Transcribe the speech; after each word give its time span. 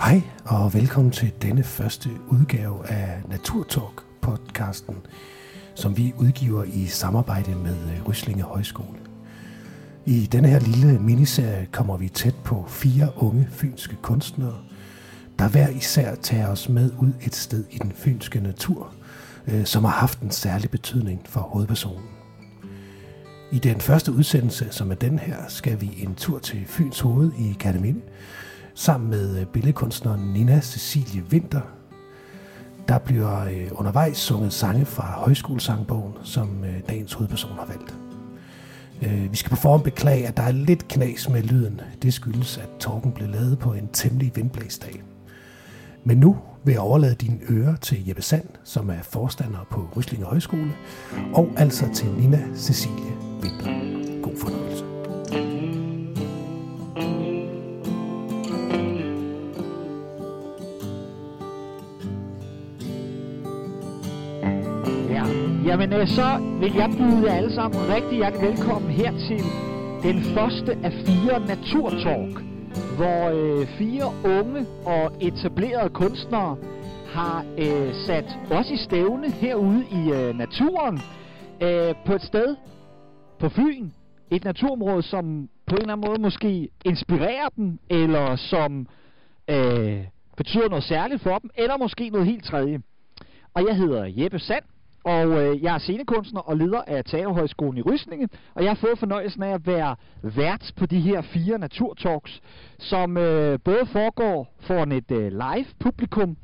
Hej 0.00 0.22
og 0.44 0.74
velkommen 0.74 1.12
til 1.12 1.32
denne 1.42 1.62
første 1.62 2.10
udgave 2.28 2.86
af 2.86 3.22
Naturtalk 3.28 4.02
podcasten, 4.20 4.96
som 5.74 5.96
vi 5.96 6.12
udgiver 6.18 6.64
i 6.64 6.86
samarbejde 6.86 7.54
med 7.54 7.76
øh, 7.76 8.08
Ryslinge 8.08 8.42
Højskole. 8.42 8.98
I 10.06 10.28
denne 10.32 10.48
her 10.48 10.60
lille 10.60 10.98
miniserie 10.98 11.68
kommer 11.72 11.96
vi 11.96 12.08
tæt 12.08 12.34
på 12.44 12.64
fire 12.68 13.08
unge 13.16 13.48
fynske 13.50 13.96
kunstnere, 14.02 14.58
der 15.38 15.48
hver 15.48 15.68
især 15.68 16.14
tager 16.14 16.48
os 16.48 16.68
med 16.68 16.90
ud 16.98 17.12
et 17.26 17.34
sted 17.34 17.64
i 17.70 17.78
den 17.78 17.92
fynske 17.92 18.40
natur, 18.40 18.94
øh, 19.46 19.64
som 19.64 19.84
har 19.84 19.92
haft 19.92 20.20
en 20.20 20.30
særlig 20.30 20.70
betydning 20.70 21.20
for 21.24 21.40
hovedpersonen. 21.40 22.08
I 23.52 23.58
den 23.58 23.80
første 23.80 24.12
udsendelse, 24.12 24.68
som 24.70 24.90
er 24.90 24.94
den 24.94 25.18
her, 25.18 25.36
skal 25.48 25.80
vi 25.80 25.90
en 25.98 26.14
tur 26.14 26.38
til 26.38 26.66
Fyns 26.66 27.00
Hoved 27.00 27.32
i 27.38 27.56
Kademinde, 27.60 28.00
sammen 28.80 29.10
med 29.10 29.38
øh, 29.40 29.46
billedkunstneren 29.46 30.20
Nina 30.32 30.60
Cecilie 30.60 31.22
Winter. 31.32 31.60
Der 32.88 32.98
bliver 32.98 33.44
øh, 33.44 33.68
undervejs 33.72 34.16
sunget 34.16 34.52
sange 34.52 34.84
fra 34.84 35.12
højskolesangbogen, 35.12 36.12
som 36.22 36.64
øh, 36.64 36.74
dagens 36.88 37.12
hovedperson 37.12 37.50
har 37.58 37.66
valgt. 37.66 37.94
Vi 39.30 39.36
skal 39.36 39.50
på 39.50 39.56
forhånd 39.56 39.82
beklage, 39.82 40.26
at 40.26 40.36
der 40.36 40.42
er 40.42 40.52
lidt 40.52 40.88
knas 40.88 41.28
med 41.28 41.42
lyden. 41.42 41.80
Det 42.02 42.14
skyldes, 42.14 42.58
at 42.58 42.68
torken 42.80 43.12
blev 43.12 43.28
lavet 43.28 43.58
på 43.58 43.72
en 43.72 43.88
temmelig 43.92 44.32
vindblæsdag. 44.34 45.02
Men 46.04 46.16
nu 46.16 46.36
vil 46.64 46.72
jeg 46.72 46.80
overlade 46.80 47.14
dine 47.14 47.38
ører 47.50 47.76
til 47.76 48.06
Jeppe 48.06 48.22
Sand, 48.22 48.48
som 48.64 48.90
er 48.90 49.02
forstander 49.02 49.66
på 49.70 49.88
Ryslinge 49.96 50.26
Højskole, 50.26 50.72
og 51.34 51.48
altså 51.56 51.84
til 51.94 52.08
Nina 52.08 52.40
Cecilie 52.56 53.12
Winter. 53.42 54.22
God 54.22 54.36
fornøjelse. 54.36 54.69
Jamen, 65.70 65.92
øh, 65.92 66.08
så 66.08 66.28
vil 66.60 66.72
jeg 66.74 66.90
byde 66.98 67.26
jer 67.26 67.36
alle 67.36 67.54
sammen 67.54 67.80
rigtig 67.94 68.16
hjertelig 68.16 68.48
velkommen 68.48 68.90
her 68.90 69.12
til 69.28 69.40
den 70.02 70.22
første 70.34 70.72
af 70.72 70.92
fire 70.92 71.46
Naturtalk, 71.46 72.34
hvor 72.96 73.20
øh, 73.38 73.66
fire 73.78 74.06
unge 74.38 74.66
og 74.86 75.12
etablerede 75.20 75.90
kunstnere 75.90 76.56
har 77.06 77.44
øh, 77.58 77.94
sat 78.06 78.38
os 78.50 78.70
i 78.70 78.76
stævne 78.76 79.30
herude 79.30 79.84
i 79.92 80.12
øh, 80.12 80.38
naturen 80.38 81.00
øh, 81.62 81.94
på 82.06 82.12
et 82.12 82.22
sted 82.22 82.56
på 83.38 83.48
Fyn. 83.48 83.90
Et 84.30 84.44
naturområde, 84.44 85.02
som 85.02 85.48
på 85.66 85.74
en 85.74 85.80
eller 85.80 85.92
anden 85.92 86.08
måde 86.08 86.22
måske 86.22 86.68
inspirerer 86.84 87.48
dem, 87.56 87.78
eller 87.90 88.36
som 88.36 88.86
øh, 89.50 90.04
betyder 90.36 90.68
noget 90.68 90.84
særligt 90.84 91.22
for 91.22 91.38
dem, 91.38 91.50
eller 91.54 91.76
måske 91.76 92.08
noget 92.08 92.26
helt 92.26 92.44
tredje. 92.44 92.82
Og 93.54 93.66
jeg 93.68 93.76
hedder 93.76 94.04
Jeppe 94.16 94.38
Sand, 94.38 94.64
og 95.04 95.26
øh, 95.26 95.62
jeg 95.62 95.74
er 95.74 95.78
scenekunstner 95.78 96.40
og 96.40 96.56
leder 96.56 96.82
af 96.86 97.04
Teaterhøjskolen 97.04 97.78
i 97.78 97.82
Rysninge, 97.82 98.28
og 98.54 98.62
jeg 98.62 98.70
har 98.70 98.74
fået 98.74 98.98
fornøjelsen 98.98 99.42
af 99.42 99.54
at 99.54 99.66
være 99.66 99.96
vært 100.22 100.72
på 100.76 100.86
de 100.86 101.00
her 101.00 101.22
fire 101.22 101.58
naturtalks, 101.58 102.40
som 102.78 103.16
øh, 103.16 103.58
både 103.64 103.86
foregår 103.86 104.54
foran 104.60 104.92
et 104.92 105.10
øh, 105.10 105.32
live 105.32 105.66
publikum, 105.80 106.36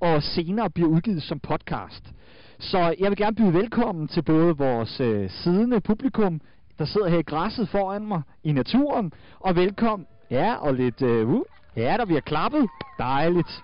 og 0.00 0.22
senere 0.22 0.70
bliver 0.70 0.88
udgivet 0.88 1.22
som 1.22 1.40
podcast. 1.40 2.12
Så 2.58 2.94
jeg 2.98 3.10
vil 3.10 3.16
gerne 3.16 3.36
byde 3.36 3.54
velkommen 3.54 4.08
til 4.08 4.22
både 4.22 4.56
vores 4.56 5.00
øh, 5.00 5.30
siddende 5.30 5.80
publikum, 5.80 6.40
der 6.78 6.84
sidder 6.84 7.08
her 7.08 7.18
i 7.18 7.22
græsset 7.22 7.68
foran 7.68 8.06
mig 8.06 8.22
i 8.44 8.52
naturen, 8.52 9.12
og 9.40 9.56
velkommen, 9.56 10.06
ja, 10.30 10.54
og 10.54 10.74
lidt, 10.74 11.02
øh, 11.02 11.28
uh, 11.28 11.42
ja, 11.76 11.96
der 11.98 12.04
bliver 12.04 12.20
klappet, 12.20 12.68
dejligt. 12.98 13.62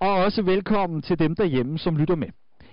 Og 0.00 0.10
også 0.10 0.42
velkommen 0.42 1.02
til 1.02 1.18
dem 1.18 1.34
derhjemme, 1.34 1.78
som 1.78 1.96
lytter 1.96 2.14
med. 2.14 2.28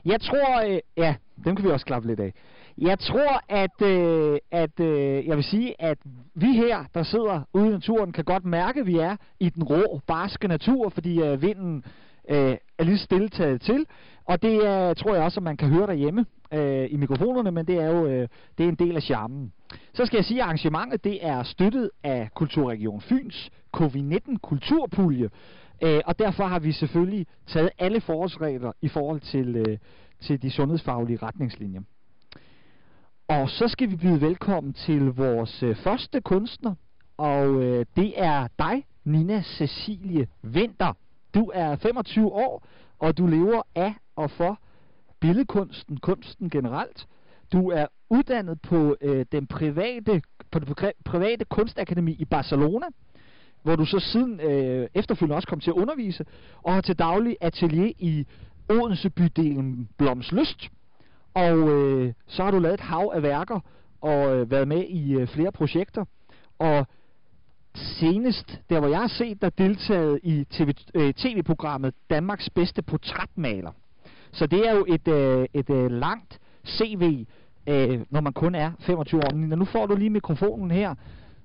Jeg 0.06 0.22
tror, 0.22 0.70
øh, 0.70 0.80
ja, 0.98 1.16
dem 1.46 1.56
kan 1.56 1.66
vi 1.66 1.72
også 1.72 1.86
klappe 1.86 2.08
lidt 2.08 2.20
af. 2.20 2.34
Jeg 2.78 3.00
tror, 3.00 3.42
at, 3.50 3.82
øh, 3.82 4.38
at 4.52 4.80
øh, 4.80 5.28
jeg 5.28 5.36
vil 5.36 5.44
sige, 5.44 5.82
at 5.82 5.98
vi 6.36 6.54
her, 6.54 6.86
der 6.94 7.04
sidder 7.04 7.42
ude 7.54 7.68
i 7.68 7.70
naturen, 7.70 8.12
kan 8.12 8.24
godt 8.24 8.46
mærke, 8.46 8.80
at 8.80 8.88
vi 8.88 8.98
er 8.98 9.16
i 9.40 9.50
den 9.50 9.64
rå, 9.64 10.02
barske 10.08 10.48
natur, 10.48 10.90
fordi 10.90 11.22
øh, 11.22 11.42
vinden 11.42 11.84
øh, 12.30 12.56
er 12.78 12.84
lige 12.84 12.98
stille 12.98 13.30
taget 13.30 13.62
til. 13.62 13.86
Og 14.26 14.42
det 14.42 14.68
er, 14.68 14.94
tror 14.94 15.16
jeg 15.16 15.24
også, 15.24 15.40
at 15.40 15.44
man 15.44 15.58
kan 15.58 15.70
høre 15.70 15.88
derhjemme 15.88 16.26
øh, 16.54 16.88
i 16.92 16.96
mikrofonerne, 16.96 17.52
men 17.52 17.66
det 17.68 17.76
er 17.76 17.88
jo 17.88 18.06
øh, 18.06 18.28
det 18.58 18.64
er 18.64 18.70
en 18.70 18.76
del 18.76 18.96
af 18.96 19.02
charmen. 19.02 19.54
Så 19.94 20.06
skal 20.06 20.18
jeg 20.18 20.26
sige, 20.26 20.40
at 20.40 20.44
arrangementet 20.46 21.04
det 21.04 21.26
er 21.26 21.44
støttet 21.44 21.90
af 22.04 22.30
Kulturregion 22.36 23.02
Fyns 23.02 23.50
COVID-19 23.78 24.38
Kulturpulje, 24.42 25.30
Øh, 25.84 26.02
og 26.06 26.20
derfor 26.20 26.44
har 26.44 26.60
vi 26.60 26.72
selvfølgelig 26.72 27.28
taget 27.48 27.70
alle 27.80 28.02
forholdsregler 28.02 28.72
i 28.82 28.88
forhold 28.88 29.20
til, 29.20 29.56
øh, 29.56 29.78
til 30.22 30.42
de 30.42 30.52
sundhedsfaglige 30.52 31.20
retningslinjer. 31.24 31.82
Og 33.28 33.50
så 33.50 33.68
skal 33.68 33.92
vi 33.92 33.96
byde 33.96 34.22
velkommen 34.22 34.74
til 34.74 35.06
vores 35.06 35.64
øh, 35.64 35.76
første 35.76 36.22
kunstner, 36.22 36.76
og 37.18 37.64
øh, 37.64 37.86
det 37.96 38.14
er 38.18 38.48
dig, 38.60 38.86
Nina 39.04 39.42
Cecilie 39.42 40.28
Vinter. 40.42 40.94
Du 41.34 41.52
er 41.54 41.76
25 41.76 42.32
år, 42.32 42.68
og 43.00 43.18
du 43.18 43.28
lever 43.28 43.62
af 43.76 43.94
og 44.16 44.32
for 44.32 44.60
billedkunsten, 45.20 45.98
kunsten 45.98 46.50
generelt. 46.50 47.08
Du 47.54 47.70
er 47.70 47.86
uddannet 48.10 48.62
på 48.62 48.96
øh, 49.02 49.26
den 49.32 49.48
private 49.48 50.22
på 50.52 50.60
det 50.60 50.94
private 51.06 51.46
kunstakademi 51.46 52.12
i 52.12 52.26
Barcelona, 52.26 52.86
hvor 53.64 53.76
du 53.76 53.86
så 53.86 54.00
siden 54.00 54.40
øh, 54.40 54.88
efterfølgende 54.94 55.36
også 55.36 55.48
kom 55.48 55.60
til 55.60 55.70
at 55.70 55.76
undervise, 55.76 56.26
og 56.64 56.74
har 56.74 56.82
til 56.82 57.00
daglig 57.00 57.38
atelier 57.42 57.92
i 58.00 58.26
Odense 58.70 59.10
bydelen 59.10 59.90
Blomslyst. 59.98 60.70
Og 61.34 61.70
øh, 61.70 62.14
så 62.28 62.44
har 62.44 62.52
du 62.52 62.60
lavet 62.60 62.74
et 62.74 62.80
hav 62.80 63.12
af 63.16 63.24
værker, 63.24 63.60
og 64.02 64.36
øh, 64.36 64.52
været 64.52 64.68
med 64.68 64.84
i 64.90 65.14
øh, 65.14 65.28
flere 65.28 65.52
projekter. 65.52 66.06
Og 66.60 66.88
senest, 67.76 68.60
der 68.70 68.80
hvor 68.80 68.90
jeg 68.90 69.00
har 69.00 69.08
set 69.08 69.42
dig 69.42 69.58
deltaget 69.58 70.20
i 70.24 70.46
TV, 70.50 70.74
øh, 70.96 71.14
tv-programmet 71.14 71.94
Danmarks 72.10 72.50
bedste 72.50 72.82
portrætmaler. 72.82 73.72
Så 74.32 74.48
det 74.48 74.68
er 74.70 74.76
jo 74.76 74.86
et, 74.90 75.08
øh, 75.08 75.46
et 75.54 75.70
øh, 75.70 75.92
langt 75.92 76.40
CV, 76.68 77.26
øh, 77.68 78.02
når 78.10 78.22
man 78.22 78.34
kun 78.34 78.56
er 78.56 78.72
25 78.80 79.22
år. 79.22 79.34
Men 79.34 79.60
nu 79.60 79.66
får 79.66 79.86
du 79.86 79.96
lige 79.96 80.10
mikrofonen 80.10 80.72
her, 80.72 80.96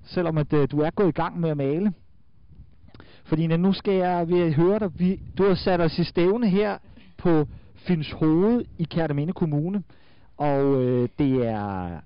selvom 0.04 0.38
at 0.38 0.52
øh, 0.52 0.68
du 0.70 0.80
er 0.80 0.90
gået 0.90 1.08
i 1.08 1.12
gang 1.12 1.40
med 1.40 1.50
at 1.50 1.56
male. 1.56 1.92
Fordi 3.28 3.46
nu 3.46 3.72
skal 3.72 3.94
jeg 3.94 4.28
vil 4.28 4.54
høre 4.54 4.78
dig. 4.78 4.90
Vi, 4.98 5.20
du 5.38 5.44
har 5.44 5.54
sat 5.54 5.80
os 5.80 5.98
i 5.98 6.04
stævne 6.04 6.48
her 6.48 6.78
på 7.18 7.46
Fyns 7.74 8.12
Hoved 8.12 8.64
i 8.78 8.84
Kærteminde 8.84 9.32
Kommune. 9.32 9.82
Og 10.36 10.82
øh, 10.82 11.08
det 11.18 11.46
er 11.46 12.00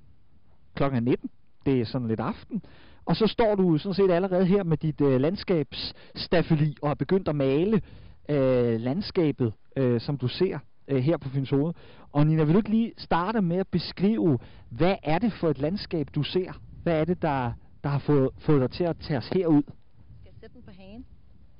klokken 0.74 1.02
19. 1.02 1.30
Det 1.66 1.80
er 1.80 1.84
sådan 1.84 2.08
lidt 2.08 2.20
aften. 2.20 2.62
Og 3.04 3.16
så 3.16 3.26
står 3.26 3.54
du 3.54 3.78
sådan 3.78 3.94
set 3.94 4.10
allerede 4.10 4.46
her 4.46 4.64
med 4.64 4.76
dit 4.76 5.00
øh, 5.00 5.20
landskabsstafeli 5.20 6.76
og 6.82 6.88
har 6.88 6.94
begyndt 6.94 7.28
at 7.28 7.36
male 7.36 7.82
øh, 8.28 8.80
landskabet, 8.80 9.52
øh, 9.76 10.00
som 10.00 10.16
du 10.16 10.28
ser 10.28 10.58
øh, 10.88 10.98
her 11.02 11.16
på 11.16 11.28
Fyns 11.28 11.50
Hoved. 11.50 11.74
Og 12.12 12.26
Nina, 12.26 12.44
vil 12.44 12.52
du 12.52 12.58
ikke 12.58 12.70
lige 12.70 12.92
starte 12.98 13.40
med 13.40 13.56
at 13.56 13.68
beskrive, 13.68 14.38
hvad 14.70 14.96
er 15.02 15.18
det 15.18 15.32
for 15.32 15.48
et 15.48 15.58
landskab, 15.58 16.08
du 16.14 16.22
ser? 16.22 16.52
Hvad 16.82 17.00
er 17.00 17.04
det, 17.04 17.22
der, 17.22 17.52
der 17.84 17.88
har 17.88 17.98
fået, 17.98 18.30
fået 18.38 18.60
dig 18.60 18.70
til 18.70 18.84
at 18.84 18.96
tage 18.96 19.18
os 19.18 19.28
herud? 19.28 19.62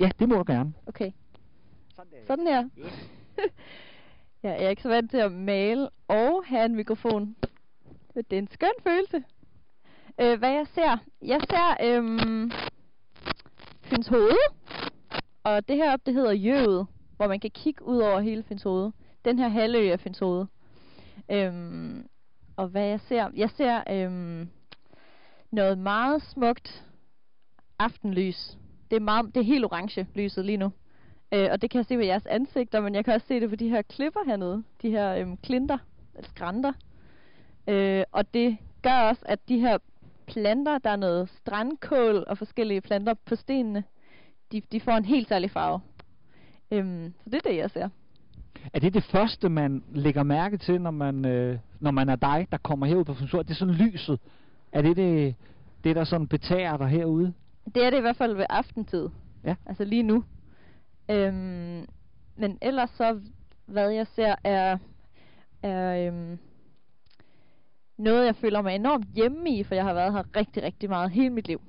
Ja, 0.02 0.10
det 0.18 0.28
må 0.28 0.34
du 0.34 0.44
gerne. 0.46 0.74
Okay. 0.86 1.12
Sådan, 1.96 2.12
der. 2.12 2.26
Sådan 2.26 2.46
her. 2.46 2.68
Yeah. 2.78 2.92
ja, 4.42 4.50
jeg 4.50 4.64
er 4.64 4.68
ikke 4.68 4.82
så 4.82 4.88
vant 4.88 5.10
til 5.10 5.18
at 5.18 5.32
male 5.32 5.88
og 6.08 6.44
have 6.46 6.64
en 6.64 6.74
mikrofon. 6.74 7.36
Det 8.14 8.32
er 8.32 8.38
en 8.38 8.48
skøn 8.50 8.72
følelse. 8.82 9.24
Øh, 10.20 10.38
hvad 10.38 10.52
jeg 10.52 10.66
ser? 10.66 10.98
Jeg 11.22 11.40
ser 11.50 11.76
øhm, 11.86 12.50
Fyns 13.82 14.08
Hoved. 14.08 14.36
Og 15.44 15.68
det 15.68 15.76
her 15.76 15.92
op, 15.92 16.06
det 16.06 16.14
hedder 16.14 16.32
Jøvet, 16.32 16.86
hvor 17.16 17.28
man 17.28 17.40
kan 17.40 17.50
kigge 17.50 17.84
ud 17.84 17.98
over 17.98 18.20
hele 18.20 18.42
Fyns 18.42 18.62
Hoved. 18.62 18.92
Den 19.24 19.38
her 19.38 19.48
halvø 19.48 19.88
er 19.88 19.96
Fyns 19.96 20.18
Hoved. 20.18 20.46
Øhm, 21.30 22.08
og 22.56 22.68
hvad 22.68 22.86
jeg 22.86 23.00
ser? 23.00 23.30
Jeg 23.34 23.50
ser 23.50 23.82
øhm, 23.90 24.48
noget 25.50 25.78
meget 25.78 26.22
smukt 26.22 26.86
aftenlys 27.78 28.58
det 28.92 28.98
er, 28.98 29.04
meget, 29.04 29.34
det 29.34 29.40
er 29.40 29.44
helt 29.44 29.64
orange 29.64 30.06
lyset 30.14 30.44
lige 30.44 30.56
nu. 30.56 30.72
Øh, 31.34 31.48
og 31.52 31.62
det 31.62 31.70
kan 31.70 31.78
jeg 31.78 31.86
se 31.86 31.96
på 31.96 32.00
jeres 32.00 32.26
ansigter, 32.26 32.80
men 32.80 32.94
jeg 32.94 33.04
kan 33.04 33.14
også 33.14 33.26
se 33.26 33.40
det 33.40 33.50
på 33.50 33.56
de 33.56 33.68
her 33.68 33.82
klipper 33.82 34.20
hernede. 34.26 34.62
De 34.82 34.90
her 34.90 35.14
øhm, 35.14 35.36
klinter, 35.36 35.78
eller 36.14 36.28
skrænter. 36.28 36.72
Øh, 37.68 38.04
og 38.12 38.34
det 38.34 38.56
gør 38.82 39.00
også, 39.00 39.22
at 39.24 39.48
de 39.48 39.58
her 39.58 39.78
planter, 40.26 40.78
der 40.78 40.90
er 40.90 40.96
noget 40.96 41.28
strandkål 41.28 42.24
og 42.26 42.38
forskellige 42.38 42.80
planter 42.80 43.14
på 43.26 43.36
stenene, 43.36 43.84
de, 44.52 44.62
de 44.72 44.80
får 44.80 44.92
en 44.92 45.04
helt 45.04 45.28
særlig 45.28 45.50
farve. 45.50 45.80
Øhm, 46.70 47.14
så 47.24 47.30
det 47.30 47.34
er 47.34 47.50
det, 47.50 47.56
jeg 47.56 47.70
ser. 47.70 47.88
Er 48.72 48.80
det 48.80 48.94
det 48.94 49.04
første, 49.04 49.48
man 49.48 49.84
lægger 49.92 50.22
mærke 50.22 50.56
til, 50.56 50.80
når 50.80 50.90
man, 50.90 51.24
øh, 51.24 51.58
når 51.80 51.90
man 51.90 52.08
er 52.08 52.16
dig, 52.16 52.46
der 52.50 52.58
kommer 52.58 52.86
herud 52.86 53.04
på 53.04 53.14
funktion? 53.14 53.44
Det 53.44 53.50
er 53.50 53.54
sådan 53.54 53.74
lyset. 53.74 54.20
Er 54.72 54.82
det 54.82 54.96
det, 54.96 55.34
det 55.84 55.96
der 55.96 56.04
sådan 56.04 56.28
betager 56.28 56.76
dig 56.76 56.88
herude? 56.88 57.34
Det 57.74 57.84
er 57.84 57.90
det 57.90 57.98
i 57.98 58.00
hvert 58.00 58.16
fald 58.16 58.36
ved 58.36 58.46
aftentid. 58.48 59.08
Ja. 59.44 59.54
Altså 59.66 59.84
lige 59.84 60.02
nu. 60.02 60.24
Øhm, 61.10 61.86
men 62.36 62.58
ellers 62.62 62.90
så, 62.90 63.20
hvad 63.66 63.90
jeg 63.90 64.06
ser, 64.06 64.34
er, 64.44 64.78
er 65.62 66.06
øhm, 66.06 66.38
noget, 67.98 68.26
jeg 68.26 68.36
føler 68.36 68.62
mig 68.62 68.74
enormt 68.74 69.06
hjemme 69.14 69.50
i, 69.50 69.64
for 69.64 69.74
jeg 69.74 69.84
har 69.84 69.94
været 69.94 70.12
her 70.12 70.36
rigtig, 70.36 70.62
rigtig 70.62 70.88
meget 70.88 71.10
hele 71.10 71.30
mit 71.30 71.46
liv. 71.46 71.60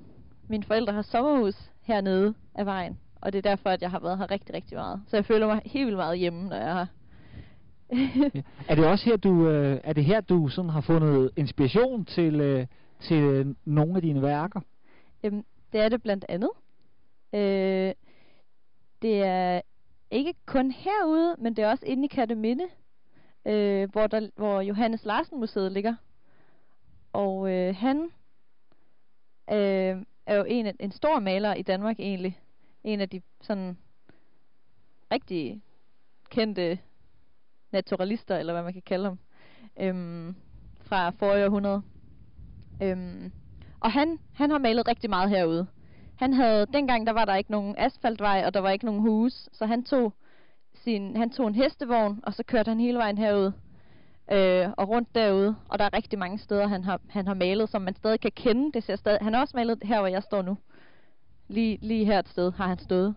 Mine 0.48 0.64
forældre 0.64 0.92
har 0.92 1.02
sommerhus 1.02 1.70
hernede 1.82 2.34
af 2.54 2.66
vejen, 2.66 2.98
og 3.20 3.32
det 3.32 3.38
er 3.38 3.50
derfor, 3.50 3.70
at 3.70 3.82
jeg 3.82 3.90
har 3.90 4.00
været 4.00 4.18
her 4.18 4.30
rigtig, 4.30 4.54
rigtig 4.54 4.76
meget. 4.76 5.02
Så 5.06 5.16
jeg 5.16 5.24
føler 5.24 5.46
mig 5.46 5.60
helt 5.64 5.86
vildt 5.86 5.98
meget 5.98 6.18
hjemme, 6.18 6.48
når 6.48 6.56
jeg 6.56 6.70
er 6.70 6.74
her. 6.74 6.86
ja. 8.34 8.42
Er 8.68 8.74
det 8.74 8.86
også 8.86 9.04
her, 9.04 9.16
du, 9.16 9.48
øh, 9.48 9.80
er 9.84 9.92
det 9.92 10.04
her, 10.04 10.20
du 10.20 10.48
sådan 10.48 10.70
har 10.70 10.80
fundet 10.80 11.30
inspiration 11.36 12.04
til, 12.04 12.40
øh, 12.40 12.66
til 13.00 13.16
øh, 13.22 13.46
nogle 13.64 13.96
af 13.96 14.02
dine 14.02 14.22
værker? 14.22 14.60
Øhm, 15.24 15.44
det 15.74 15.82
er 15.82 15.88
det 15.88 16.02
blandt 16.02 16.24
andet. 16.28 16.50
Øh, 17.32 17.94
det 19.02 19.22
er 19.22 19.60
ikke 20.10 20.34
kun 20.46 20.70
herude, 20.70 21.36
men 21.38 21.56
det 21.56 21.64
er 21.64 21.70
også 21.70 21.86
inde 21.86 22.04
i 22.04 22.08
Katteminde, 22.08 22.64
øh, 23.44 23.90
hvor, 23.92 24.06
der, 24.06 24.28
hvor 24.36 24.60
Johannes 24.60 25.04
Larsen 25.04 25.40
Museet 25.40 25.72
ligger. 25.72 25.94
Og 27.12 27.50
øh, 27.50 27.76
han 27.76 28.10
øh, 29.50 30.04
er 30.26 30.36
jo 30.36 30.44
en, 30.44 30.76
en 30.80 30.92
stor 30.92 31.20
maler 31.20 31.54
i 31.54 31.62
Danmark 31.62 32.00
egentlig. 32.00 32.40
En 32.84 33.00
af 33.00 33.08
de 33.08 33.22
sådan 33.40 33.78
rigtig 35.12 35.62
kendte 36.30 36.78
naturalister, 37.72 38.36
eller 38.36 38.52
hvad 38.52 38.62
man 38.62 38.72
kan 38.72 38.82
kalde 38.82 39.04
ham, 39.04 39.18
øhm, 39.80 40.36
fra 40.80 41.10
forrige 41.10 41.44
århundrede. 41.44 41.82
Øhm, 42.82 43.32
og 43.84 43.92
han, 43.92 44.18
han 44.34 44.50
har 44.50 44.58
malet 44.58 44.88
rigtig 44.88 45.10
meget 45.10 45.30
herude. 45.30 45.66
Han 46.16 46.32
havde, 46.32 46.66
dengang 46.66 47.06
der 47.06 47.12
var 47.12 47.24
der 47.24 47.34
ikke 47.34 47.50
nogen 47.50 47.74
asfaltvej, 47.78 48.42
og 48.46 48.54
der 48.54 48.60
var 48.60 48.70
ikke 48.70 48.84
nogen 48.84 49.00
hus, 49.00 49.48
så 49.52 49.66
han 49.66 49.84
tog, 49.84 50.12
sin, 50.74 51.16
han 51.16 51.30
tog 51.30 51.46
en 51.46 51.54
hestevogn, 51.54 52.20
og 52.22 52.34
så 52.34 52.42
kørte 52.42 52.68
han 52.68 52.80
hele 52.80 52.98
vejen 52.98 53.18
herude 53.18 53.52
øh, 54.32 54.68
og 54.76 54.88
rundt 54.88 55.14
derude. 55.14 55.56
Og 55.68 55.78
der 55.78 55.84
er 55.84 55.96
rigtig 55.96 56.18
mange 56.18 56.38
steder, 56.38 56.66
han 56.66 56.84
har, 56.84 57.00
han 57.08 57.26
har 57.26 57.34
malet, 57.34 57.68
som 57.68 57.82
man 57.82 57.94
stadig 57.94 58.20
kan 58.20 58.32
kende. 58.36 58.72
Det 58.72 58.84
ser 58.84 58.96
stadig, 58.96 59.18
han 59.22 59.34
har 59.34 59.40
også 59.40 59.56
malet 59.56 59.78
her, 59.82 59.98
hvor 59.98 60.08
jeg 60.08 60.22
står 60.22 60.42
nu. 60.42 60.56
Lige, 61.48 61.78
lige 61.82 62.04
her 62.04 62.18
et 62.18 62.28
sted 62.28 62.52
har 62.52 62.66
han 62.66 62.78
stået. 62.78 63.14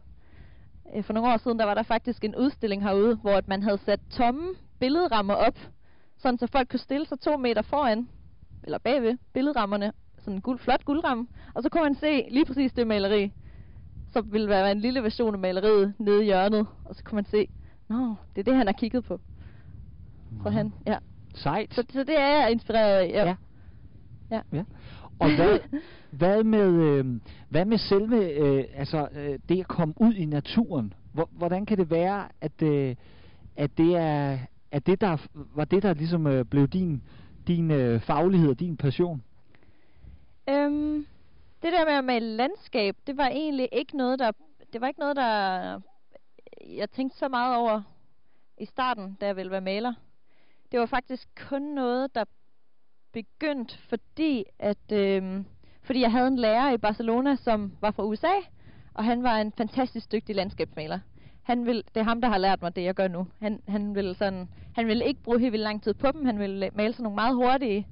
Øh, 0.96 1.04
for 1.04 1.14
nogle 1.14 1.34
år 1.34 1.38
siden, 1.38 1.60
der 1.60 1.66
var 1.66 1.74
der 1.74 1.84
faktisk 1.84 2.24
en 2.24 2.36
udstilling 2.36 2.84
herude, 2.84 3.16
hvor 3.16 3.34
at 3.34 3.48
man 3.48 3.64
havde 3.64 3.78
sat 3.78 4.00
tomme 4.12 4.56
billedrammer 4.80 5.34
op, 5.34 5.58
sådan 6.18 6.38
så 6.38 6.48
folk 6.48 6.70
kunne 6.70 6.80
stille 6.80 7.06
sig 7.06 7.20
to 7.20 7.38
meter 7.38 7.62
foran, 7.62 8.10
eller 8.64 8.78
bagved 8.78 9.18
billedrammerne, 9.34 9.92
sådan 10.28 10.38
en 10.38 10.42
guld, 10.42 10.60
flot 10.60 10.86
guldramme, 10.86 11.28
og 11.54 11.64
så 11.64 11.70
kunne 11.70 11.84
man 11.84 11.96
se 11.96 12.28
lige 12.32 12.46
præcis 12.46 12.74
det 12.74 12.88
maleri, 12.88 13.32
som 14.14 14.34
ville 14.34 14.50
være 14.50 14.72
en 14.72 14.80
lille 14.80 15.04
version 15.04 15.34
af 15.34 15.40
maleriet 15.40 15.94
nede 16.00 16.22
i 16.22 16.26
hjørnet, 16.26 16.68
og 16.86 16.96
så 16.96 17.04
kunne 17.04 17.16
man 17.16 17.26
se, 17.26 17.48
nå, 17.90 18.16
det 18.36 18.42
er 18.42 18.44
det, 18.44 18.56
han 18.56 18.68
har 18.68 18.74
kigget 18.74 19.04
på. 19.04 19.20
Så 20.44 20.50
han, 20.50 20.74
ja. 20.88 20.98
Sejt. 21.34 21.74
Så, 21.74 21.84
så 21.90 22.04
det 22.04 22.20
er 22.20 22.42
jeg 22.42 22.52
inspireret 22.52 22.94
af, 22.94 23.10
ja. 23.10 23.26
Ja. 23.26 23.36
Ja. 24.32 24.42
ja. 24.54 24.64
Og 25.20 25.36
hvad, 25.36 25.60
hvad 26.20 26.44
med 26.44 26.70
øh, 26.70 27.06
hvad 27.50 27.66
med 27.66 27.78
selve 27.78 28.30
øh, 28.30 28.64
altså 28.76 29.08
øh, 29.16 29.40
det 29.50 29.60
at 29.60 29.68
komme 29.68 29.94
ud 29.98 30.14
i 30.14 30.26
naturen? 30.26 30.94
Hvor, 31.14 31.30
hvordan 31.32 31.66
kan 31.66 31.78
det 31.78 31.90
være 31.90 32.28
at 32.42 32.62
øh, 32.62 32.96
at 33.56 33.78
det 33.78 33.96
er 33.96 34.38
at 34.72 34.88
det 34.88 35.02
der 35.02 35.18
var 35.56 35.66
det 35.66 35.84
der 35.84 35.94
ligesom 35.94 36.28
øh, 36.28 36.46
blev 36.46 36.68
din 36.68 37.02
din 37.48 37.72
øh, 37.72 38.02
faglighed 38.02 38.50
og 38.50 38.60
din 38.60 38.78
passion? 38.78 39.24
Øhm, 40.50 41.08
det 41.62 41.74
der 41.74 41.86
med 41.86 41.94
at 41.94 42.04
male 42.04 42.36
landskab, 42.36 42.96
det 43.08 43.18
var 43.18 43.28
egentlig 43.28 43.70
ikke 43.72 43.98
noget 43.98 44.20
der 44.20 44.32
det 44.74 44.82
var 44.82 44.88
ikke 44.88 45.00
noget 45.00 45.16
der 45.16 45.82
jeg 46.68 46.92
tænkte 46.92 47.18
så 47.18 47.28
meget 47.28 47.56
over 47.56 47.82
i 48.58 48.66
starten, 48.66 49.18
da 49.22 49.26
jeg 49.26 49.36
ville 49.36 49.52
være 49.52 49.62
maler. 49.62 49.94
Det 50.72 50.80
var 50.80 50.86
faktisk 50.86 51.28
kun 51.50 51.62
noget 51.62 52.16
der 52.16 52.24
begyndte, 53.14 53.78
fordi 53.78 54.46
at 54.60 54.92
Øhm, 54.92 55.46
fordi 55.84 56.02
jeg 56.02 56.12
havde 56.12 56.28
en 56.28 56.40
lærer 56.40 56.72
i 56.72 56.78
Barcelona, 56.78 57.36
som 57.36 57.74
var 57.82 57.92
fra 57.92 58.04
USA, 58.04 58.34
og 58.94 59.06
han 59.06 59.24
var 59.24 59.38
en 59.38 59.54
fantastisk 59.58 60.12
dygtig 60.12 60.36
landskabsmaler. 60.36 61.00
Han 61.44 61.66
vil, 61.66 61.84
det 61.94 62.00
er 62.00 62.04
ham, 62.04 62.22
der 62.22 62.28
har 62.28 62.38
lært 62.38 62.62
mig 62.62 62.76
det, 62.76 62.84
jeg 62.84 62.96
gør 62.96 63.08
nu. 63.08 63.28
Han, 63.40 63.62
han, 63.68 63.96
vil 63.96 64.16
sådan, 64.16 64.50
han 64.76 64.88
vil 64.88 65.02
ikke 65.02 65.24
bruge 65.24 65.40
helt 65.40 65.52
vildt 65.52 65.64
lang 65.64 65.84
tid 65.84 65.94
på 65.94 66.12
dem. 66.12 66.26
Han 66.26 66.40
vil 66.40 66.64
øh, 66.64 66.78
male 66.78 66.94
sådan 66.94 67.04
nogle 67.04 67.16
meget 67.16 67.36
hurtige, 67.36 67.88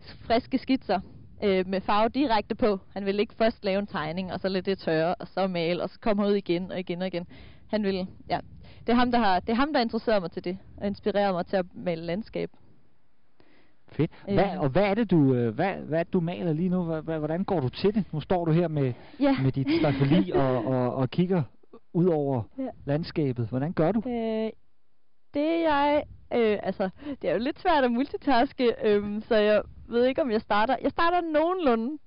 friske 0.00 0.58
skitser 0.58 1.00
øh, 1.42 1.68
med 1.68 1.80
farve 1.80 2.08
direkte 2.08 2.54
på. 2.54 2.78
Han 2.92 3.06
vil 3.06 3.20
ikke 3.20 3.34
først 3.34 3.64
lave 3.64 3.78
en 3.78 3.86
tegning, 3.86 4.32
og 4.32 4.40
så 4.40 4.48
lade 4.48 4.70
det 4.70 4.78
tørre, 4.78 5.14
og 5.14 5.28
så 5.28 5.46
male, 5.46 5.82
og 5.82 5.90
så 5.90 6.00
komme 6.00 6.26
ud 6.26 6.32
igen 6.32 6.72
og 6.72 6.78
igen 6.80 7.00
og 7.00 7.06
igen. 7.06 7.26
Han 7.66 7.82
vil, 7.82 8.06
ja, 8.28 8.40
det 8.80 8.88
er 8.88 8.94
ham, 8.94 9.12
der 9.12 9.18
har, 9.18 9.40
det 9.40 9.48
er 9.48 9.54
ham, 9.54 9.72
der 9.72 9.80
interesserer 9.80 10.20
mig 10.20 10.30
til 10.30 10.44
det, 10.44 10.58
og 10.76 10.86
inspirerer 10.86 11.32
mig 11.32 11.46
til 11.46 11.56
at 11.56 11.66
male 11.74 12.02
landskab. 12.02 12.50
Fedt. 13.88 14.10
Hvad, 14.24 14.44
øh. 14.44 14.60
Og 14.60 14.68
hvad 14.68 14.82
er 14.82 14.94
det, 14.94 15.10
du, 15.10 15.34
øh, 15.34 15.54
hvad, 15.54 15.74
hvad 15.74 16.00
er 16.00 16.04
du 16.04 16.20
maler 16.20 16.52
lige 16.52 16.68
nu? 16.68 17.00
Hvordan 17.00 17.44
går 17.44 17.60
du 17.60 17.68
til 17.68 17.94
det? 17.94 18.04
Nu 18.12 18.20
står 18.20 18.44
du 18.44 18.52
her 18.52 18.68
med, 18.68 18.92
ja. 19.20 19.36
med 19.42 19.52
dit 19.52 19.66
stafeli 19.80 20.30
og, 20.42 20.66
og, 20.66 20.94
og 20.94 21.10
kigger 21.10 21.42
ud 21.92 22.06
over 22.06 22.42
ja. 22.58 22.68
landskabet. 22.84 23.46
Hvordan 23.46 23.72
gør 23.72 23.92
du? 23.92 24.02
Øh, 24.06 24.50
det 25.34 25.62
jeg... 25.62 26.02
Øh, 26.34 26.58
altså, 26.62 26.90
det 27.22 27.30
er 27.30 27.34
jo 27.34 27.38
lidt 27.38 27.60
svært 27.60 27.84
at 27.84 27.92
multitaske, 27.92 28.74
øh, 28.84 29.22
så 29.22 29.36
jeg 29.36 29.62
ved 29.92 30.04
ikke, 30.04 30.22
om 30.22 30.30
jeg 30.30 30.40
starter... 30.40 30.76
Jeg 30.82 30.90
starter 30.90 31.20
nogenlunde, 31.20 31.98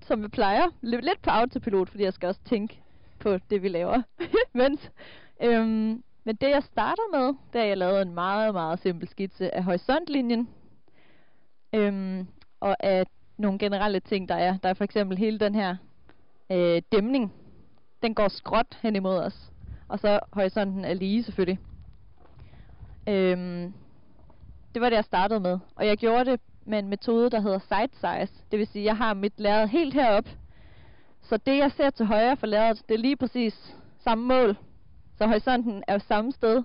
som 0.00 0.22
jeg 0.22 0.30
plejer. 0.30 0.70
Lidt, 0.80 1.04
lidt 1.04 1.22
på 1.22 1.30
autopilot, 1.30 1.88
fordi 1.88 2.04
jeg 2.04 2.12
skal 2.12 2.26
også 2.28 2.40
tænke 2.44 2.82
på 3.18 3.38
det, 3.50 3.62
vi 3.62 3.68
laver. 3.68 4.02
Mens, 4.54 4.90
øhm, 5.42 6.02
men 6.24 6.36
det, 6.36 6.50
jeg 6.50 6.62
starter 6.62 7.02
med, 7.12 7.26
det 7.52 7.58
er, 7.58 7.62
at 7.62 7.68
jeg 7.68 7.78
lavede 7.78 8.02
en 8.02 8.14
meget, 8.14 8.54
meget 8.54 8.78
simpel 8.78 9.08
skitse 9.08 9.54
af 9.54 9.64
horisontlinjen, 9.64 10.48
Øhm, 11.74 12.26
og 12.60 12.76
af 12.84 13.06
nogle 13.38 13.58
generelle 13.58 14.00
ting, 14.00 14.28
der 14.28 14.34
er. 14.34 14.56
Der 14.62 14.68
er 14.68 14.74
for 14.74 14.84
eksempel 14.84 15.18
hele 15.18 15.38
den 15.38 15.54
her 15.54 15.76
øh, 16.50 16.82
dæmning. 16.92 17.32
Den 18.02 18.14
går 18.14 18.28
skråt 18.28 18.78
hen 18.82 18.96
imod 18.96 19.18
os. 19.18 19.52
Og 19.88 19.98
så 19.98 20.20
horisonten 20.32 20.84
er 20.84 20.94
lige 20.94 21.22
selvfølgelig. 21.22 21.58
Øhm, 23.08 23.74
det 24.74 24.82
var 24.82 24.88
det, 24.88 24.96
jeg 24.96 25.04
startede 25.04 25.40
med. 25.40 25.58
Og 25.76 25.86
jeg 25.86 25.96
gjorde 25.96 26.30
det 26.30 26.40
med 26.64 26.78
en 26.78 26.88
metode, 26.88 27.30
der 27.30 27.40
hedder 27.40 27.58
side 27.58 27.94
size. 27.94 28.44
Det 28.50 28.58
vil 28.58 28.66
sige, 28.66 28.82
at 28.82 28.86
jeg 28.86 28.96
har 28.96 29.14
mit 29.14 29.40
lærred 29.40 29.68
helt 29.68 29.94
herop. 29.94 30.28
Så 31.22 31.36
det, 31.36 31.58
jeg 31.58 31.72
ser 31.72 31.90
til 31.90 32.06
højre 32.06 32.36
for 32.36 32.46
lærredet, 32.46 32.82
det 32.88 32.94
er 32.94 32.98
lige 32.98 33.16
præcis 33.16 33.76
samme 33.98 34.24
mål. 34.24 34.56
Så 35.18 35.26
horisonten 35.26 35.82
er 35.88 35.92
jo 35.92 35.98
samme 35.98 36.32
sted 36.32 36.62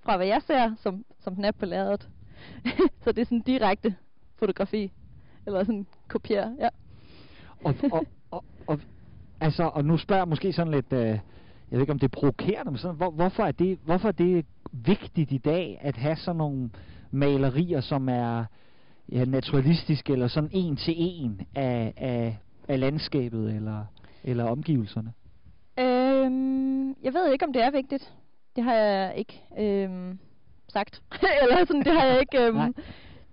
fra, 0.00 0.16
hvad 0.16 0.26
jeg 0.26 0.42
ser, 0.42 0.74
som, 0.82 1.04
som 1.20 1.34
den 1.34 1.44
er 1.44 1.52
på 1.52 1.66
lærredet. 1.66 2.08
så 3.04 3.12
det 3.12 3.18
er 3.18 3.24
sådan 3.24 3.40
direkte 3.40 3.94
fotografi. 4.36 4.92
Eller 5.46 5.64
sådan 5.64 5.86
kopier, 6.08 6.50
ja. 6.58 6.68
Og, 7.64 7.74
og, 7.92 8.06
og, 8.30 8.44
og, 8.66 8.80
altså, 9.40 9.62
og 9.62 9.84
nu 9.84 9.96
spørger 9.96 10.20
jeg 10.20 10.28
måske 10.28 10.52
sådan 10.52 10.72
lidt, 10.72 10.92
øh, 10.92 11.00
jeg 11.00 11.20
ved 11.70 11.80
ikke 11.80 11.92
om 11.92 11.98
det 11.98 12.06
er 12.06 12.20
provokerende, 12.20 12.70
men 12.70 12.78
sådan, 12.78 12.96
hvor, 12.96 13.10
hvorfor, 13.10 13.42
er 13.42 13.52
det, 13.52 13.78
hvorfor 13.84 14.08
er 14.08 14.12
det 14.12 14.46
vigtigt 14.72 15.32
i 15.32 15.38
dag 15.38 15.78
at 15.80 15.96
have 15.96 16.16
sådan 16.16 16.36
nogle 16.36 16.70
malerier, 17.10 17.80
som 17.80 18.08
er 18.08 18.44
ja, 19.12 19.24
naturalistiske, 19.24 20.12
eller 20.12 20.28
sådan 20.28 20.50
en 20.52 20.76
til 20.76 20.94
en 20.96 21.40
af, 21.54 21.94
af, 21.96 22.38
af 22.68 22.80
landskabet, 22.80 23.54
eller, 23.54 23.84
eller 24.24 24.44
omgivelserne? 24.44 25.12
Øhm, 25.78 26.88
jeg 26.88 27.14
ved 27.14 27.32
ikke, 27.32 27.46
om 27.46 27.52
det 27.52 27.62
er 27.62 27.70
vigtigt. 27.70 28.12
Det 28.56 28.64
har 28.64 28.74
jeg 28.74 29.14
ikke 29.16 29.42
øhm, 29.58 30.18
sagt. 30.68 31.02
eller 31.42 31.64
sådan, 31.64 31.84
det 31.84 31.92
har 31.92 32.04
jeg 32.04 32.20
ikke... 32.20 32.46
Øhm, 32.46 32.74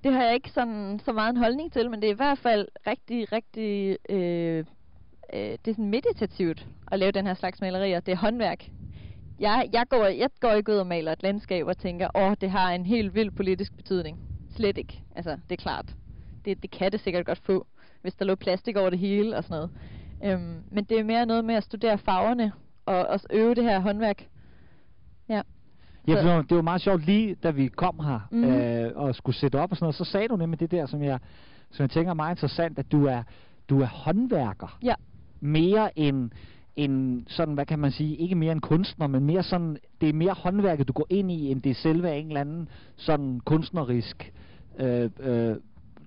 det 0.04 0.14
har 0.14 0.24
jeg 0.24 0.34
ikke 0.34 0.50
sådan 0.50 1.00
så 1.06 1.14
meget 1.14 1.30
en 1.30 1.38
holdning 1.38 1.74
til, 1.74 1.90
men 1.90 2.02
det 2.02 2.08
er 2.08 2.14
i 2.14 2.16
hvert 2.16 2.38
fald 2.38 2.68
rigtig, 2.88 3.32
rigtig... 3.32 3.98
Øh, 4.10 4.66
øh, 5.34 5.58
det 5.66 5.68
er 5.68 5.74
sådan 5.74 5.90
meditativt 5.90 6.68
at 6.92 7.00
lave 7.00 7.12
den 7.12 7.28
her 7.28 7.34
slags 7.34 7.62
malerier. 7.62 8.00
Det 8.00 8.12
er 8.12 8.18
håndværk. 8.18 8.70
Jeg, 9.40 9.70
jeg, 9.74 9.86
går, 9.90 10.06
jeg 10.06 10.30
går 10.40 10.52
ikke 10.52 10.72
ud 10.72 10.78
og 10.78 10.88
maler 10.88 11.12
et 11.12 11.24
landskab 11.24 11.66
og 11.66 11.78
tænker, 11.78 12.08
åh, 12.16 12.34
det 12.42 12.52
har 12.52 12.72
en 12.72 12.86
helt 12.86 13.16
vild 13.16 13.32
politisk 13.32 13.76
betydning. 13.76 14.31
Slet 14.62 14.78
ikke. 14.78 15.02
Altså, 15.16 15.32
det 15.50 15.58
er 15.58 15.62
klart. 15.62 15.96
Det, 16.46 16.62
det 16.62 16.72
kan 16.72 16.92
det 16.92 17.00
sikkert 17.00 17.26
godt 17.26 17.42
få, 17.46 17.68
hvis 18.02 18.14
der 18.16 18.26
lå 18.26 18.36
plastik 18.36 18.78
over 18.78 18.90
det 18.90 19.00
hele 19.00 19.38
og 19.38 19.44
sådan 19.44 19.56
noget. 19.56 19.70
Øhm, 20.24 20.64
men 20.72 20.84
det 20.84 21.00
er 21.00 21.04
mere 21.04 21.26
noget 21.26 21.46
med 21.46 21.56
at 21.56 21.64
studere 21.64 21.98
farverne 21.98 22.52
og 22.86 23.06
også 23.08 23.28
øve 23.30 23.56
det 23.56 23.64
her 23.64 23.80
håndværk. 23.80 24.28
Ja. 25.30 25.42
Ja, 26.08 26.24
for 26.24 26.42
det 26.42 26.56
var 26.56 26.62
meget 26.62 26.82
sjovt 26.82 27.06
lige, 27.06 27.36
da 27.36 27.50
vi 27.52 27.68
kom 27.68 28.00
her 28.00 28.20
mm. 28.32 28.44
øh, 28.44 28.92
og 28.96 29.16
skulle 29.16 29.36
sætte 29.36 29.60
op 29.60 29.72
og 29.72 29.78
sådan 29.78 29.84
noget, 29.84 29.96
så 29.96 30.04
sagde 30.04 30.28
du 30.28 30.36
nemlig 30.36 30.60
det 30.60 30.72
der, 30.72 30.86
som 30.86 31.04
jeg, 31.04 31.20
som 31.72 31.84
jeg 31.84 31.90
tænker 31.90 32.10
er 32.10 32.16
meget 32.16 32.36
interessant, 32.36 32.80
at 32.80 32.92
du 32.92 33.06
er, 33.06 33.24
du 33.70 33.82
er 33.82 33.86
håndværker. 33.86 34.78
Ja. 34.84 34.94
Mere 35.40 36.00
end, 36.00 36.32
end 36.76 37.26
sådan, 37.28 37.54
hvad 37.54 37.66
kan 37.66 37.80
man 37.80 37.92
sige, 37.92 38.16
ikke 38.16 38.36
mere 38.36 38.52
en 38.52 38.62
kunstner, 38.62 39.08
men 39.08 39.26
mere 39.26 39.44
sådan, 39.44 39.78
det 40.02 40.10
er 40.10 40.14
mere 40.14 40.34
håndværket, 40.34 40.88
du 40.88 40.94
går 40.94 41.08
ind 41.10 41.32
i, 41.32 41.52
end 41.52 41.62
det 41.62 41.70
er 41.70 41.76
selve 41.76 42.16
en 42.16 42.28
eller 42.28 42.42
anden 42.42 42.70
sådan 42.96 43.40
kunstnerisk 43.40 44.34
øh, 44.80 45.10
øh, 45.20 45.56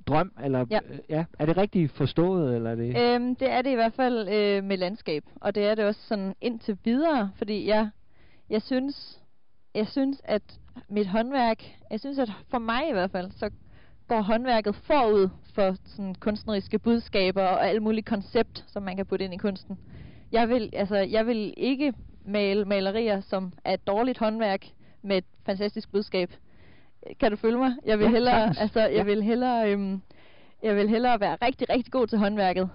drøm, 0.06 0.32
eller 0.44 0.66
Ja. 0.70 0.78
øh, 0.90 0.98
ja. 1.08 1.24
er 1.38 1.46
det 1.46 1.56
rigtigt 1.56 1.92
forstået, 1.92 2.56
eller 2.56 2.70
er 2.70 2.74
det... 2.74 3.14
Øhm, 3.14 3.36
det 3.36 3.50
er 3.50 3.62
det 3.62 3.70
i 3.70 3.74
hvert 3.74 3.92
fald 3.94 4.28
øh, 4.28 4.64
med 4.64 4.76
landskab, 4.76 5.24
og 5.40 5.54
det 5.54 5.64
er 5.66 5.74
det 5.74 5.84
også 5.84 6.00
sådan 6.08 6.34
indtil 6.40 6.78
videre, 6.84 7.30
fordi 7.36 7.68
jeg, 7.68 7.88
jeg 8.50 8.62
synes, 8.62 9.20
jeg 9.74 9.86
synes, 9.88 10.20
at 10.24 10.42
mit 10.88 11.06
håndværk, 11.06 11.64
jeg 11.90 12.00
synes, 12.00 12.18
at 12.18 12.30
for 12.50 12.58
mig 12.58 12.88
i 12.88 12.92
hvert 12.92 13.10
fald, 13.10 13.30
så 13.30 13.50
går 14.08 14.20
håndværket 14.20 14.74
forud 14.74 15.28
for 15.54 15.76
sådan 15.84 16.14
kunstneriske 16.14 16.78
budskaber 16.78 17.42
og 17.42 17.68
alt 17.68 17.82
muligt 17.82 18.06
koncept, 18.06 18.64
som 18.66 18.82
man 18.82 18.96
kan 18.96 19.06
putte 19.06 19.24
ind 19.24 19.34
i 19.34 19.36
kunsten. 19.36 19.78
Jeg 20.32 20.48
vil, 20.48 20.70
altså, 20.72 20.96
jeg 20.96 21.26
vil 21.26 21.54
ikke 21.56 21.92
male 22.26 22.64
malerier, 22.64 23.20
som 23.20 23.52
er 23.64 23.74
et 23.74 23.86
dårligt 23.86 24.18
håndværk 24.18 24.66
med 25.02 25.16
et 25.16 25.24
fantastisk 25.46 25.92
budskab. 25.92 26.30
Kan 27.20 27.30
du 27.30 27.36
følge 27.36 27.58
mig? 27.58 27.72
Jeg 27.84 27.98
vil 27.98 28.04
Ja, 28.04 28.10
hellere, 28.10 28.38
sagtens. 28.40 28.58
altså, 28.58 28.80
jeg 28.80 28.92
Ja. 28.92 29.02
vil 29.02 29.22
hellere, 29.22 29.72
øhm, 29.72 30.02
jeg 30.62 30.76
vil 30.76 30.88
hellere 30.88 31.20
være 31.20 31.36
rigtig, 31.42 31.70
rigtig 31.70 31.92
god 31.92 32.06
til 32.06 32.18
håndværket, 32.18 32.68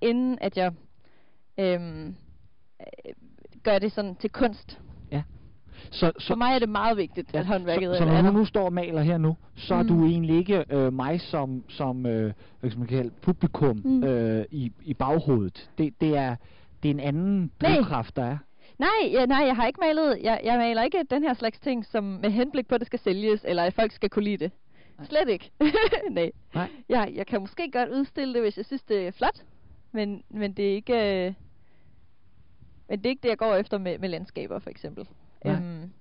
inden 0.00 0.38
at 0.40 0.56
jeg 0.56 0.72
øhm, 1.58 2.06
øh, 2.80 3.12
gør 3.62 3.78
det 3.78 3.92
sådan 3.92 4.16
til 4.16 4.30
kunst. 4.30 4.78
så, 5.90 6.12
For 6.28 6.34
mig 6.34 6.54
er 6.54 6.58
det 6.58 6.68
meget 6.68 6.96
vigtigt, 6.96 7.34
at 7.34 7.46
håndværket 7.46 7.90
så, 7.90 7.98
så 7.98 8.04
er 8.04 8.08
når 8.08 8.22
der. 8.22 8.30
du 8.30 8.36
nu 8.38 8.44
står 8.44 8.64
og 8.64 8.72
maler 8.72 9.02
her 9.02 9.18
nu, 9.18 9.36
så 9.56 9.74
er 9.74 9.82
Mm. 9.82 9.88
du 9.88 10.06
egentlig 10.06 10.36
ikke 10.36 10.64
øh, 10.70 10.92
mig 10.92 11.20
som, 11.20 11.64
som 11.68 12.06
øh, 12.06 12.32
hvad 12.60 12.70
skal 12.70 12.78
man 12.78 12.88
kalde, 12.88 13.10
publikum 13.22 13.80
Mm. 13.84 14.04
øh, 14.04 14.44
i, 14.50 14.72
i 14.82 14.94
baghovedet. 14.94 15.70
Det, 15.78 16.00
det, 16.00 16.16
er, 16.16 16.36
det 16.82 16.88
er 16.88 16.94
en 16.94 17.00
anden 17.00 17.50
drivkraft, 17.60 18.16
der 18.16 18.24
er. 18.24 18.36
Nej, 18.78 19.10
ja, 19.12 19.26
nej, 19.26 19.46
jeg 19.46 19.56
har 19.56 19.66
ikke 19.66 19.80
malet, 19.80 20.18
jeg, 20.22 20.40
jeg 20.44 20.58
maler 20.58 20.82
ikke 20.82 21.04
den 21.10 21.22
her 21.22 21.34
slags 21.34 21.60
ting, 21.60 21.86
som 21.86 22.04
med 22.04 22.30
henblik 22.30 22.68
på, 22.68 22.74
at 22.74 22.80
det 22.80 22.86
skal 22.86 22.98
sælges, 22.98 23.44
eller 23.44 23.64
at 23.64 23.74
folk 23.74 23.92
skal 23.92 24.10
kunne 24.10 24.24
lide 24.24 24.36
det. 24.36 24.52
Nej. 24.98 25.06
Slet 25.06 25.28
ikke. 25.28 25.50
nej. 26.10 26.30
Nej. 26.54 26.70
Jeg, 26.88 27.12
jeg 27.14 27.26
kan 27.26 27.40
måske 27.40 27.70
godt 27.70 27.88
udstille 27.88 28.34
det, 28.34 28.42
hvis 28.42 28.56
jeg 28.56 28.64
synes, 28.64 28.82
det 28.82 29.06
er 29.06 29.10
flot, 29.10 29.44
men, 29.92 30.22
men 30.30 30.52
det 30.52 30.70
er 30.70 30.74
ikke... 30.74 31.26
Øh, 31.26 31.34
men 32.88 32.98
det 32.98 33.06
er 33.06 33.10
ikke 33.10 33.22
det, 33.22 33.28
jeg 33.28 33.38
går 33.38 33.54
efter 33.54 33.78
med, 33.78 33.98
med 33.98 34.08
landskaber, 34.08 34.58
for 34.58 34.70
eksempel. 34.70 35.08
Nej. 35.44 35.54
Øhm, 35.54 35.92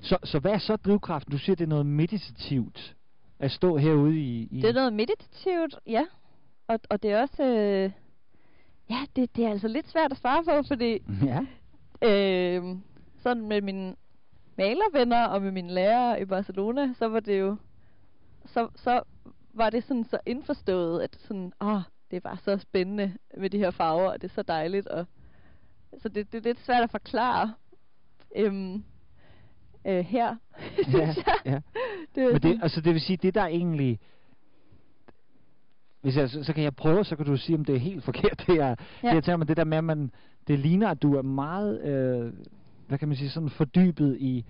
Så, 0.00 0.18
så 0.24 0.38
hvad 0.38 0.52
er 0.52 0.58
så 0.58 0.76
drivkraften? 0.76 1.32
Du 1.32 1.38
siger, 1.38 1.56
det 1.56 1.64
er 1.64 1.68
noget 1.68 1.86
meditativt 1.86 2.96
at 3.38 3.50
stå 3.50 3.76
herude 3.76 4.18
i... 4.18 4.48
i 4.50 4.60
Det 4.60 4.68
er 4.70 4.74
noget 4.74 4.92
meditativt, 4.92 5.76
ja. 5.86 6.04
Og, 6.68 6.80
og 6.90 7.02
det 7.02 7.10
er 7.10 7.20
også... 7.20 7.42
Øh, 7.44 7.90
ja, 8.90 8.98
det, 9.16 9.36
det 9.36 9.44
er 9.44 9.50
altså 9.50 9.68
lidt 9.68 9.88
svært 9.88 10.12
at 10.12 10.18
svare 10.18 10.44
på, 10.44 10.62
fordi 10.68 10.98
Ja. 11.24 11.46
Øh, 12.02 12.76
sådan 13.22 13.48
med 13.48 13.60
mine 13.60 13.94
malervenner 14.56 15.24
og 15.24 15.42
med 15.42 15.50
mine 15.50 15.72
lærere 15.72 16.22
i 16.22 16.24
Barcelona, 16.24 16.94
så 16.98 17.08
var 17.08 17.20
det 17.20 17.40
jo... 17.40 17.56
Så, 18.44 18.68
så 18.74 19.02
var 19.54 19.70
det 19.70 19.84
sådan 19.84 20.04
så 20.04 20.18
indforstået, 20.26 21.02
at 21.02 21.16
sådan, 21.20 21.52
åh, 21.60 21.80
det 22.10 22.16
er 22.16 22.20
bare 22.20 22.36
så 22.44 22.58
spændende 22.58 23.16
med 23.36 23.50
de 23.50 23.58
her 23.58 23.70
farver, 23.70 24.10
og 24.10 24.22
det 24.22 24.30
er 24.30 24.34
så 24.34 24.42
dejligt. 24.42 24.86
Og, 24.86 25.06
så 25.98 26.08
det, 26.08 26.32
det 26.32 26.38
er 26.38 26.42
lidt 26.42 26.60
svært 26.60 26.82
at 26.82 26.90
forklare 26.90 27.54
øhm, 28.36 28.84
øh, 29.86 30.04
her, 30.04 30.36
synes 30.88 31.16
jeg. 31.16 31.38
ja. 31.44 31.60
Det 32.14 32.32
Men 32.32 32.42
det, 32.42 32.60
altså, 32.62 32.80
det 32.80 32.92
vil 32.92 33.00
sige, 33.00 33.16
det 33.16 33.34
der 33.34 33.46
egentlig... 33.46 34.00
Hvis 36.00 36.16
jeg, 36.16 36.30
så, 36.30 36.44
så 36.44 36.52
kan 36.52 36.64
jeg 36.64 36.76
prøve, 36.76 37.04
så 37.04 37.16
kan 37.16 37.26
du 37.26 37.36
sige, 37.36 37.56
om 37.56 37.64
det 37.64 37.74
er 37.74 37.78
helt 37.78 38.04
forkert, 38.04 38.44
det 38.46 38.56
jeg, 38.56 38.76
ja. 39.02 39.08
det 39.08 39.14
jeg 39.14 39.24
taler 39.24 39.36
med. 39.36 39.46
Det 39.46 39.56
der 39.56 39.64
med, 39.64 39.78
at 39.78 39.84
man, 39.84 40.10
det 40.50 40.58
ligner, 40.58 40.88
at 40.88 41.02
du 41.02 41.14
er 41.14 41.22
meget, 41.22 41.80
øh, 41.82 42.32
hvad 42.88 42.98
kan 42.98 43.08
man 43.08 43.16
sige, 43.16 43.30
sådan 43.30 43.50
fordybet 43.50 44.16
i, 44.20 44.44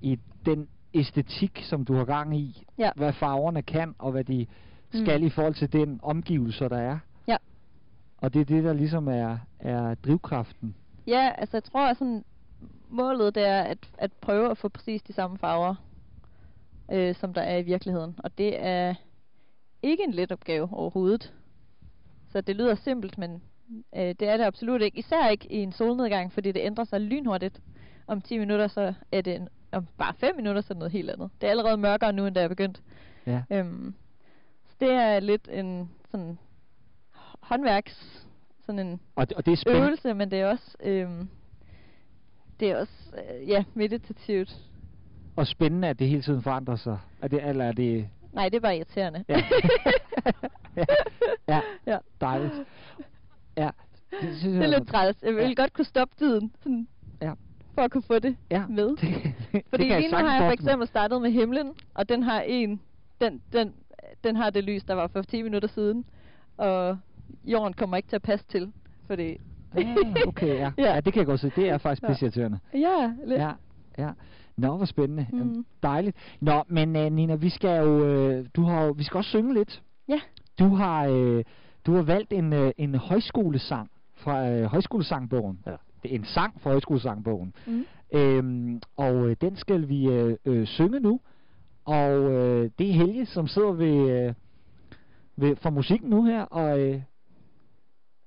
i 0.00 0.18
den 0.46 0.68
æstetik, 0.94 1.62
som 1.64 1.84
du 1.84 1.94
har 1.94 2.04
gang 2.04 2.36
i. 2.36 2.66
Ja. 2.78 2.90
Hvad 2.96 3.12
farverne 3.12 3.62
kan, 3.62 3.94
og 3.98 4.12
hvad 4.12 4.24
de 4.24 4.46
Mm. 4.94 5.04
skal 5.04 5.22
i 5.22 5.30
forhold 5.30 5.54
til 5.54 5.72
den 5.72 6.00
omgivelser, 6.02 6.68
der 6.68 6.76
er. 6.76 6.98
Ja. 7.28 7.36
Og 8.18 8.34
det 8.34 8.40
er 8.40 8.44
det, 8.44 8.64
der 8.64 8.72
ligesom 8.72 9.08
er, 9.08 9.38
er 9.60 9.94
drivkraften. 9.94 10.74
Ja, 11.06 11.30
altså 11.38 11.56
jeg 11.56 11.64
tror, 11.64 11.90
at 11.90 11.96
sådan, 11.96 12.24
målet 12.90 13.34
det 13.34 13.46
er 13.46 13.62
at, 13.62 13.78
at 13.98 14.12
prøve 14.12 14.50
at 14.50 14.58
få 14.58 14.68
præcis 14.68 15.02
de 15.02 15.12
samme 15.12 15.38
farver, 15.38 15.74
øh, 16.92 17.14
som 17.14 17.34
der 17.34 17.40
er 17.40 17.58
i 17.58 17.62
virkeligheden. 17.62 18.14
Og 18.18 18.38
det 18.38 18.64
er 18.64 18.94
ikke 19.82 20.04
en 20.04 20.12
let 20.12 20.32
opgave 20.32 20.68
overhovedet. 20.72 21.32
Så 22.32 22.40
det 22.40 22.56
lyder 22.56 22.74
simpelt, 22.74 23.18
men 23.18 23.42
øh, 23.96 24.02
det 24.02 24.22
er 24.22 24.36
det 24.36 24.44
absolut 24.44 24.82
ikke. 24.82 24.98
Især 24.98 25.28
ikke 25.28 25.52
i 25.52 25.56
en 25.56 25.72
solnedgang, 25.72 26.32
fordi 26.32 26.52
det 26.52 26.60
ændrer 26.60 26.84
sig 26.84 27.00
lynhurtigt. 27.00 27.60
Om 28.06 28.20
10 28.20 28.38
minutter, 28.38 28.68
så 28.68 28.94
er 29.12 29.20
det 29.20 29.34
en, 29.36 29.48
om 29.72 29.86
bare 29.98 30.14
5 30.18 30.36
minutter, 30.36 30.60
så 30.60 30.66
er 30.70 30.74
det 30.74 30.78
noget 30.78 30.92
helt 30.92 31.10
andet. 31.10 31.30
Det 31.40 31.46
er 31.46 31.50
allerede 31.50 31.76
mørkere 31.76 32.12
nu, 32.12 32.26
end 32.26 32.34
da 32.34 32.40
jeg 32.40 32.48
begyndte. 32.48 32.80
Ja. 33.26 33.42
Øhm, 33.50 33.94
så 34.68 34.76
det 34.80 34.90
er 34.90 35.20
lidt 35.20 35.48
en 35.52 35.90
sådan 36.10 36.38
håndværks, 37.40 38.26
sådan 38.66 38.86
en 38.86 39.00
Og, 39.16 39.28
det, 39.28 39.36
og 39.36 39.46
det 39.46 39.52
er 39.52 39.56
spændende. 39.56 39.86
øvelse, 39.86 40.14
men 40.14 40.30
det 40.30 40.40
er 40.40 40.46
også, 40.50 40.76
øhm, 40.82 41.28
det 42.60 42.70
er 42.70 42.76
også, 42.76 42.92
øh, 43.40 43.48
ja, 43.48 43.64
meditativt. 43.74 44.56
Og 45.36 45.46
spændende, 45.46 45.88
at 45.88 45.98
det 45.98 46.08
hele 46.08 46.22
tiden 46.22 46.42
forandrer 46.42 46.76
sig. 46.76 46.98
Er 47.22 47.28
det, 47.28 47.48
eller 47.48 47.64
er 47.64 47.72
det... 47.72 48.08
Nej, 48.32 48.48
det 48.48 48.56
er 48.56 48.60
bare 48.60 48.76
irriterende. 48.76 49.24
Ja. 49.28 49.36
ja. 50.76 50.84
ja. 51.48 51.60
ja. 51.86 51.98
Dejligt. 52.20 52.52
Ja. 53.56 53.70
Det, 54.10 54.36
synes 54.38 54.42
Det 54.42 54.56
er 54.56 54.60
jeg 54.60 54.68
lidt 54.68 54.88
træls. 54.88 55.16
Jeg 55.22 55.34
ville 55.34 55.48
Ja. 55.48 55.54
godt 55.56 55.72
kunne 55.72 55.84
stoppe 55.84 56.14
tiden, 56.18 56.52
sådan, 56.62 56.88
Ja. 57.22 57.32
for 57.74 57.82
at 57.82 57.90
kunne 57.90 58.02
få 58.02 58.18
det 58.18 58.36
Ja, 58.50 58.66
med. 58.66 58.88
det, 58.88 58.98
det 59.52 59.62
Fordi 59.70 59.88
jeg 59.88 60.00
lige 60.00 60.10
nu 60.10 60.16
har 60.16 60.34
jeg 60.34 60.48
for 60.48 60.52
eksempel 60.52 60.88
startet 60.88 61.22
med 61.22 61.30
himlen, 61.30 61.72
og 61.94 62.08
den 62.08 62.22
har 62.22 62.40
en, 62.40 62.80
den, 63.20 63.42
den, 63.52 63.74
den 64.24 64.36
har 64.36 64.50
det 64.50 64.64
lys, 64.64 64.84
der 64.84 64.94
var 64.94 65.06
for 65.06 65.22
10 65.22 65.42
minutter 65.42 65.68
siden, 65.68 66.04
og 66.56 66.98
jorden 67.44 67.72
kommer 67.72 67.96
ikke 67.96 68.08
til 68.08 68.16
at 68.16 68.22
passe 68.22 68.46
til, 68.46 68.72
fordi... 69.06 69.36
Ah, 69.76 69.84
okay, 70.26 70.46
ja. 70.48 70.72
ja. 70.78 70.94
ja. 70.94 71.00
det 71.00 71.12
kan 71.12 71.20
jeg 71.20 71.26
godt 71.26 71.40
se. 71.40 71.52
Det 71.56 71.68
er 71.68 71.78
faktisk 71.78 72.06
pisseirriterende. 72.06 72.58
Ja, 72.74 73.12
lidt. 73.26 73.40
Ja, 73.40 73.50
ja. 73.98 74.10
Nå, 74.56 74.76
hvor 74.76 74.86
spændende. 74.86 75.26
Mm. 75.32 75.66
Dejligt. 75.82 76.16
Nå, 76.40 76.62
men 76.68 76.96
uh, 76.96 77.12
Nina, 77.12 77.34
vi 77.34 77.48
skal 77.48 77.78
jo, 77.86 77.96
uh, 78.38 78.46
du 78.56 78.62
har 78.62 78.82
jo, 78.84 78.90
vi 78.92 79.02
skal 79.04 79.18
også 79.18 79.30
synge 79.30 79.54
lidt. 79.54 79.82
Ja. 80.08 80.20
Du 80.58 80.74
har, 80.74 81.08
uh, 81.08 81.40
du 81.86 81.94
har 81.94 82.02
valgt 82.02 82.32
en, 82.32 82.52
uh, 82.52 82.70
en 82.78 82.94
højskolesang 82.94 83.90
fra 84.14 84.50
uh, 84.50 84.64
højskolesangbogen. 84.64 85.58
Ja. 85.66 85.76
Det 86.02 86.10
er 86.10 86.14
en 86.14 86.24
sang 86.24 86.60
fra 86.60 86.70
højskolesangbogen. 86.70 87.54
Mm. 87.66 87.84
Øhm, 88.14 88.80
og 88.96 89.28
øh, 89.28 89.36
den 89.40 89.56
skal 89.56 89.88
vi 89.88 90.08
øh, 90.08 90.36
øh, 90.44 90.66
synge 90.66 91.00
nu. 91.00 91.20
Og 91.84 92.32
øh, 92.32 92.70
det 92.78 92.88
er 92.88 92.92
Helge, 92.92 93.26
som 93.26 93.46
sidder 93.46 93.72
ved, 93.72 94.10
øh, 94.10 94.34
ved 95.36 95.56
for 95.56 95.70
musikken 95.70 96.10
nu 96.10 96.24
her. 96.24 96.42
Og 96.42 96.80
øh, 96.80 97.02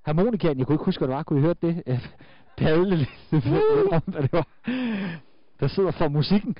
harmonikaen, 0.06 0.60
jeg 0.60 0.68
kunne 0.68 0.76
ikke 0.76 0.86
huske, 0.86 1.00
hvad 1.00 1.08
det 1.08 1.16
var. 1.16 1.24
Kunne 1.24 1.40
I 1.40 1.42
høre 1.42 1.56
det? 1.62 1.84
Øh, 1.88 2.08
Padle 2.58 2.96
lidt 2.96 3.12
om, 3.92 4.02
hvad 4.06 4.22
det 4.22 4.34
var. 4.34 4.48
Der 5.60 5.68
sidder 5.68 5.92
for 5.92 6.08
musikken. 6.08 6.56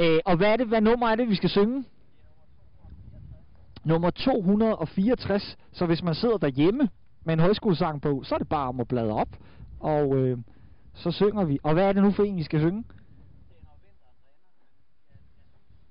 Øh, 0.00 0.18
og 0.24 0.36
hvad 0.36 0.52
er 0.52 0.56
det, 0.56 0.66
hvad 0.66 0.80
nummer 0.80 1.08
er 1.08 1.14
det, 1.14 1.28
vi 1.28 1.34
skal 1.34 1.50
synge? 1.50 1.84
Nummer 3.86 4.10
264. 4.10 5.56
Så 5.72 5.86
hvis 5.86 6.02
man 6.02 6.14
sidder 6.14 6.38
derhjemme 6.38 6.88
med 7.24 7.34
en 7.34 7.40
højskolesang 7.40 8.02
på, 8.02 8.22
så 8.24 8.34
er 8.34 8.38
det 8.38 8.48
bare 8.48 8.68
om 8.68 8.80
at 8.80 8.88
bladre 8.88 9.14
op. 9.14 9.28
Og 9.80 10.16
øh, 10.16 10.38
så 10.94 11.10
synger 11.10 11.44
vi. 11.44 11.58
Og 11.62 11.72
hvad 11.72 11.84
er 11.84 11.92
det 11.92 12.02
nu 12.02 12.10
for 12.10 12.22
en, 12.22 12.36
vi 12.36 12.42
skal 12.42 12.60
synge? 12.60 12.84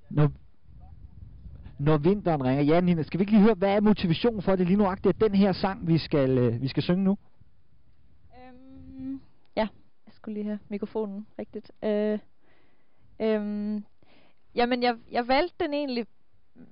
Når, 0.10 0.32
når 1.80 1.98
vinteren 1.98 2.44
ringer. 2.44 2.64
Ja, 2.64 2.82
Nina, 2.82 3.04
skal 3.04 3.20
vi 3.20 3.22
ikke 3.22 3.32
lige 3.32 3.44
høre, 3.44 3.54
hvad 3.54 3.76
er 3.76 3.82
motivationen 3.82 4.42
for 4.42 4.52
at 4.52 4.60
det 4.60 4.68
lige 4.68 4.78
nu 4.78 4.86
er 4.86 4.96
den 4.96 5.36
her 5.36 5.54
sang, 5.54 5.88
vi 5.88 5.98
skal, 5.98 6.38
øh, 6.38 6.62
vi 6.62 6.68
skal 6.68 6.84
synge 6.84 7.04
nu? 7.04 7.18
Øhm, 8.38 9.22
ja, 9.56 9.68
jeg 10.06 10.14
skulle 10.14 10.34
lige 10.34 10.46
have 10.46 10.60
mikrofonen 10.70 11.28
rigtigt. 11.40 11.72
Øh, 11.84 12.20
øhm, 13.22 13.86
jamen, 14.56 14.84
jeg, 14.84 14.96
jeg 15.12 15.28
valgte 15.28 15.64
den 15.64 15.74
egentlig 15.74 16.06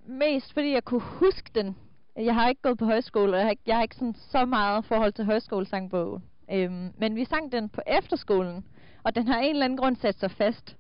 mest, 0.06 0.54
fordi 0.54 0.74
jeg 0.74 0.84
kunne 0.84 1.02
huske 1.02 1.50
den. 1.56 1.78
Jeg 2.16 2.36
har 2.36 2.50
ikke 2.50 2.62
gået 2.62 2.78
på 2.78 2.86
højskole, 2.86 3.32
og 3.32 3.38
jeg 3.38 3.46
har 3.46 3.52
ikke, 3.52 3.64
jeg 3.66 3.76
har 3.76 3.84
ikke 3.84 3.96
sådan 3.96 4.16
så 4.16 4.46
meget 4.46 4.86
forhold 4.86 5.14
til 5.14 5.26
højskolesangbogen. 5.26 6.24
Øhm, 6.52 6.94
men 6.98 7.16
vi 7.16 7.26
sang 7.26 7.52
den 7.52 7.70
på 7.70 7.82
efterskolen, 7.88 8.66
og 9.04 9.16
den 9.16 9.28
har 9.28 9.40
en 9.40 9.50
eller 9.50 9.66
anden 9.66 9.78
grund 9.78 9.96
sat 9.96 10.20
sig 10.20 10.32
fast. 10.32 10.78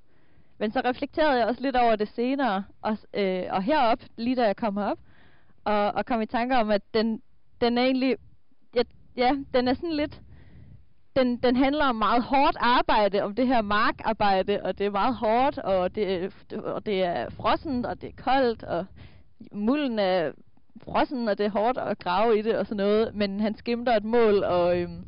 Men 0.57 0.71
så 0.71 0.81
reflekterede 0.85 1.39
jeg 1.39 1.47
også 1.47 1.61
lidt 1.61 1.75
over 1.75 1.95
det 1.95 2.07
senere, 2.07 2.63
og, 2.81 2.97
øh, 3.13 3.43
og 3.49 3.63
herop, 3.63 3.99
lige 4.17 4.35
da 4.35 4.45
jeg 4.45 4.55
kom 4.55 4.77
op, 4.77 4.97
og, 5.63 5.91
og 5.91 6.05
kom 6.05 6.21
i 6.21 6.25
tanke 6.25 6.57
om, 6.57 6.71
at 6.71 6.81
den, 6.93 7.21
den 7.61 7.77
er 7.77 7.83
egentlig, 7.83 8.17
ja, 8.75 8.81
ja, 9.17 9.35
den 9.53 9.67
er 9.67 9.73
sådan 9.73 9.93
lidt, 9.93 10.21
den, 11.15 11.37
den 11.37 11.55
handler 11.55 11.85
om 11.85 11.95
meget 11.95 12.23
hårdt 12.23 12.57
arbejde, 12.59 13.21
om 13.23 13.35
det 13.35 13.47
her 13.47 13.61
markarbejde, 13.61 14.59
og 14.63 14.77
det 14.77 14.85
er 14.85 14.91
meget 14.91 15.15
hårdt, 15.15 15.57
og 15.57 15.95
det, 15.95 16.33
og 16.53 16.85
det 16.85 17.03
er 17.03 17.29
frossent, 17.29 17.85
og 17.85 18.01
det 18.01 18.09
er 18.09 18.23
koldt, 18.23 18.63
og 18.63 18.85
mulden 19.51 19.99
er 19.99 20.31
frossen, 20.83 21.27
og 21.27 21.37
det 21.37 21.45
er 21.45 21.49
hårdt 21.49 21.77
at 21.77 21.99
grave 21.99 22.39
i 22.39 22.41
det, 22.41 22.57
og 22.57 22.65
sådan 22.65 22.77
noget, 22.77 23.15
men 23.15 23.39
han 23.39 23.55
skimter 23.57 23.95
et 23.95 24.03
mål, 24.03 24.43
og, 24.43 24.81
øhm, 24.81 25.05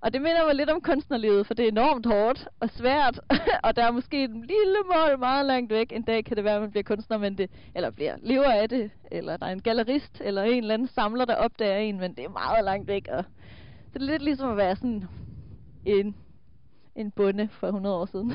Og 0.00 0.12
det 0.12 0.22
minder 0.22 0.46
mig 0.46 0.54
lidt 0.54 0.70
om 0.70 0.80
kunstnerlivet, 0.80 1.46
for 1.46 1.54
det 1.54 1.64
er 1.64 1.68
enormt 1.68 2.06
hårdt 2.06 2.48
og 2.60 2.70
svært, 2.70 3.20
og 3.66 3.76
der 3.76 3.84
er 3.84 3.90
måske 3.90 4.24
et 4.24 4.30
lille 4.30 4.78
mål 4.94 5.18
meget 5.18 5.46
langt 5.46 5.72
væk. 5.72 5.92
En 5.92 6.02
dag 6.02 6.24
kan 6.24 6.36
det 6.36 6.44
være, 6.44 6.54
at 6.54 6.60
man 6.60 6.70
bliver 6.70 6.82
kunstner, 6.82 7.18
men 7.18 7.38
det, 7.38 7.50
eller 7.74 7.90
bliver 7.90 8.16
lever 8.22 8.52
af 8.52 8.68
det, 8.68 8.90
eller 9.10 9.36
der 9.36 9.46
er 9.46 9.52
en 9.52 9.62
gallerist, 9.62 10.20
eller 10.24 10.42
en 10.42 10.62
eller 10.62 10.74
anden 10.74 10.88
samler, 10.88 11.24
der 11.24 11.34
opdager 11.34 11.76
en, 11.76 12.00
men 12.00 12.14
det 12.14 12.24
er 12.24 12.28
meget 12.28 12.64
langt 12.64 12.88
væk. 12.88 13.08
Og 13.10 13.24
det 13.92 14.02
er 14.02 14.06
lidt 14.06 14.22
ligesom 14.22 14.50
at 14.50 14.56
være 14.56 14.76
sådan 14.76 15.04
en, 15.84 16.14
en 16.96 17.10
bonde 17.10 17.48
for 17.52 17.66
100 17.66 17.96
år 17.96 18.06
siden. 18.06 18.26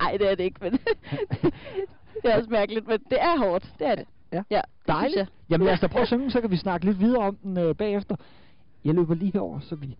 Nej, 0.00 0.16
det 0.16 0.30
er 0.30 0.34
det 0.34 0.44
ikke, 0.44 0.58
men 0.60 0.72
det 2.22 2.32
er 2.32 2.36
også 2.36 2.50
mærkeligt, 2.50 2.86
men 2.86 2.98
det 3.10 3.20
er 3.20 3.38
hårdt, 3.38 3.74
det 3.78 3.86
er 3.86 3.94
det. 3.94 4.06
Ja, 4.32 4.42
ja 4.50 4.60
dejligt. 4.88 5.32
Jamen 5.50 5.64
lad 5.64 5.74
os 5.74 5.80
da 5.80 5.86
prøve 5.86 6.02
at 6.02 6.08
synge, 6.08 6.30
så 6.30 6.40
kan 6.40 6.50
vi 6.50 6.56
snakke 6.56 6.86
lidt 6.86 7.00
videre 7.00 7.22
om 7.22 7.36
den 7.36 7.58
øh, 7.58 7.74
bagefter. 7.74 8.16
Jeg 8.84 8.94
løber 8.94 9.14
lige 9.14 9.32
herover, 9.32 9.60
så 9.60 9.76
vi 9.76 9.96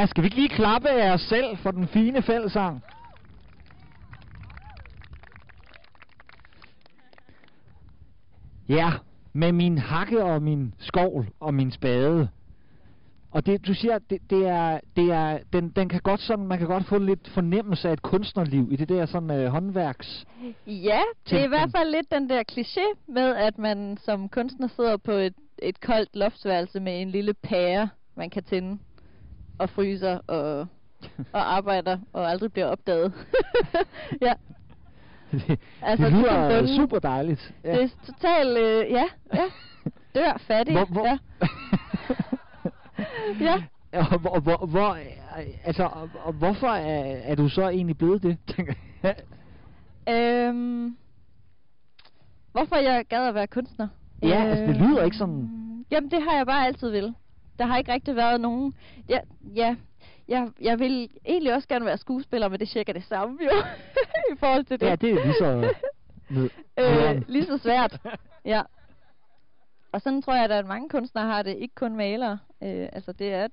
Ja, 0.00 0.06
skal 0.06 0.22
vi 0.22 0.26
ikke 0.26 0.36
lige 0.36 0.48
klappe 0.48 0.88
af 0.88 1.12
os 1.12 1.20
selv 1.20 1.56
for 1.56 1.70
den 1.70 1.88
fine 1.88 2.22
fællesang? 2.22 2.82
Ja, 8.68 8.92
med 9.32 9.52
min 9.52 9.78
hakke 9.78 10.24
og 10.24 10.42
min 10.42 10.74
skovl 10.78 11.26
og 11.40 11.54
min 11.54 11.70
spade. 11.70 12.28
Og 13.30 13.46
det, 13.46 13.66
du 13.66 13.74
siger, 13.74 13.98
det, 13.98 14.18
det 14.30 14.46
er, 14.46 14.80
det 14.96 15.12
er, 15.12 15.38
den, 15.52 15.70
den 15.70 15.88
kan 15.88 16.00
godt 16.00 16.20
sådan, 16.20 16.46
man 16.46 16.58
kan 16.58 16.66
godt 16.66 16.86
få 16.86 16.98
lidt 16.98 17.28
fornemmelse 17.28 17.88
af 17.88 17.92
et 17.92 18.02
kunstnerliv 18.02 18.68
i 18.72 18.76
det 18.76 18.88
der 18.88 19.06
sådan 19.06 19.30
øh, 19.30 19.46
håndværks. 19.46 20.26
Ja, 20.66 21.00
det 21.30 21.40
er 21.40 21.44
i 21.44 21.48
hvert 21.48 21.70
fald 21.76 21.90
lidt 21.90 22.10
den 22.12 22.28
der 22.28 22.42
kliché 22.52 22.98
med, 23.08 23.36
at 23.36 23.58
man 23.58 23.98
som 24.04 24.28
kunstner 24.28 24.68
sidder 24.68 24.96
på 24.96 25.12
et, 25.12 25.34
et 25.62 25.80
koldt 25.80 26.16
loftsværelse 26.16 26.80
med 26.80 27.02
en 27.02 27.10
lille 27.10 27.34
pære, 27.34 27.88
man 28.16 28.30
kan 28.30 28.42
tænde 28.42 28.78
og 29.60 29.70
fryser 29.70 30.18
og, 30.26 30.66
og 31.32 31.56
arbejder 31.56 31.98
og 32.12 32.30
aldrig 32.30 32.52
bliver 32.52 32.66
opdaget. 32.66 33.12
ja. 34.26 34.32
Det, 35.32 35.60
altså, 35.82 36.06
det 36.06 36.12
lyder 36.12 36.76
super 36.76 36.98
dejligt. 36.98 37.54
Ja. 37.64 37.72
Det 37.72 37.82
er 37.82 37.88
totalt, 38.06 38.58
øh, 38.58 38.90
ja, 38.90 39.04
ja. 39.34 39.44
Dør 40.14 40.38
fattig. 40.38 40.76
Hvor, 40.76 40.84
hvor? 40.84 41.06
Ja. 41.06 41.18
ja. 43.46 43.64
Og 43.92 44.18
hvor, 44.18 44.40
hvor, 44.40 44.66
hvor, 44.66 44.98
altså, 45.64 45.84
og, 45.84 46.10
og 46.24 46.32
hvorfor 46.32 46.68
er, 46.68 47.20
er 47.24 47.34
du 47.34 47.48
så 47.48 47.68
egentlig 47.68 47.98
blevet 47.98 48.22
det, 48.22 48.38
øhm, 50.14 50.96
hvorfor 52.52 52.76
jeg 52.76 53.04
gad 53.08 53.28
at 53.28 53.34
være 53.34 53.46
kunstner? 53.46 53.88
Ja, 54.22 54.44
øh, 54.44 54.50
altså 54.50 54.64
det 54.66 54.76
lyder 54.76 55.02
ikke 55.02 55.16
sådan... 55.16 55.50
Jamen 55.90 56.10
det 56.10 56.22
har 56.22 56.36
jeg 56.36 56.46
bare 56.46 56.66
altid 56.66 56.90
vil 56.90 57.14
der 57.60 57.66
har 57.66 57.78
ikke 57.78 57.92
rigtig 57.92 58.16
været 58.16 58.40
nogen... 58.40 58.74
Ja, 59.08 59.20
ja 59.42 59.76
jeg, 60.28 60.50
jeg 60.60 60.78
vil 60.78 61.10
egentlig 61.24 61.54
også 61.54 61.68
gerne 61.68 61.84
være 61.84 61.98
skuespiller, 61.98 62.48
men 62.48 62.60
det 62.60 62.66
er 62.66 62.70
cirka 62.70 62.92
det 62.92 63.04
samme 63.04 63.38
jo, 63.44 63.50
i 64.34 64.38
forhold 64.38 64.64
til 64.64 64.80
det. 64.80 64.86
Ja, 64.86 64.96
det 64.96 65.10
er 65.10 65.24
lige 65.24 65.34
så... 65.38 65.74
øh, 66.82 67.22
lige 67.28 67.46
så 67.46 67.58
svært, 67.58 67.98
ja. 68.44 68.62
Og 69.92 70.00
sådan 70.00 70.22
tror 70.22 70.34
jeg, 70.34 70.50
at 70.50 70.66
mange 70.66 70.88
kunstnere 70.88 71.26
har 71.26 71.42
det, 71.42 71.56
ikke 71.56 71.74
kun 71.74 71.96
malere. 71.96 72.38
Øh, 72.62 72.88
altså, 72.92 73.12
det 73.12 73.32
er 73.32 73.48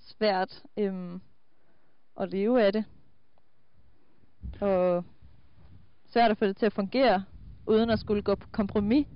svært 0.00 0.62
øh, 0.76 1.20
at 2.20 2.30
leve 2.30 2.62
af 2.62 2.72
det. 2.72 2.84
Og 4.60 5.04
svært 6.10 6.30
at 6.30 6.38
få 6.38 6.44
det 6.44 6.56
til 6.56 6.66
at 6.66 6.72
fungere, 6.72 7.24
uden 7.66 7.90
at 7.90 7.98
skulle 7.98 8.22
gå 8.22 8.34
på 8.34 8.48
kompromis. 8.52 9.06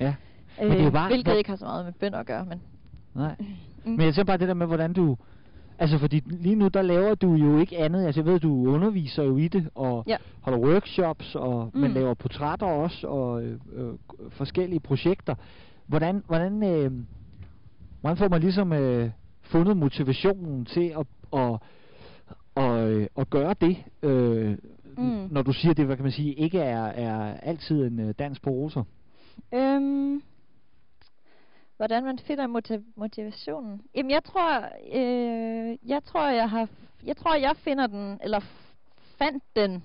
Ja. 0.00 0.14
Men 0.58 0.70
det 0.70 0.80
er 0.80 0.86
øh, 0.86 0.92
bare, 0.92 1.08
hvilket 1.08 1.36
ikke 1.36 1.50
har 1.50 1.56
så 1.56 1.64
meget 1.64 1.84
med 1.84 1.92
bøn 1.92 2.14
at 2.14 2.26
gøre, 2.26 2.44
men 2.44 2.62
Nej. 3.14 3.36
Mm. 3.84 3.90
Men 3.96 4.00
jeg 4.00 4.14
tænker 4.14 4.24
bare 4.24 4.38
det 4.38 4.48
der 4.48 4.54
med, 4.54 4.66
hvordan 4.66 4.92
du... 4.92 5.16
Altså, 5.78 5.98
fordi 5.98 6.22
lige 6.26 6.54
nu, 6.54 6.68
der 6.68 6.82
laver 6.82 7.14
du 7.14 7.34
jo 7.34 7.58
ikke 7.58 7.78
andet. 7.78 8.06
Altså, 8.06 8.20
jeg 8.20 8.26
ved, 8.26 8.40
du 8.40 8.66
underviser 8.66 9.22
jo 9.22 9.36
i 9.36 9.48
det, 9.48 9.68
og 9.74 10.04
ja. 10.06 10.16
holder 10.40 10.58
workshops, 10.58 11.34
og 11.34 11.70
mm. 11.74 11.80
man 11.80 11.92
laver 11.92 12.14
portrætter 12.14 12.66
også, 12.66 13.06
og 13.06 13.42
øh, 13.44 13.58
øh, 13.72 13.92
forskellige 14.30 14.80
projekter. 14.80 15.34
Hvordan, 15.86 16.22
hvordan, 16.26 16.62
øh, 16.62 16.92
hvordan 18.00 18.16
får 18.16 18.28
man 18.28 18.40
ligesom 18.40 18.72
øh, 18.72 19.10
fundet 19.42 19.76
motivationen 19.76 20.64
til 20.64 20.94
at, 20.98 21.06
at, 21.40 21.58
og, 22.54 22.90
øh, 22.90 23.06
at 23.16 23.30
gøre 23.30 23.54
det, 23.60 23.76
øh, 24.02 24.56
mm. 24.98 25.28
når 25.30 25.42
du 25.42 25.52
siger, 25.52 25.74
det 25.74 25.86
hvad 25.86 25.96
kan 25.96 26.02
man 26.02 26.12
sige, 26.12 26.34
ikke 26.34 26.58
er, 26.58 26.84
er 26.84 27.34
altid 27.34 27.86
en 27.86 28.00
øh, 28.00 28.14
dans 28.18 28.40
på 28.40 28.50
roser? 28.50 28.82
Øhm, 29.54 30.22
hvordan 31.80 32.04
man 32.04 32.18
finder 32.18 32.46
motiv- 32.46 32.84
motivationen. 32.96 33.82
Jamen, 33.94 34.10
jeg 34.10 34.24
tror, 34.24 34.68
øh, 34.92 35.76
jeg 35.90 36.04
tror, 36.04 36.28
jeg 36.28 36.50
har, 36.50 36.68
jeg 37.04 37.16
tror, 37.16 37.34
jeg 37.34 37.56
finder 37.56 37.86
den, 37.86 38.20
eller 38.22 38.40
fandt 39.18 39.44
den 39.56 39.84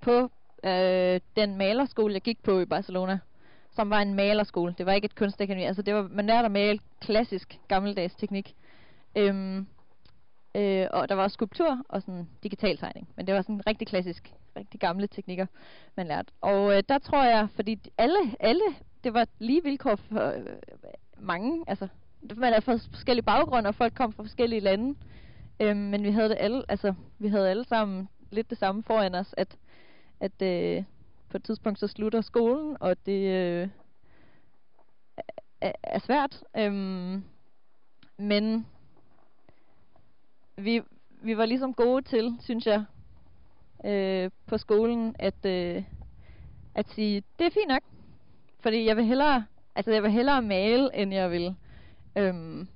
på 0.00 0.30
øh, 0.64 1.20
den 1.36 1.56
malerskole, 1.56 2.14
jeg 2.14 2.22
gik 2.22 2.42
på 2.42 2.60
i 2.60 2.64
Barcelona, 2.64 3.18
som 3.72 3.90
var 3.90 4.00
en 4.00 4.14
malerskole. 4.14 4.74
Det 4.78 4.86
var 4.86 4.92
ikke 4.92 5.04
et 5.04 5.14
kunstakademi. 5.14 5.64
Altså, 5.64 5.82
det 5.82 5.94
var, 5.94 6.08
man 6.10 6.26
lærte 6.26 6.46
at 6.46 6.52
male 6.52 6.78
klassisk 7.00 7.58
gammeldags 7.68 8.14
teknik. 8.14 8.54
Øhm, 9.16 9.66
øh, 10.54 10.86
og 10.90 11.08
der 11.08 11.14
var 11.14 11.28
skulptur 11.28 11.82
og 11.88 12.02
sådan 12.02 12.28
digital 12.42 12.78
tegning. 12.78 13.08
Men 13.16 13.26
det 13.26 13.34
var 13.34 13.42
sådan 13.42 13.66
rigtig 13.66 13.88
klassisk, 13.88 14.32
rigtig 14.56 14.80
gamle 14.80 15.06
teknikker, 15.06 15.46
man 15.96 16.06
lærte. 16.06 16.32
Og 16.40 16.76
øh, 16.76 16.82
der 16.88 16.98
tror 16.98 17.24
jeg, 17.24 17.48
fordi 17.54 17.78
alle, 17.98 18.18
alle, 18.40 18.64
det 19.06 19.14
var 19.14 19.26
lige 19.38 19.62
vilkår 19.62 19.96
for, 19.96 20.20
øh, 20.20 20.46
mange, 21.18 21.64
altså, 21.66 21.88
man 22.36 22.52
er 22.52 22.60
fra 22.60 22.72
forskellige 22.72 23.24
baggrunde, 23.24 23.68
og 23.68 23.74
folk 23.74 23.94
kom 23.94 24.12
fra 24.12 24.22
forskellige 24.22 24.60
lande. 24.60 24.98
Øhm, 25.60 25.78
men 25.78 26.02
vi 26.02 26.10
havde 26.10 26.28
det 26.28 26.36
alle, 26.40 26.62
altså, 26.68 26.94
vi 27.18 27.28
havde 27.28 27.50
alle 27.50 27.64
sammen 27.64 28.08
lidt 28.30 28.50
det 28.50 28.58
samme 28.58 28.82
foran 28.82 29.14
os, 29.14 29.34
at, 29.36 29.56
at 30.20 30.42
øh, 30.42 30.84
på 31.28 31.36
et 31.36 31.44
tidspunkt 31.44 31.78
så 31.78 31.86
slutter 31.86 32.20
skolen, 32.20 32.76
og 32.80 33.06
det 33.06 33.20
øh, 33.30 33.68
er, 35.60 35.72
er 35.82 35.98
svært. 35.98 36.42
Øhm, 36.56 37.24
men 38.16 38.66
vi, 40.56 40.82
vi 41.22 41.36
var 41.36 41.46
ligesom 41.46 41.74
gode 41.74 42.02
til, 42.02 42.36
synes 42.40 42.66
jeg, 42.66 42.84
øh, 43.84 44.30
på 44.46 44.58
skolen, 44.58 45.16
at, 45.18 45.46
øh, 45.46 45.84
at 46.74 46.88
sige, 46.88 47.22
det 47.38 47.46
er 47.46 47.50
fint 47.50 47.68
nok. 47.68 47.82
Fordi 48.66 48.86
jeg 48.86 48.96
vil 48.96 49.04
hellere, 49.04 49.44
altså 49.74 49.90
jeg 49.90 50.02
vil 50.02 50.10
hellere 50.10 50.42
male, 50.42 50.90
end 50.94 51.14
jeg 51.14 51.30
vil 51.30 51.54
øhm, 52.18 52.68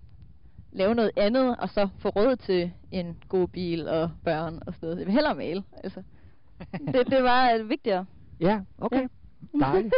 lave 0.73 0.95
noget 0.95 1.11
andet, 1.17 1.57
og 1.57 1.69
så 1.69 1.89
få 1.99 2.09
råd 2.09 2.37
til 2.37 2.73
en 2.93 3.17
god 3.29 3.49
bil 3.49 3.89
og 3.89 4.11
børn 4.25 4.63
og 4.67 4.75
sådan 4.75 4.87
noget. 4.87 4.99
Jeg 4.99 5.07
vil 5.07 5.15
hellere 5.15 5.35
male, 5.35 5.63
altså. 5.85 6.03
det, 6.93 7.07
det 7.07 7.23
var 7.23 7.53
øh, 7.53 7.69
vigtigere. 7.69 8.07
Ja, 8.41 8.61
okay. 8.79 9.09
Ja. 9.55 9.59
Dejligt. 9.61 9.95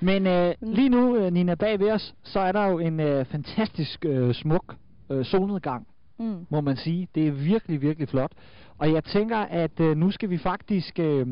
Men 0.00 0.26
øh, 0.26 0.54
lige 0.60 0.88
nu, 0.88 1.16
øh, 1.16 1.32
Nina, 1.32 1.54
bag 1.54 1.80
ved 1.80 1.90
os, 1.90 2.14
så 2.22 2.40
er 2.40 2.52
der 2.52 2.66
jo 2.66 2.78
en 2.78 3.00
øh, 3.00 3.24
fantastisk 3.24 4.04
øh, 4.04 4.34
smuk 4.34 4.74
øh, 5.10 5.24
solnedgang, 5.24 5.86
mm. 6.18 6.46
må 6.50 6.60
man 6.60 6.76
sige. 6.76 7.08
Det 7.14 7.26
er 7.26 7.32
virkelig, 7.32 7.82
virkelig 7.82 8.08
flot. 8.08 8.32
Og 8.78 8.92
jeg 8.92 9.04
tænker, 9.04 9.38
at 9.38 9.80
øh, 9.80 9.96
nu 9.96 10.10
skal 10.10 10.30
vi 10.30 10.38
faktisk 10.38 10.98
øh, 10.98 11.26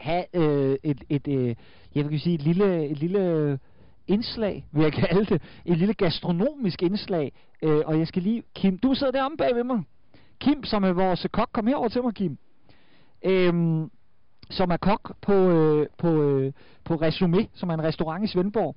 have 0.00 0.24
øh, 0.34 0.76
et, 0.82 1.04
et 1.08 1.28
øh, 1.28 1.54
jeg 1.94 2.10
vil 2.10 2.20
sige, 2.20 2.34
et 2.34 2.42
lille, 2.42 2.86
et 2.86 2.98
lille 2.98 3.58
indslag, 4.06 4.66
vil 4.72 4.82
jeg 4.82 4.92
kalde 4.92 5.24
det. 5.24 5.42
Et 5.64 5.78
lille 5.78 5.94
gastronomisk 5.94 6.82
indslag. 6.82 7.32
Øh, 7.62 7.82
og 7.86 7.98
jeg 7.98 8.06
skal 8.06 8.22
lige... 8.22 8.42
Kim, 8.54 8.78
du 8.78 8.94
sidder 8.94 9.12
deromme 9.12 9.36
bag 9.36 9.54
ved 9.54 9.64
mig. 9.64 9.82
Kim, 10.40 10.64
som 10.64 10.84
er 10.84 10.92
vores 10.92 11.26
kok. 11.32 11.48
Kom 11.52 11.66
herover 11.66 11.88
til 11.88 12.02
mig, 12.02 12.14
Kim. 12.14 12.38
Øhm, 13.24 13.90
som 14.50 14.70
er 14.70 14.76
kok 14.76 15.16
på, 15.22 15.32
øh, 15.32 15.86
på, 15.98 16.22
øh, 16.22 16.52
på 16.84 16.94
Resumé, 16.94 17.46
som 17.54 17.70
er 17.70 17.74
en 17.74 17.82
restaurant 17.82 18.24
i 18.24 18.26
Svendborg. 18.26 18.76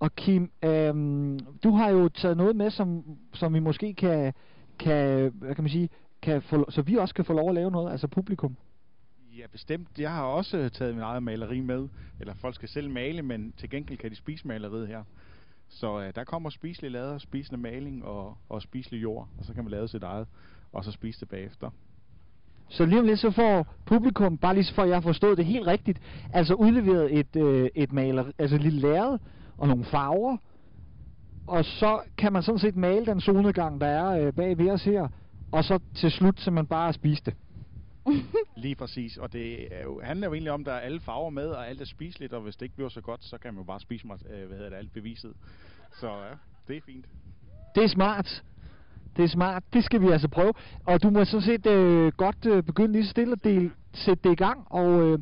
Og 0.00 0.16
Kim, 0.16 0.50
øhm, 0.62 1.38
du 1.64 1.70
har 1.70 1.88
jo 1.88 2.08
taget 2.08 2.36
noget 2.36 2.56
med, 2.56 2.70
som, 2.70 3.04
som 3.34 3.54
vi 3.54 3.58
måske 3.58 3.94
kan, 3.94 4.32
kan, 4.78 5.32
hvad 5.34 5.54
kan 5.54 5.64
man 5.64 5.70
sige, 5.70 5.88
kan 6.22 6.42
få, 6.42 6.70
så 6.70 6.82
vi 6.82 6.96
også 6.96 7.14
kan 7.14 7.24
få 7.24 7.32
lov 7.32 7.48
at 7.48 7.54
lave 7.54 7.70
noget, 7.70 7.92
altså 7.92 8.08
publikum. 8.08 8.56
Ja, 9.38 9.46
bestemt. 9.52 9.88
Jeg 9.98 10.12
har 10.12 10.22
også 10.22 10.68
taget 10.68 10.94
min 10.94 11.02
eget 11.02 11.22
maleri 11.22 11.60
med. 11.60 11.88
Eller 12.20 12.34
folk 12.34 12.54
skal 12.54 12.68
selv 12.68 12.90
male, 12.90 13.22
men 13.22 13.52
til 13.56 13.70
gengæld 13.70 13.98
kan 13.98 14.10
de 14.10 14.16
spise 14.16 14.48
maleriet 14.48 14.88
her. 14.88 15.02
Så 15.68 16.00
øh, 16.00 16.14
der 16.14 16.24
kommer 16.24 16.50
spiselig 16.50 16.90
lader, 16.90 17.18
spisende 17.18 17.60
maling 17.60 18.04
og, 18.04 18.36
og 18.48 18.62
spiselig 18.62 19.02
jord, 19.02 19.28
og 19.38 19.44
så 19.44 19.54
kan 19.54 19.64
man 19.64 19.70
lave 19.70 19.88
sit 19.88 20.02
eget, 20.02 20.26
og 20.72 20.84
så 20.84 20.92
spise 20.92 21.20
det 21.20 21.28
bagefter. 21.28 21.70
Så 22.68 22.86
lige 22.86 23.00
om 23.00 23.06
lidt 23.06 23.18
så 23.18 23.30
får 23.30 23.66
publikum, 23.84 24.38
bare 24.38 24.54
lige 24.54 24.64
så 24.64 24.74
for 24.74 24.82
at 24.82 24.88
jeg 24.88 24.96
har 24.96 25.00
forstået 25.00 25.38
det 25.38 25.46
helt 25.46 25.66
rigtigt, 25.66 26.00
altså 26.32 26.54
udleveret 26.54 27.18
et, 27.18 27.36
øh, 27.36 27.70
et 27.74 27.92
maler, 27.92 28.24
altså 28.38 28.56
et 28.56 28.62
lille 28.62 28.80
lærred 28.80 29.18
og 29.58 29.68
nogle 29.68 29.84
farver, 29.84 30.36
og 31.46 31.64
så 31.64 32.00
kan 32.18 32.32
man 32.32 32.42
sådan 32.42 32.58
set 32.58 32.76
male 32.76 33.06
den 33.06 33.20
solnedgang, 33.20 33.80
der 33.80 33.86
er 33.86 34.26
øh, 34.26 34.32
bag 34.32 34.58
ved 34.58 34.70
os 34.70 34.84
her, 34.84 35.08
og 35.52 35.64
så 35.64 35.78
til 35.94 36.10
slut 36.10 36.40
så 36.40 36.50
man 36.50 36.66
bare 36.66 36.92
spise 36.92 37.22
det. 37.24 37.34
Lige 38.56 38.74
præcis, 38.74 39.16
og 39.16 39.32
det 39.32 39.74
er 39.74 39.82
jo, 39.82 40.00
handler 40.04 40.26
jo 40.26 40.32
egentlig 40.32 40.52
om, 40.52 40.60
at 40.60 40.66
der 40.66 40.72
er 40.72 40.80
alle 40.80 41.00
farver 41.00 41.30
med, 41.30 41.46
og 41.46 41.68
alt 41.68 41.80
er 41.80 41.84
spiseligt, 41.84 42.32
og 42.32 42.40
hvis 42.40 42.56
det 42.56 42.62
ikke 42.62 42.74
bliver 42.74 42.88
så 42.88 43.00
godt, 43.00 43.24
så 43.24 43.38
kan 43.38 43.54
man 43.54 43.60
jo 43.60 43.64
bare 43.64 43.80
spise 43.80 44.06
mig, 44.06 44.18
øh, 44.30 44.46
hvad 44.46 44.56
hedder 44.56 44.70
det, 44.70 44.76
alt 44.76 44.92
beviset. 44.92 45.32
Så 46.00 46.08
ja, 46.08 46.34
det 46.68 46.76
er 46.76 46.80
fint. 46.86 47.06
Det 47.74 47.84
er 47.84 47.88
smart. 47.88 48.42
Det 49.16 49.24
er 49.24 49.28
smart. 49.28 49.62
Det 49.72 49.84
skal 49.84 50.00
vi 50.00 50.10
altså 50.10 50.28
prøve. 50.28 50.52
Og 50.84 51.02
du 51.02 51.10
må 51.10 51.24
sådan 51.24 51.42
set 51.42 51.66
øh, 51.66 52.12
godt 52.12 52.46
øh, 52.46 52.62
begynde 52.62 52.92
lige 52.92 53.04
så 53.04 53.10
stille 53.10 53.32
at 53.32 53.44
del, 53.44 53.70
sætte 53.92 54.22
det 54.24 54.32
i 54.32 54.34
gang. 54.34 54.66
Og, 54.70 55.00
øh, 55.02 55.18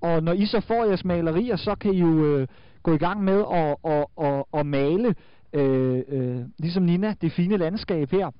og 0.00 0.22
når 0.22 0.32
I 0.32 0.46
så 0.46 0.60
får 0.60 0.84
jeres 0.84 1.04
malerier, 1.04 1.56
så 1.56 1.74
kan 1.74 1.94
I 1.94 1.98
jo 1.98 2.24
øh, 2.24 2.48
gå 2.82 2.94
i 2.94 2.98
gang 2.98 3.24
med 3.24 3.38
at, 3.38 3.76
og, 3.82 4.10
og, 4.16 4.48
og 4.52 4.66
male, 4.66 5.14
øh, 5.52 6.02
øh, 6.08 6.44
ligesom 6.58 6.82
Nina, 6.82 7.14
det 7.20 7.32
fine 7.32 7.56
landskab 7.56 8.10
her. 8.10 8.30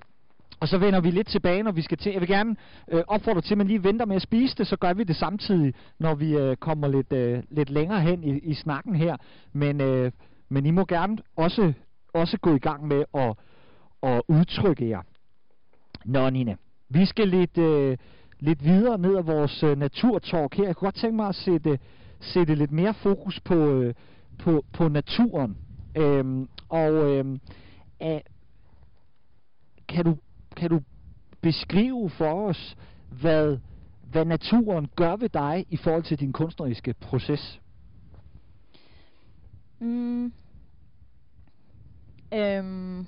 Og 0.61 0.69
så 0.69 0.79
vender 0.79 1.01
vi 1.01 1.11
lidt 1.11 1.29
tilbage, 1.29 1.63
når 1.63 1.73
vi 1.73 1.83
skal 1.83 1.99
til. 1.99 2.13
Jeg 2.13 2.21
vil 2.21 2.29
gerne 2.29 2.57
øh, 2.93 3.03
opfordre 3.07 3.41
til, 3.41 3.55
at 3.55 3.59
man 3.59 3.67
lige 3.67 3.85
venter 3.85 4.07
med 4.07 4.17
at 4.17 4.23
spise 4.23 4.57
det, 4.57 4.67
så 4.67 4.77
gør 4.77 4.93
vi 4.93 5.05
det 5.05 5.17
samtidig, 5.17 5.75
når 5.99 6.15
vi 6.15 6.37
øh, 6.37 6.57
kommer 6.57 6.89
lidt, 6.89 7.13
øh, 7.13 7.43
lidt 7.51 7.71
længere 7.71 8.01
hen 8.01 8.25
i, 8.25 8.39
i 8.39 8.55
snakken 8.55 8.95
her. 8.95 9.17
Men, 9.53 9.81
øh, 9.81 10.13
men 10.49 10.67
I 10.67 10.71
må 10.71 10.85
gerne 10.85 11.19
også, 11.37 11.73
også 12.15 12.39
gå 12.39 12.55
i 12.55 12.59
gang 12.59 12.87
med 12.87 13.05
at, 13.15 13.35
at 14.03 14.23
udtrykke 14.29 14.89
jer. 14.89 15.03
Nå, 16.05 16.31
Nina. 16.31 16.57
Vi 16.89 17.07
skal 17.07 17.29
lidt, 17.29 17.59
øh, 17.59 17.97
lidt 18.41 18.65
videre 18.65 18.99
ned 18.99 19.17
ad 19.17 19.23
vores 19.23 19.63
øh, 19.63 19.79
naturtalk 19.79 20.55
her. 20.55 20.65
Jeg 20.65 20.77
kunne 20.77 20.87
godt 20.87 20.95
tænke 20.95 21.17
mig 21.17 21.29
at 21.29 21.35
sætte, 21.35 21.79
sætte 22.21 22.55
lidt 22.55 22.73
mere 22.73 22.95
fokus 22.95 23.41
på, 23.41 23.55
øh, 23.55 23.95
på, 24.39 24.65
på 24.73 24.89
naturen. 24.89 25.57
Øhm, 25.97 26.49
og 26.69 26.93
øh, 26.93 27.25
øh, 28.03 28.21
kan 29.89 30.05
du 30.05 30.17
kan 30.57 30.71
du 30.71 30.81
beskrive 31.41 32.11
for 32.11 32.49
os, 32.49 32.77
hvad, 33.11 33.59
hvad 34.11 34.25
naturen 34.25 34.89
gør 34.97 35.17
ved 35.17 35.29
dig 35.29 35.67
i 35.71 35.77
forhold 35.77 36.03
til 36.03 36.21
din 36.21 36.33
kunstneriske 36.33 36.95
proces? 36.95 37.61
Mm. 39.79 40.33
Øhm. 42.35 43.07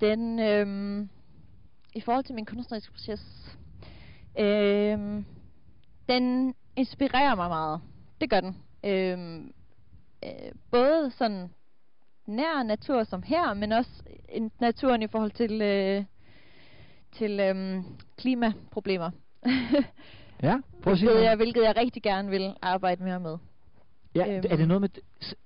Den, 0.00 0.38
øhm, 0.38 1.08
i 1.94 2.00
forhold 2.00 2.24
til 2.24 2.34
min 2.34 2.46
kunstneriske 2.46 2.92
proces, 2.92 3.56
øhm, 4.38 5.24
den 6.08 6.54
inspirerer 6.76 7.34
mig 7.34 7.48
meget. 7.48 7.80
Det 8.20 8.30
gør 8.30 8.40
den. 8.40 8.56
Øhm, 8.84 9.52
øh, 10.24 10.52
både 10.70 11.10
sådan 11.10 11.50
nær 12.26 12.62
natur 12.62 13.04
som 13.04 13.22
her, 13.22 13.54
men 13.54 13.72
også 13.72 13.90
en 14.28 14.50
naturen 14.60 15.02
i 15.02 15.06
forhold 15.06 15.30
til, 15.30 15.62
øh, 15.62 16.04
til 17.12 17.40
øh, 17.40 17.82
klimaproblemer. 18.16 19.10
ja, 20.42 20.56
prøv 20.82 20.92
at 20.92 20.98
sige 20.98 21.10
hvilket, 21.10 21.24
jeg, 21.24 21.36
hvilket 21.36 21.62
jeg 21.62 21.76
rigtig 21.76 22.02
gerne 22.02 22.30
vil 22.30 22.54
arbejde 22.62 23.04
mere 23.04 23.20
med. 23.20 23.36
Ja, 24.14 24.36
øhm. 24.36 24.44
er 24.50 24.56
det 24.56 24.68
noget 24.68 24.80
med, 24.80 24.88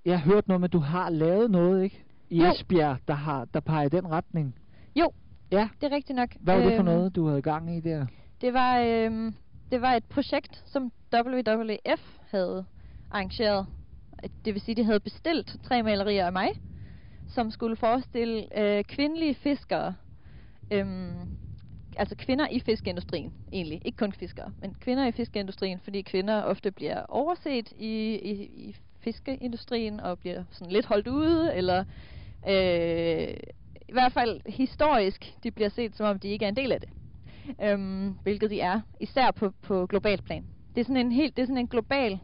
jeg 0.04 0.18
har 0.20 0.32
hørt 0.32 0.48
noget 0.48 0.60
med, 0.60 0.68
at 0.68 0.72
du 0.72 0.78
har 0.78 1.10
lavet 1.10 1.50
noget, 1.50 1.84
ikke? 1.84 2.04
I 2.30 2.42
jo. 2.42 2.50
Esbjerg, 2.50 2.98
der, 3.08 3.14
har, 3.14 3.44
der 3.44 3.60
peger 3.60 3.86
i 3.86 3.88
den 3.88 4.10
retning. 4.10 4.54
Jo, 4.96 5.12
ja. 5.52 5.68
det 5.80 5.92
er 5.92 5.96
rigtigt 5.96 6.16
nok. 6.16 6.28
Hvad 6.40 6.56
var 6.56 6.62
det 6.62 6.72
for 6.72 6.76
øhm, 6.76 6.84
noget, 6.84 7.16
du 7.16 7.26
havde 7.26 7.42
gang 7.42 7.76
i 7.76 7.80
der? 7.80 8.06
Det 8.40 8.54
var, 8.54 8.78
øhm, 8.78 9.34
det 9.70 9.80
var 9.82 9.92
et 9.92 10.04
projekt, 10.04 10.62
som 10.66 10.92
WWF 11.14 12.18
havde 12.30 12.64
arrangeret. 13.10 13.66
Det 14.44 14.54
vil 14.54 14.60
sige, 14.60 14.74
de 14.74 14.84
havde 14.84 15.00
bestilt 15.00 15.56
tre 15.62 15.82
malerier 15.82 16.26
af 16.26 16.32
mig, 16.32 16.48
som 17.30 17.50
skulle 17.50 17.76
forestille 17.76 18.58
øh, 18.60 18.84
kvindelige 18.84 19.34
fiskere. 19.34 19.94
Øhm, 20.70 21.38
altså 21.96 22.16
kvinder 22.16 22.48
i 22.50 22.60
fiskeindustrien 22.60 23.32
egentlig. 23.52 23.82
Ikke 23.84 23.96
kun 23.96 24.12
fiskere, 24.12 24.52
men 24.60 24.74
kvinder 24.80 25.06
i 25.06 25.12
fiskeindustrien, 25.12 25.80
fordi 25.80 26.02
kvinder 26.02 26.42
ofte 26.42 26.70
bliver 26.70 27.02
overset 27.08 27.72
i, 27.72 28.14
i, 28.14 28.32
i 28.42 28.76
fiskeindustrien 29.00 30.00
og 30.00 30.18
bliver 30.18 30.44
sådan 30.50 30.72
lidt 30.72 30.86
holdt 30.86 31.06
ude, 31.06 31.54
eller 31.54 31.84
øh, 32.48 33.34
i 33.88 33.92
hvert 33.92 34.12
fald 34.12 34.40
historisk, 34.46 35.34
de 35.42 35.50
bliver 35.50 35.68
set 35.68 35.96
som 35.96 36.06
om 36.06 36.18
de 36.18 36.28
ikke 36.28 36.44
er 36.44 36.48
en 36.48 36.56
del 36.56 36.72
af 36.72 36.80
det. 36.80 36.88
Øhm, 37.62 38.14
hvilket 38.22 38.50
de 38.50 38.60
er, 38.60 38.80
især 39.00 39.30
på, 39.30 39.52
på 39.62 39.86
globalt 39.86 40.24
plan. 40.24 40.44
Det 40.74 40.80
er 40.80 40.84
sådan 40.84 40.96
en 40.96 41.12
helt, 41.12 41.36
det 41.36 41.42
er 41.42 41.46
sådan 41.46 41.58
en 41.58 41.68
global 41.68 42.18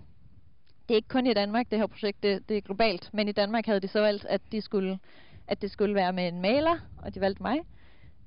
det 0.88 0.94
er 0.94 0.96
ikke 0.96 1.08
kun 1.08 1.26
i 1.26 1.34
Danmark, 1.34 1.70
det 1.70 1.78
her 1.78 1.86
projekt, 1.86 2.22
det, 2.22 2.48
det 2.48 2.56
er 2.56 2.60
globalt, 2.60 3.10
men 3.12 3.28
i 3.28 3.32
Danmark 3.32 3.66
havde 3.66 3.80
de 3.80 3.88
så 3.88 4.00
valgt, 4.00 4.24
at, 4.24 4.40
de 4.52 4.60
skulle, 4.60 4.98
at 5.46 5.62
det 5.62 5.70
skulle 5.70 5.94
være 5.94 6.12
med 6.12 6.28
en 6.28 6.40
maler, 6.40 6.78
og 7.02 7.14
de 7.14 7.20
valgte 7.20 7.42
mig. 7.42 7.60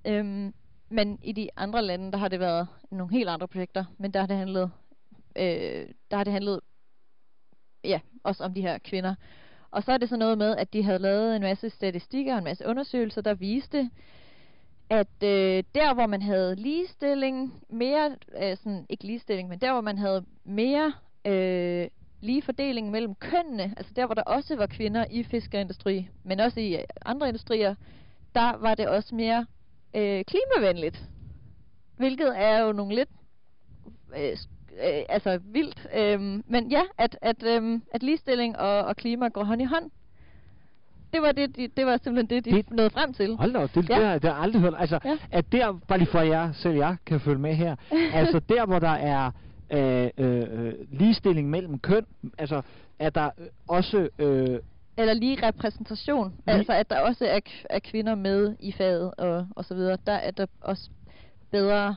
Øhm, 0.08 0.54
men 0.90 1.20
i 1.24 1.32
de 1.32 1.50
andre 1.58 1.82
lande, 1.82 2.12
der 2.12 2.18
har 2.18 2.28
det 2.28 2.40
været 2.40 2.68
nogle 2.92 3.14
helt 3.14 3.30
andre 3.30 3.48
projekter, 3.48 3.86
men 3.98 4.12
der 4.12 4.20
har 4.20 4.28
det 4.28 4.38
handlet, 4.38 4.72
øh, 5.36 5.88
der 6.12 6.18
har 6.18 6.24
det 6.24 6.34
handlet 6.34 6.60
ja, 7.84 8.00
også 8.24 8.44
om 8.44 8.54
de 8.54 8.62
her 8.62 8.78
kvinder. 8.78 9.16
Og 9.72 9.84
så 9.84 9.92
er 9.92 9.98
det 9.98 10.10
så 10.10 10.18
noget 10.18 10.38
med, 10.38 10.56
at 10.58 10.74
de 10.74 10.84
havde 10.84 11.00
lavet 11.00 11.36
en 11.36 11.42
masse 11.42 11.70
statistikker 11.70 12.34
og 12.34 12.38
en 12.38 12.44
masse 12.44 12.66
undersøgelser, 12.66 13.22
der 13.22 13.34
viste, 13.34 13.90
at 14.90 15.24
øh, 15.24 15.64
der 15.76 15.94
hvor 15.94 16.08
man 16.08 16.22
havde 16.22 16.56
ligestilling, 16.56 17.64
mere, 17.70 18.16
øh, 18.42 18.58
sådan, 18.58 18.86
ikke 18.90 19.04
ligestilling, 19.04 19.50
men 19.50 19.60
der 19.60 19.72
hvor 19.72 19.82
man 19.82 19.98
havde 19.98 20.26
mere 20.44 20.94
øh, 21.26 21.88
lige 22.22 22.42
fordeling 22.42 22.92
mellem 22.92 23.16
kønnene, 23.16 23.74
altså 23.78 23.94
der 23.96 24.06
hvor 24.06 24.16
der 24.16 24.22
også 24.22 24.56
var 24.56 24.66
kvinder 24.66 25.06
i 25.12 25.24
fiskerindustri, 25.24 26.08
men 26.24 26.40
også 26.40 26.60
i 26.60 26.78
andre 27.06 27.28
industrier, 27.28 27.76
der 28.36 28.58
var 28.58 28.76
det 28.76 28.88
også 28.88 29.16
mere 29.16 29.46
øh, 29.96 30.24
klimavenligt. 30.26 31.04
Hvilket 31.98 32.34
er 32.36 32.60
jo 32.60 32.72
nogle 32.72 32.96
lidt 32.96 33.10
øh, 34.18 34.38
øh, 34.84 35.04
altså 35.10 35.40
vildt. 35.44 35.88
Øh, 35.96 36.22
men 36.48 36.72
ja, 36.72 36.82
at, 36.98 37.18
at, 37.22 37.44
øh, 37.44 37.80
at 37.94 38.04
ligestilling 38.04 38.58
og, 38.58 38.86
og 38.86 38.96
klima 38.96 39.28
går 39.28 39.44
hånd 39.44 39.62
i 39.62 39.66
hånd. 39.66 39.92
Det 41.14 41.22
var, 41.22 41.32
det, 41.32 41.56
de, 41.56 41.68
det 41.68 41.86
var 41.86 42.00
simpelthen 42.04 42.38
det, 42.38 42.46
de 42.46 42.52
det, 42.52 42.72
nåede 42.72 42.90
frem 42.90 43.14
til. 43.14 43.36
Hold 43.36 43.54
da, 43.54 43.62
det, 43.62 43.90
ja. 43.90 43.96
det, 43.96 44.06
har, 44.06 44.14
det 44.14 44.24
har 44.24 44.36
jeg 44.36 44.44
aldrig 44.44 44.62
hørt. 44.62 44.74
Altså, 44.78 45.00
ja. 45.06 45.18
at 45.32 45.52
der, 45.52 45.80
bare 45.88 45.98
lige 45.98 46.12
for 46.12 46.20
jer, 46.20 46.52
selv 46.52 46.76
jeg 46.76 46.96
kan 47.06 47.20
følge 47.20 47.40
med 47.40 47.56
her, 47.56 47.76
altså 48.14 48.40
der, 48.40 48.66
hvor 48.66 48.80
der 48.80 48.90
er 48.90 49.32
af 49.70 50.12
øh, 50.18 50.66
øh, 50.66 50.74
ligestilling 50.92 51.50
mellem 51.50 51.80
køn? 51.80 52.06
Altså, 52.38 52.62
er 53.00 53.10
der 53.10 53.30
også... 53.68 54.10
Øh, 54.20 54.60
eller 54.98 55.14
lige 55.14 55.48
repræsentation, 55.48 56.30
lige 56.30 56.58
altså 56.58 56.74
at 56.74 56.90
der 56.90 57.00
også 57.00 57.26
er, 57.26 57.40
er 57.70 57.80
kvinder 57.80 58.16
med 58.16 58.56
i 58.60 58.72
faget 58.72 59.12
og, 59.18 59.48
og 59.56 59.66
så 59.66 59.74
videre. 59.74 59.98
Der 60.06 60.12
er 60.12 60.32
der 60.32 60.46
også 60.62 60.90
bedre 61.52 61.96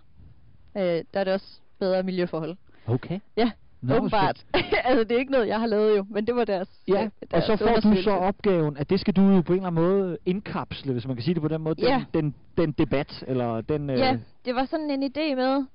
Øh, 0.76 0.82
der 0.82 1.20
er 1.20 1.24
det 1.24 1.32
også 1.32 1.60
bedre 1.78 2.02
miljøforhold. 2.02 2.56
Okay. 2.86 3.18
Ja, 3.36 3.50
Nå, 3.80 3.96
åbenbart. 3.96 4.44
altså, 4.84 5.04
det 5.04 5.12
er 5.12 5.18
ikke 5.18 5.32
noget, 5.32 5.48
jeg 5.48 5.60
har 5.60 5.66
lavet 5.66 5.96
jo, 5.96 6.06
men 6.10 6.26
det 6.26 6.36
var 6.36 6.44
deres 6.44 6.68
Ja, 6.88 7.02
øh, 7.02 7.10
og 7.22 7.28
deres 7.30 7.44
så 7.44 7.56
får 7.56 7.80
du 7.90 8.02
så 8.02 8.10
opgaven, 8.10 8.76
at 8.76 8.90
det 8.90 9.00
skal 9.00 9.14
du 9.16 9.22
jo 9.22 9.40
på 9.40 9.52
en 9.52 9.58
eller 9.58 9.66
anden 9.70 9.84
måde 9.84 10.18
indkapsle, 10.26 10.92
hvis 10.92 11.06
man 11.06 11.16
kan 11.16 11.22
sige 11.22 11.34
det 11.34 11.42
på 11.42 11.48
den 11.48 11.62
måde, 11.62 11.74
Ja. 11.78 12.04
den, 12.14 12.24
den, 12.24 12.34
den 12.56 12.72
debat, 12.72 13.24
eller 13.26 13.60
den... 13.60 13.90
Øh, 13.90 13.98
Ja, 13.98 14.18
det 14.44 14.54
var 14.54 14.64
sådan 14.64 14.90
en 14.90 15.02
idé 15.02 15.34
med, 15.34 15.66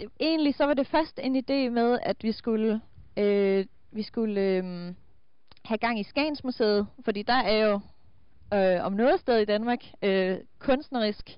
det, 0.00 0.08
egentlig 0.20 0.54
så 0.54 0.66
var 0.66 0.74
det 0.74 0.86
først 0.86 1.20
en 1.22 1.36
idé 1.36 1.70
med, 1.70 1.98
at 2.02 2.16
vi 2.22 2.32
skulle, 2.32 2.80
øh, 3.16 3.66
vi 3.92 4.02
skulle 4.02 4.40
øh, 4.40 4.94
have 5.64 5.78
gang 5.78 6.00
i 6.00 6.02
Skagensmuseet, 6.02 6.86
fordi 7.04 7.22
der 7.22 7.34
er 7.34 7.66
jo 7.66 7.80
øh, 8.54 8.84
om 8.84 8.92
noget 8.92 9.20
sted 9.20 9.38
i 9.38 9.44
Danmark 9.44 9.84
øh, 10.02 10.38
kunstnerisk 10.58 11.30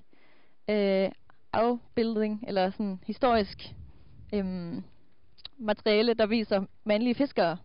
øh, 0.69 1.09
afbildning, 1.53 2.43
eller 2.47 2.71
sådan 2.71 2.99
historisk 3.05 3.73
øh, 4.33 4.81
materiale, 5.57 6.13
der 6.13 6.25
viser 6.25 6.65
mandlige 6.83 7.15
fiskere, 7.15 7.57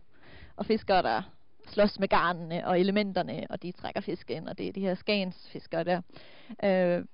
og 0.55 0.65
fiskere, 0.65 1.01
der 1.01 1.21
slås 1.67 1.99
med 1.99 2.07
garnene 2.07 2.67
og 2.67 2.79
elementerne, 2.79 3.47
og 3.49 3.63
de 3.63 3.71
trækker 3.71 4.01
fisk 4.01 4.29
ind, 4.31 4.47
og 4.47 4.57
det 4.57 4.67
er 4.67 4.71
de 4.73 4.81
her 4.81 4.95
skagensfiskere 4.95 5.83
der. 5.83 6.01
Øh, 6.63 7.05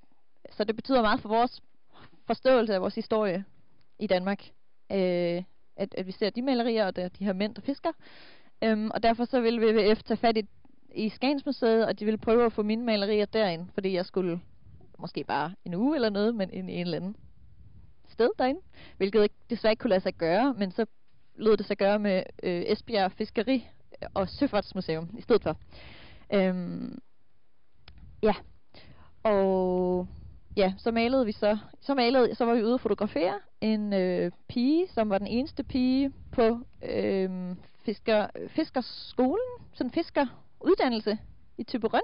så 0.52 0.64
det 0.64 0.76
betyder 0.76 1.02
meget 1.02 1.22
for 1.22 1.30
vores 1.30 1.62
forståelse 2.28 2.74
af 2.76 2.82
vores 2.82 2.96
historie 2.96 3.46
i 4.00 4.08
Danmark, 4.08 4.44
øh, 4.92 5.44
at, 5.76 5.96
at 5.98 6.08
vi 6.08 6.12
ser 6.12 6.30
de 6.30 6.42
malerier 6.42 6.86
og 6.86 6.96
der, 6.96 7.08
de 7.08 7.26
her 7.26 7.34
mænd, 7.34 7.56
der 7.56 7.62
fisker. 7.62 7.92
Øhm, 8.64 8.92
og 8.94 9.04
derfor 9.04 9.26
så 9.26 9.42
ville 9.42 9.62
WWF 9.62 10.04
tage 10.04 10.18
fat 10.18 10.38
i, 10.38 10.46
i 10.96 11.10
Skagensmuseet, 11.10 11.86
og 11.86 12.00
de 12.00 12.06
ville 12.06 12.18
prøve 12.18 12.46
at 12.46 12.54
få 12.54 12.64
mine 12.64 12.86
malerier 12.86 13.26
derind, 13.26 13.68
fordi 13.74 13.94
jeg 13.94 14.06
skulle 14.06 14.42
måske 15.00 15.24
bare 15.24 15.56
en 15.66 15.74
uge 15.74 15.96
eller 15.96 16.10
noget, 16.10 16.36
men 16.36 16.50
ind 16.54 16.70
i 16.70 16.74
en 16.74 16.82
eller 16.82 16.98
anden 16.98 17.16
sted 18.10 18.30
derinde, 18.40 18.62
hvilket 18.98 19.24
ikke, 19.24 19.36
desværre 19.50 19.72
ikke 19.72 19.82
kunne 19.82 19.90
lade 19.90 20.02
sig 20.02 20.14
gøre, 20.14 20.54
men 20.58 20.72
så 20.72 20.86
lød 21.36 21.58
det 21.58 21.66
sig 21.66 21.78
gøre 21.78 22.00
med 22.00 22.24
øh, 22.44 22.64
Esbjerg 22.68 23.12
Fiskeri 23.12 23.68
øh, 24.04 24.10
og 24.14 24.30
Søfartsmuseum 24.30 25.10
i 25.18 25.22
stedet 25.22 25.44
for. 25.44 25.58
Øhm, 26.34 27.00
ja, 28.24 28.34
og 29.24 30.08
ja, 30.58 30.74
så 30.78 30.92
malede 30.92 31.26
vi 31.26 31.32
så, 31.32 31.58
så 31.82 31.96
malede, 31.96 32.36
så 32.36 32.46
var 32.46 32.54
vi 32.56 32.64
ude 32.64 32.74
og 32.74 32.80
fotografere 32.82 33.34
en 33.62 33.94
øh, 33.94 34.32
pige, 34.50 34.88
som 34.88 35.10
var 35.10 35.18
den 35.18 35.28
eneste 35.28 35.64
pige 35.64 36.12
på 36.32 36.60
øh, 36.90 37.30
fisker, 37.86 38.28
fiskerskolen, 38.48 39.48
sådan 39.74 39.88
en 39.88 39.92
fiskeruddannelse 39.94 41.18
i 41.58 41.64
Typerøn, 41.64 42.02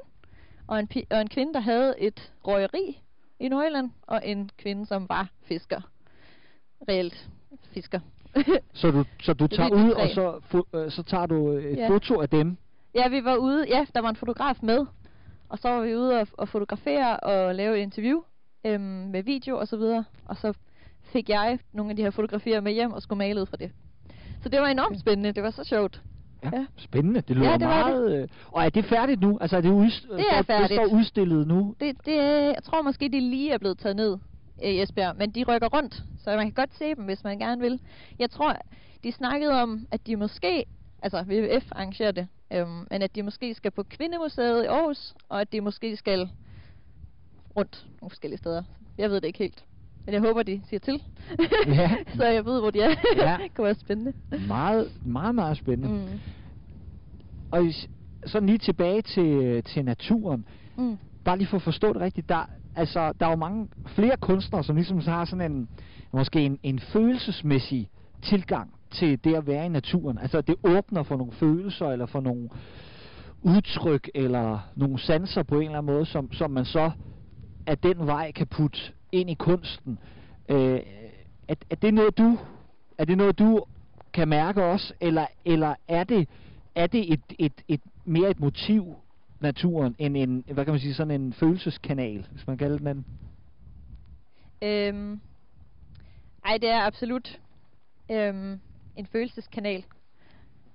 og 0.67 0.79
en, 0.79 0.89
og 1.11 1.21
en 1.21 1.29
kvinde, 1.29 1.53
der 1.53 1.59
havde 1.59 1.95
et 1.99 2.33
røgeri 2.47 3.01
i 3.39 3.47
Nordjylland, 3.49 3.91
og 4.07 4.21
en 4.27 4.49
kvinde, 4.57 4.85
som 4.85 5.09
var 5.09 5.29
fisker. 5.43 5.81
Reelt 6.89 7.29
fisker. 7.73 7.99
Så 8.73 8.91
du, 8.91 9.03
så 9.21 9.33
du 9.33 9.47
tager 9.47 9.69
er 9.69 9.85
ud, 9.85 9.91
og 9.91 10.09
så, 10.09 10.39
fo- 10.53 10.77
øh, 10.77 10.91
så 10.91 11.03
tager 11.03 11.25
du 11.25 11.47
et 11.51 11.77
Ja. 11.77 11.89
foto 11.89 12.21
af 12.21 12.29
dem. 12.29 12.57
Ja, 12.95 13.07
vi 13.09 13.23
var 13.23 13.35
ude, 13.35 13.65
ja, 13.69 13.85
der 13.95 14.01
var 14.01 14.09
en 14.09 14.15
fotograf 14.15 14.55
med, 14.61 14.85
og 15.49 15.59
så 15.59 15.69
var 15.69 15.81
vi 15.81 15.95
ude 15.95 16.19
og, 16.19 16.27
og 16.33 16.49
fotografere 16.49 17.19
og 17.19 17.55
lave 17.55 17.77
et 17.77 17.81
interview 17.81 18.21
øhm, 18.65 18.81
med 18.83 19.23
video 19.23 19.57
og 19.59 19.67
så 19.67 19.77
videre, 19.77 20.03
og 20.25 20.37
så 20.37 20.53
fik 21.03 21.29
jeg 21.29 21.59
nogle 21.73 21.89
af 21.91 21.95
de 21.97 22.01
her 22.03 22.09
fotografier 22.09 22.61
med 22.61 22.71
hjem 22.73 22.91
og 22.91 23.01
skulle 23.01 23.17
male 23.17 23.41
ud 23.41 23.45
fra 23.45 23.57
det. 23.57 23.71
Så 24.43 24.49
det 24.49 24.59
var 24.61 24.67
enormt 24.67 24.99
spændende, 24.99 25.31
det 25.31 25.43
var 25.43 25.51
så 25.51 25.63
sjovt. 25.63 26.01
Ja, 26.43 26.49
Ja. 26.53 26.65
spændende. 26.77 27.21
Det 27.21 27.35
lyder 27.35 27.49
Ja, 27.51 27.57
det 27.57 27.67
var 27.67 27.83
det. 27.87 27.93
meget... 27.95 28.21
Øh, 28.21 28.27
og 28.51 28.65
er 28.65 28.69
det 28.69 28.85
færdigt 28.85 29.21
nu? 29.21 29.37
Altså 29.41 29.57
er 29.57 29.61
det, 29.61 29.69
udst- 29.71 30.15
Det 30.17 30.25
er 30.31 30.41
færdigt. 30.41 30.79
Det 30.79 30.87
står 30.89 30.97
udstillet 30.97 31.47
nu? 31.47 31.75
Det, 31.79 32.05
det, 32.05 32.15
jeg 32.15 32.63
tror 32.63 32.81
måske, 32.81 33.09
de 33.09 33.19
lige 33.19 33.51
er 33.51 33.57
blevet 33.57 33.77
taget 33.77 33.95
ned 33.95 34.17
øh, 34.63 34.69
i 34.69 34.81
Esbjerg, 34.81 35.15
men 35.17 35.29
de 35.31 35.43
rykker 35.47 35.67
rundt, 35.67 36.03
så 36.23 36.29
man 36.35 36.45
kan 36.45 36.53
godt 36.53 36.75
se 36.77 36.95
dem, 36.95 37.03
hvis 37.05 37.23
man 37.23 37.39
gerne 37.39 37.61
vil. 37.61 37.79
Jeg 38.19 38.29
tror, 38.29 38.55
de 39.03 39.11
snakkede 39.11 39.61
om, 39.61 39.87
at 39.91 40.07
de 40.07 40.15
måske, 40.15 40.65
altså 41.01 41.21
WWF 41.29 41.71
arrangerer 41.71 42.11
det, 42.11 42.27
øhm, 42.53 42.87
men 42.91 43.01
at 43.01 43.15
de 43.15 43.23
måske 43.23 43.53
skal 43.53 43.71
på 43.71 43.83
Kvindemuseet 43.83 44.63
i 44.63 44.67
Aarhus, 44.67 45.13
og 45.29 45.41
at 45.41 45.51
de 45.51 45.61
måske 45.61 45.95
skal 45.97 46.29
rundt 47.57 47.85
nogle 48.01 48.09
forskellige 48.09 48.37
steder. 48.37 48.63
Jeg 48.97 49.09
ved 49.09 49.21
det 49.21 49.27
ikke 49.27 49.39
helt. 49.39 49.63
Men 50.05 50.13
jeg 50.13 50.21
håber, 50.21 50.43
de 50.43 50.61
siger 50.69 50.79
til. 50.79 51.01
Ja. 51.67 51.91
så 52.17 52.25
jeg 52.25 52.45
ved, 52.45 52.59
hvor 52.59 52.71
de 52.71 52.81
er. 52.81 52.95
Ja. 53.17 53.37
det 53.43 53.53
kunne 53.55 53.65
være 53.65 53.75
spændende. 53.75 54.13
Meget, 54.47 54.91
meget, 55.05 55.35
meget 55.35 55.57
spændende. 55.57 55.89
Mm. 55.89 56.19
Og 57.51 57.63
sådan 58.25 58.47
lige 58.47 58.57
tilbage 58.57 59.01
til, 59.01 59.63
til 59.63 59.85
naturen. 59.85 60.45
Mm. 60.77 60.97
Bare 61.23 61.37
lige 61.37 61.47
for 61.47 61.57
at 61.57 61.63
forstå 61.63 61.93
det 61.93 62.01
rigtigt. 62.01 62.29
Der, 62.29 62.49
altså, 62.75 63.13
der 63.19 63.25
er 63.25 63.29
jo 63.29 63.35
mange 63.35 63.67
flere 63.87 64.17
kunstnere, 64.17 64.63
som 64.63 64.75
ligesom 64.75 65.01
så 65.01 65.11
har 65.11 65.25
sådan 65.25 65.51
en, 65.51 65.69
måske 66.13 66.39
en, 66.39 66.59
en 66.63 66.79
følelsesmæssig 66.79 67.89
tilgang 68.21 68.73
til 68.91 69.23
det 69.23 69.35
at 69.35 69.47
være 69.47 69.65
i 69.65 69.69
naturen. 69.69 70.17
Altså 70.17 70.41
det 70.41 70.55
åbner 70.63 71.03
for 71.03 71.17
nogle 71.17 71.31
følelser, 71.31 71.85
eller 71.85 72.05
for 72.05 72.21
nogle 72.21 72.49
udtryk, 73.41 74.09
eller 74.15 74.59
nogle 74.75 74.99
sanser 74.99 75.43
på 75.43 75.55
en 75.55 75.61
eller 75.61 75.77
anden 75.77 75.93
måde, 75.93 76.05
som, 76.05 76.33
som 76.33 76.51
man 76.51 76.65
så 76.65 76.91
af 77.67 77.77
den 77.77 78.07
vej 78.07 78.31
kan 78.31 78.47
putte 78.47 78.79
ind 79.11 79.29
i 79.29 79.33
kunsten. 79.33 79.99
Øh, 80.49 80.79
er, 81.47 81.55
er 81.69 81.75
det 81.75 81.93
noget 81.93 82.17
du 82.17 82.37
er 82.97 83.05
det 83.05 83.17
noget 83.17 83.39
du 83.39 83.65
kan 84.13 84.27
mærke 84.27 84.63
også, 84.63 84.93
eller, 85.01 85.25
eller 85.45 85.75
er 85.87 86.03
det 86.03 86.27
er 86.75 86.87
det 86.87 87.13
et, 87.13 87.21
et, 87.39 87.53
et 87.67 87.81
mere 88.05 88.29
et 88.29 88.39
motiv 88.39 88.95
naturen 89.39 89.95
end 89.99 90.17
en 90.17 90.43
hvad 90.51 90.65
kan 90.65 90.73
man 90.73 90.81
sige 90.81 90.93
sådan 90.93 91.21
en 91.21 91.33
følelseskanal, 91.33 92.27
hvis 92.31 92.47
man 92.47 92.57
kalder 92.57 92.77
den 92.77 92.87
en? 92.87 93.05
Øhm, 94.61 95.21
ej, 96.45 96.57
det 96.57 96.69
er 96.69 96.81
absolut 96.81 97.39
øhm, 98.11 98.59
en 98.95 99.05
følelseskanal. 99.05 99.83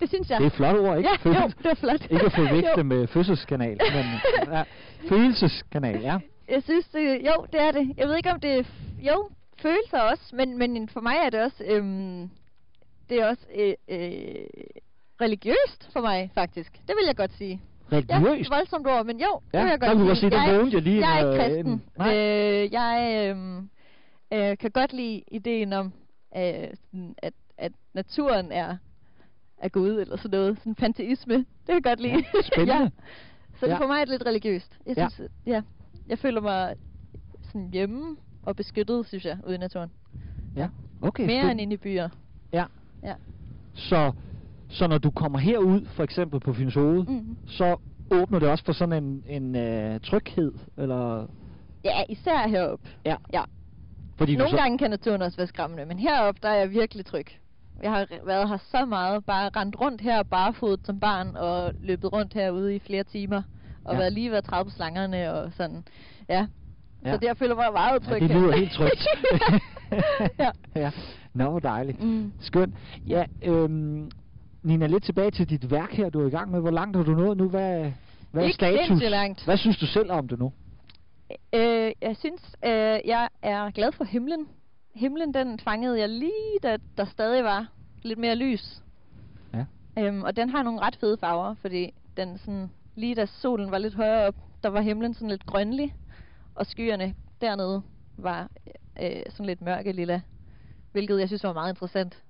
Det 0.01 0.09
synes 0.09 0.31
jeg. 0.31 0.39
Det 0.39 0.45
er 0.45 0.51
et 0.51 0.57
flot 0.57 0.77
ord, 0.77 0.99
ikke? 0.99 1.11
Ja, 1.25 1.31
jo, 1.43 1.49
det 1.49 1.65
var 1.65 1.75
flot. 1.75 2.03
ikke 2.11 2.27
at 2.27 2.33
forveksle 2.33 2.85
med 2.93 3.07
fødselskanal, 3.07 3.79
men 3.93 4.07
ja, 4.55 4.63
følelseskanal, 5.09 6.01
ja. 6.01 6.19
Jeg 6.49 6.63
synes, 6.63 6.89
det, 6.89 7.27
jo, 7.27 7.47
det 7.53 7.61
er 7.61 7.71
det. 7.71 7.95
Jeg 7.97 8.09
ved 8.09 8.17
ikke, 8.17 8.31
om 8.31 8.41
det 8.41 8.59
er... 8.59 8.65
Jo, 9.03 9.29
følelser 9.63 10.01
også, 10.01 10.37
men, 10.37 10.59
men 10.59 10.89
for 10.89 11.01
mig 11.01 11.15
er 11.25 11.31
det 11.31 11.41
også... 11.43 11.65
Øhm, 11.67 12.31
det 13.09 13.21
er 13.21 13.27
også 13.29 13.47
øh, 13.55 13.75
øh, 13.89 14.47
religiøst 15.21 15.91
for 15.93 16.01
mig, 16.01 16.31
faktisk. 16.35 16.73
Det 16.73 16.89
vil 16.97 17.07
jeg 17.07 17.17
godt 17.17 17.33
sige. 17.33 17.63
Religiøst? 17.93 18.51
Ja, 18.51 18.57
voldsomt 18.57 18.87
ord, 18.87 19.07
men 19.07 19.21
jo, 19.21 19.41
Ja, 19.53 19.59
det 19.59 19.65
vil 19.65 19.71
jeg 19.71 19.81
godt 19.81 19.99
sige. 19.99 20.09
jeg 20.09 20.17
sige, 20.17 20.35
jeg, 20.43 20.55
er- 20.57 20.71
jeg 20.73 20.83
lige 20.83 21.09
Jeg 21.09 21.15
er 21.15 21.19
ikke 21.33 21.43
øh, 21.45 21.49
kristen. 21.51 21.73
en- 21.73 21.83
nej. 21.99 22.17
øh, 22.17 22.73
jeg 22.73 23.27
øhm, 23.31 23.71
øh, 24.33 24.59
kan 24.59 24.71
godt 24.71 24.93
lide 24.93 25.23
ideen 25.29 25.73
om, 25.73 25.93
øh, 26.37 26.69
sådan, 26.85 27.15
at, 27.19 27.33
at 27.59 27.73
naturen 27.95 28.53
er, 28.53 28.77
er 29.59 29.69
Gud, 29.69 29.91
eller 30.01 30.17
sådan 30.17 30.39
noget. 30.39 30.59
Sådan 30.59 30.75
panteisme. 30.75 31.35
Det 31.37 31.47
kan 31.67 31.75
jeg 31.75 31.83
godt 31.85 32.01
lide. 32.01 32.15
Ja, 32.35 32.43
spændende. 32.43 32.75
ja. 32.83 32.89
Så 33.61 33.67
det 33.67 33.73
Ja. 33.73 33.79
for 33.79 33.87
mig 33.87 33.95
er 34.01 34.05
det 34.05 34.09
lidt 34.09 34.27
religiøst. 34.27 34.79
Jeg 34.87 34.97
Ja. 34.97 35.09
synes, 35.09 35.31
ja. 35.47 35.63
Jeg 36.09 36.19
føler 36.19 36.41
mig 36.41 36.75
sådan 37.43 37.69
hjemme 37.73 38.17
og 38.43 38.57
beskyttet, 38.57 39.07
synes 39.07 39.25
jeg, 39.25 39.39
ude 39.47 39.55
i 39.55 39.59
naturen. 39.59 39.91
Ja, 40.57 40.69
okay. 41.03 41.27
Mere 41.27 41.31
spændende. 41.41 41.51
end 41.53 41.61
inde 41.61 41.75
i 41.75 41.77
byer. 41.77 42.09
Ja. 42.53 42.65
Ja. 43.03 43.15
Så, 43.75 44.13
så 44.69 44.87
når 44.87 44.99
du 44.99 45.11
kommer 45.11 45.39
herud, 45.39 45.85
for 45.87 46.03
eksempel 46.05 46.41
på 46.41 46.53
Fyns 46.53 46.75
Hoved, 46.75 47.05
Mhm. 47.07 47.37
så 47.47 47.77
åbner 48.11 48.39
det 48.39 48.49
også 48.49 48.65
for 48.65 48.73
sådan 48.73 49.05
en, 49.05 49.25
en 49.27 49.57
øh, 49.57 50.01
tryghed, 50.01 50.53
eller... 50.77 51.27
Ja, 51.85 52.03
især 52.09 52.49
heroppe. 52.49 52.89
Ja. 53.05 53.17
ja. 53.33 53.43
Fordi 54.17 54.37
Nogle 54.37 54.51
så, 54.51 54.57
gange 54.57 54.79
kan 54.79 54.91
naturen 54.91 55.23
også 55.23 55.37
være 55.37 55.47
skræmmende, 55.47 55.87
men 55.87 55.99
heroppe 55.99 56.41
der 56.43 56.49
er 56.49 56.55
jeg 56.55 56.71
virkelig 56.71 57.07
tryg. 57.07 57.27
Jeg 57.83 57.91
har 57.91 58.05
re- 58.05 58.27
været 58.27 58.49
her 58.49 58.57
så 58.57 58.85
meget, 58.85 59.25
bare 59.25 59.51
rendt 59.57 59.81
rundt 59.81 60.01
her 60.01 60.23
barefodet 60.23 60.81
som 60.87 61.01
barn, 61.01 61.37
og 61.37 61.73
løbet 61.81 62.13
rundt 62.13 62.35
herude 62.35 62.75
i 62.77 62.79
flere 62.79 63.05
timer, 63.05 63.43
og 63.85 63.93
Ja. 63.95 63.99
været 63.99 64.13
lige 64.13 64.31
ved 64.31 64.39
at 64.39 64.45
træde 64.45 64.65
på 64.65 64.71
slangerne 64.71 65.33
og 65.33 65.53
sådan. 65.57 65.85
Ja. 66.29 66.47
Ja. 67.05 67.13
Så 67.13 67.17
det, 67.17 67.27
jeg 67.27 67.37
føler 67.37 67.55
mig 67.55 67.73
meget 67.73 67.93
Ja, 67.93 68.09
tryg 68.11 68.21
det 68.21 68.31
her. 68.31 68.41
lyder 68.41 68.57
helt 68.57 68.73
trygt. 68.73 69.07
ja. 70.39 70.51
ja. 70.83 70.91
Nå, 71.35 71.51
hvor 71.51 71.59
dejligt. 71.59 72.03
Mm. 72.03 72.33
Skønt. 72.41 72.75
Ja, 73.07 73.25
øhm, 73.43 74.11
Nina, 74.63 74.87
lidt 74.87 75.05
tilbage 75.05 75.31
til 75.31 75.51
dit 75.51 75.71
værk 75.71 75.93
her, 75.93 76.11
du 76.11 76.21
er 76.23 76.27
i 76.27 76.31
gang 76.31 76.51
med. 76.51 76.61
Hvor 76.61 76.71
langt 76.71 76.97
har 76.97 77.05
du 77.05 77.11
nået 77.11 77.37
nu? 77.37 77.49
Hvad, 77.49 77.93
hvad 78.31 78.45
er 78.45 78.53
status? 78.53 79.03
langt. 79.03 79.45
Hvad 79.45 79.57
synes 79.57 79.77
du 79.79 79.87
selv 79.87 80.11
om 80.13 80.29
det 80.29 80.39
nu? 80.39 80.53
Øh, 81.55 81.93
jeg 82.03 82.17
synes, 82.19 82.43
øh, 82.65 82.71
jeg 83.05 83.29
er 83.43 83.71
glad 83.71 83.93
for 83.93 84.05
himlen. 84.05 84.49
Himlen, 84.95 85.35
den 85.35 85.59
fangede 85.61 86.01
jeg 86.01 86.09
lige, 86.09 86.59
da 86.63 86.77
der 86.97 87.05
stadig 87.05 87.45
var 87.45 87.67
lidt 88.03 88.19
mere 88.19 88.35
lys. 88.35 88.83
Ja. 89.55 89.65
Øhm, 89.99 90.23
og 90.23 90.37
den 90.37 90.49
har 90.51 90.63
nogle 90.63 90.81
ret 90.81 90.97
fede 91.01 91.17
farver, 91.21 91.55
fordi 91.61 91.91
den 92.17 92.39
sådan, 92.39 92.71
lige 92.99 93.15
da 93.15 93.27
solen 93.27 93.71
var 93.71 93.79
lidt 93.79 93.95
højere 93.95 94.27
op, 94.27 94.35
der 94.63 94.69
var 94.69 94.81
himlen 94.81 95.15
sådan 95.15 95.29
lidt 95.29 95.47
grønlig, 95.47 95.95
og 96.55 96.67
skyerne 96.67 97.15
dernede 97.41 97.83
var 98.17 98.49
øh, 99.03 99.23
sådan 99.29 99.47
lidt 99.47 99.61
mørke 99.63 99.93
lilla, 99.93 100.21
hvilket 100.93 101.21
jeg 101.21 101.29
synes 101.29 101.45
var 101.45 101.53
meget 101.53 101.73
interessant. 101.73 102.23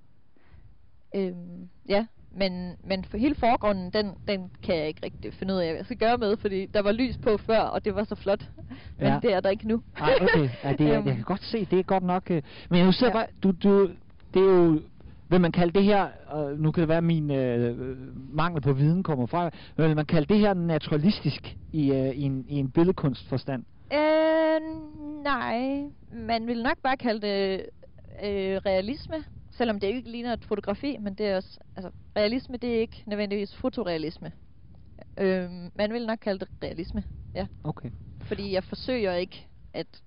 Øhm, 1.15 1.69
ja, 1.89 2.05
men, 2.31 2.75
men 2.83 3.05
for 3.05 3.17
hele 3.17 3.35
forgrunden, 3.35 3.89
den, 3.93 4.15
den 4.27 4.51
kan 4.63 4.75
jeg 4.77 4.87
ikke 4.87 5.05
rigtig 5.05 5.33
finde 5.33 5.53
ud 5.53 5.59
af, 5.59 5.67
hvad 5.67 5.75
jeg 5.75 5.85
skal 5.85 5.97
gøre 5.97 6.17
med, 6.17 6.37
fordi 6.37 6.65
der 6.65 6.81
var 6.81 6.91
lys 6.91 7.17
på 7.17 7.37
før, 7.37 7.59
og 7.59 7.85
det 7.85 7.95
var 7.95 8.03
så 8.03 8.15
flot. 8.15 8.49
Men 8.97 9.07
Ja. 9.07 9.19
det 9.21 9.33
er 9.33 9.39
der 9.39 9.49
ikke 9.49 9.67
nu. 9.67 9.81
Nej, 9.99 10.13
okay. 10.21 10.49
Ja, 10.63 10.73
det 10.73 10.87
er, 10.87 10.97
Øhm, 10.97 11.07
jeg 11.07 11.15
kan 11.15 11.23
godt 11.23 11.43
se, 11.43 11.65
det 11.65 11.79
er 11.79 11.83
godt 11.83 12.03
nok... 12.03 12.31
Øh, 12.31 12.41
men 12.69 12.79
jeg 12.85 12.93
sidder 12.93 13.17
Ja. 13.19 13.25
bare, 13.25 13.27
du, 13.43 13.51
du, 13.51 13.87
det 14.33 14.41
er 14.41 14.53
jo... 14.55 14.81
Vil 15.29 15.41
man 15.41 15.51
kalde 15.51 15.73
det 15.73 15.83
her, 15.83 16.07
og 16.27 16.57
nu 16.57 16.71
kan 16.71 16.81
det 16.81 16.87
være, 16.87 16.97
at 16.97 17.03
min 17.03 17.31
øh, 17.31 17.97
mangel 18.35 18.61
på 18.61 18.73
viden 18.73 19.03
kommer 19.03 19.25
fra, 19.25 19.49
vil 19.77 19.95
man 19.95 20.05
kalde 20.05 20.33
det 20.33 20.39
her 20.39 20.53
naturalistisk 20.53 21.57
i, 21.71 21.91
øh, 21.91 22.09
i, 22.09 22.21
en, 22.21 22.45
i 22.47 22.55
en 22.55 22.71
billedkunstforstand? 22.71 23.63
Øh, 23.93 24.61
nej, 25.23 25.83
man 26.11 26.47
vil 26.47 26.63
nok 26.63 26.77
bare 26.83 26.97
kalde 26.97 27.27
det 27.27 27.65
øh, 28.23 28.57
realisme, 28.65 29.15
selvom 29.51 29.79
det 29.79 29.87
ikke 29.87 30.11
ligner 30.11 30.33
et 30.33 30.45
fotografi, 30.45 30.97
men 30.97 31.13
det 31.13 31.25
er 31.25 31.35
også, 31.35 31.59
altså, 31.75 31.91
realisme 32.15 32.57
det 32.57 32.75
er 32.75 32.79
ikke 32.79 33.03
nødvendigvis 33.05 33.55
fotorealisme. 33.55 34.31
Øh, 35.17 35.49
man 35.75 35.93
vil 35.93 36.05
nok 36.05 36.19
kalde 36.19 36.39
det 36.39 36.47
realisme, 36.63 37.03
ja. 37.35 37.47
Okay. 37.63 37.89
Fordi 38.21 38.53
jeg 38.53 38.63
forsøger 38.63 39.13
ikke 39.13 39.47
at 39.73 40.01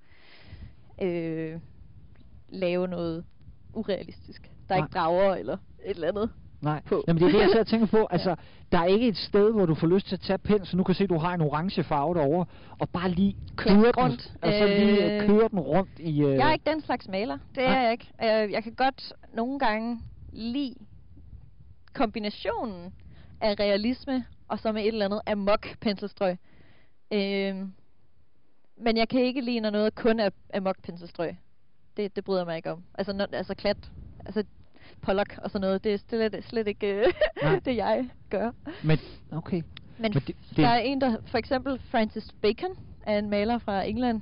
øh, 1.02 1.61
lave 2.48 2.88
noget 2.88 3.24
urealistisk. 3.74 4.50
Der 4.68 4.75
er 4.75 4.79
Nej. 4.79 4.87
ikke 4.87 4.94
drager 4.98 5.35
eller 5.35 5.53
et 5.85 5.90
eller 5.94 6.09
andet. 6.09 6.31
Nej, 6.61 6.83
på. 6.87 7.05
Jamen, 7.09 7.22
det 7.22 7.29
er 7.29 7.33
det, 7.33 7.38
jeg 7.40 7.48
sidder 7.48 7.61
og 7.61 7.66
tænker 7.66 7.87
på. 7.87 8.07
Altså, 8.11 8.37
der 8.72 8.79
er 8.79 8.85
ikke 8.85 9.09
et 9.09 9.16
sted, 9.16 9.53
hvor 9.53 9.66
du 9.66 9.75
får 9.75 9.87
lyst 9.87 10.07
til 10.07 10.14
at 10.16 10.20
tage 10.20 10.38
pen, 10.38 10.64
så 10.66 10.77
nu 10.77 10.83
kan 10.85 10.94
se, 10.94 11.05
at 11.05 11.11
du 11.11 11.18
har 11.18 11.35
en 11.35 11.40
orange 11.40 11.85
farve 11.85 12.14
derovre, 12.14 12.46
og 12.79 12.88
bare 12.90 13.11
lige 13.11 13.37
køre 13.57 13.75
den, 13.75 13.96
rundt. 13.96 14.33
og 14.42 14.53
så 14.53 14.66
lige 14.66 15.07
Øh, 15.14 15.22
øh, 15.22 15.29
køre 15.29 15.48
den 15.48 15.61
rundt 15.61 15.90
i... 15.98 16.22
Øh, 16.22 16.35
Jeg 16.35 16.48
er 16.48 16.53
ikke 16.53 16.70
den 16.70 16.81
slags 16.81 17.09
maler. 17.09 17.38
Det 17.55 17.64
er 17.64 17.81
jeg 17.83 17.92
ikke. 17.92 18.09
Jeg, 18.20 18.51
jeg 18.53 18.62
kan 18.62 18.75
godt 18.75 19.12
nogle 19.35 19.59
gange 19.59 20.01
lide 20.33 20.75
kombinationen 21.94 22.94
af 23.40 23.55
realisme 23.61 24.25
og 24.48 24.59
så 24.59 24.72
med 24.72 24.83
et 24.83 24.88
eller 24.88 25.05
andet 25.05 25.20
amok 25.27 25.66
penselstrøg. 25.81 26.37
Øhm, 27.12 27.72
men 28.77 28.96
jeg 28.96 29.09
kan 29.09 29.20
ikke 29.20 29.40
lide, 29.40 29.61
når 29.61 29.70
noget 29.70 29.94
kun 29.94 30.20
er 30.20 30.31
amok 30.55 30.77
penselstrøg. 30.83 31.37
Det, 31.96 32.16
det 32.16 32.25
bryder 32.25 32.40
jeg 32.40 32.46
mig 32.46 32.57
ikke 32.57 32.70
om. 32.72 32.83
Altså, 32.94 33.12
når, 33.12 33.27
altså 33.33 33.55
klat, 33.55 33.77
altså 34.26 34.44
Pollock 35.00 35.38
og 35.42 35.50
sådan 35.50 35.61
noget, 35.61 35.85
det 35.85 35.94
er 35.94 35.98
slet, 36.08 36.44
slet 36.44 36.68
ikke 36.68 36.94
øh, 36.94 37.06
det, 37.64 37.76
jeg 37.76 38.08
gør. 38.30 38.50
Men, 38.85 38.98
okay. 39.32 39.56
Men, 39.56 39.62
Men 39.98 40.12
det- 40.12 40.26
det, 40.26 40.56
der 40.56 40.68
er 40.68 40.78
en, 40.78 41.00
der 41.00 41.16
for 41.26 41.38
eksempel 41.38 41.78
Francis 41.90 42.32
Bacon 42.42 42.70
er 43.06 43.18
en 43.18 43.30
maler 43.30 43.58
fra 43.58 43.82
England. 43.82 44.20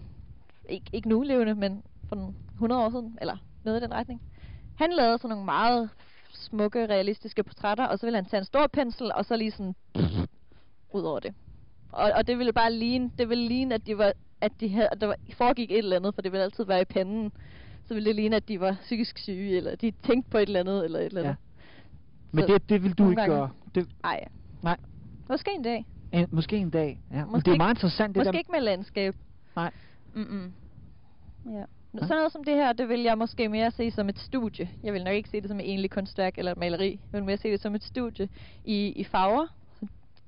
Ik- 0.70 0.90
ikke 0.92 1.08
nu 1.08 1.22
levende, 1.22 1.54
men 1.54 1.82
for 2.08 2.16
nogle 2.16 2.34
100 2.54 2.84
år 2.84 2.90
siden, 2.90 3.18
eller 3.20 3.36
noget 3.64 3.80
i 3.80 3.82
den 3.82 3.94
retning. 3.94 4.22
Han 4.74 4.92
lavede 4.92 5.18
sådan 5.18 5.28
nogle 5.30 5.44
meget 5.44 5.90
smukke, 6.34 6.86
realistiske 6.86 7.42
portrætter, 7.42 7.84
og 7.86 7.98
så 7.98 8.06
ville 8.06 8.16
han 8.16 8.24
tage 8.24 8.38
en 8.38 8.44
stor 8.44 8.66
pensel, 8.66 9.12
og 9.14 9.24
så 9.24 9.36
lige 9.36 9.50
sådan 9.50 9.74
ud 10.92 11.02
over 11.02 11.20
det. 11.20 11.34
Og, 11.92 12.12
og 12.16 12.26
det 12.26 12.38
ville 12.38 12.52
bare 12.52 12.72
ligne, 12.72 13.10
det 13.18 13.28
ville 13.28 13.48
ligne, 13.48 13.74
at 13.74 13.86
de 13.86 13.98
var, 13.98 14.12
at 14.40 14.52
de 14.60 14.68
havde, 14.68 14.88
at 14.92 15.00
der 15.00 15.06
var, 15.06 15.16
foregik 15.32 15.70
et 15.70 15.78
eller 15.78 15.96
andet, 15.96 16.14
for 16.14 16.22
det 16.22 16.32
ville 16.32 16.44
altid 16.44 16.64
være 16.64 16.80
i 16.80 16.84
panden. 16.84 17.32
Så 17.90 17.94
ville 17.94 18.06
det 18.08 18.16
ligne, 18.16 18.36
at 18.36 18.48
de 18.48 18.60
var 18.60 18.76
psykisk 18.80 19.18
syge, 19.18 19.56
eller 19.56 19.76
de 19.76 19.90
tænkte 20.06 20.30
på 20.30 20.38
et 20.38 20.42
eller 20.42 20.60
andet, 20.60 20.84
eller 20.84 20.98
et 20.98 21.04
eller 21.06 21.20
Ja. 21.20 21.26
andet. 21.26 21.38
Men 22.32 22.44
Så 22.46 22.52
det, 22.54 22.68
det 22.68 22.82
vil 22.82 22.92
du 22.92 23.10
ikke 23.10 23.20
gange- 23.22 23.36
gøre. 23.36 23.50
Det, 23.74 23.88
Ej, 24.04 24.24
nej, 24.62 24.76
måske 25.28 25.50
en 25.54 25.62
dag. 25.62 25.84
en, 26.12 26.26
måske 26.30 26.56
en 26.56 26.70
dag. 26.70 27.00
Ja. 27.10 27.16
Men 27.16 27.26
Måske 27.32 27.44
det 27.44 27.48
er 27.48 27.52
ikke- 27.52 27.58
meget 27.58 27.74
interessant, 27.74 28.14
det 28.14 28.20
Måske 28.20 28.32
der... 28.32 28.38
ikke 28.38 28.52
med 28.52 28.60
landskab. 28.60 29.14
Nej. 29.56 29.70
Mm-mm. 30.14 30.52
Ja. 31.46 31.50
Ja. 31.58 31.64
Sådan 31.94 32.16
noget 32.16 32.32
som 32.32 32.44
det 32.44 32.54
her, 32.54 32.72
det 32.72 32.88
vil 32.88 33.00
jeg 33.00 33.18
måske 33.18 33.48
mere 33.48 33.70
se 33.70 33.90
som 33.90 34.08
et 34.08 34.18
studie. 34.18 34.70
Jeg 34.82 34.92
vil 34.92 35.04
nok 35.04 35.14
ikke 35.14 35.28
se 35.28 35.40
det 35.40 35.48
som 35.48 35.60
et 35.60 35.66
egentligt 35.68 35.92
kunstværk 35.92 36.38
eller 36.38 36.52
et 36.52 36.58
maleri. 36.58 36.90
Jeg 37.12 37.18
vil 37.20 37.24
mere 37.24 37.36
se 37.36 37.50
det 37.50 37.60
som 37.60 37.74
et 37.74 37.84
studie 37.84 38.28
i, 38.64 38.86
i 38.96 39.04
farver. 39.04 39.46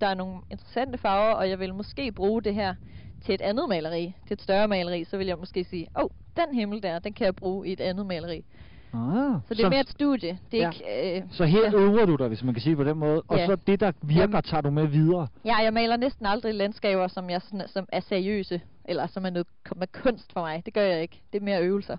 Der 0.01 0.07
er 0.07 0.15
nogle 0.15 0.41
interessante 0.51 0.99
farver, 0.99 1.35
og 1.35 1.51
jeg 1.51 1.59
vil 1.59 1.75
måske 1.75 2.13
bruge 2.13 2.43
det 2.43 2.55
her 2.55 2.75
til 3.25 3.35
et 3.35 3.41
andet 3.41 3.69
maleri, 3.69 4.15
til 4.27 4.35
et 4.35 4.43
større 4.43 4.69
maleri. 4.69 5.05
Så 5.05 5.17
vil 5.17 5.27
jeg 5.27 5.39
måske 5.39 5.65
sige, 5.65 5.87
åh, 5.97 6.03
oh, 6.05 6.11
den 6.37 6.55
himmel 6.55 6.83
der, 6.83 6.99
den 6.99 7.13
kan 7.13 7.25
jeg 7.25 7.37
bruge 7.37 7.69
i 7.69 7.73
et 7.73 7.81
andet 7.81 8.07
maleri. 8.07 8.45
Ah, 8.95 9.35
Så 9.49 9.55
det 9.55 9.61
er 9.65 9.71
mere 9.71 9.81
et 9.81 9.89
studie. 9.89 10.39
Det 10.51 10.63
er 10.63 10.63
Ja. 10.63 10.71
ikke, 10.71 11.17
øh, 11.21 11.23
Så 11.31 11.45
her 11.45 11.61
ja. 11.63 11.75
øver 11.75 12.07
du 12.07 12.17
dig, 12.17 12.29
hvis 12.29 12.43
man 12.45 12.55
kan 12.55 12.61
sige 12.63 12.77
på 12.77 12.85
den 12.85 12.99
måde, 12.99 13.23
og 13.29 13.37
Ja. 13.39 13.47
så 13.47 13.57
det, 13.67 13.81
der 13.81 13.93
virker, 14.03 14.21
Jamen. 14.21 14.43
tager 14.43 14.61
du 14.61 14.71
med 14.71 14.87
videre. 14.87 15.29
Ja, 15.45 15.57
jeg 15.57 15.73
maler 15.73 15.97
næsten 15.97 16.27
aldrig 16.27 16.55
landskaber, 16.55 17.09
som, 17.09 17.31
jeg 17.31 17.41
som 17.67 17.87
er 17.93 18.01
seriøse, 18.01 18.61
eller 18.85 19.07
som 19.07 19.25
er 19.27 19.31
noget 19.31 19.47
med 19.77 19.87
kunst 20.03 20.33
for 20.33 20.41
mig. 20.41 20.63
Det 20.67 20.75
gør 20.75 20.83
jeg 20.83 21.03
ikke. 21.03 21.21
Det 21.33 21.41
er 21.41 21.45
mere 21.45 21.63
øvelser. 21.63 21.97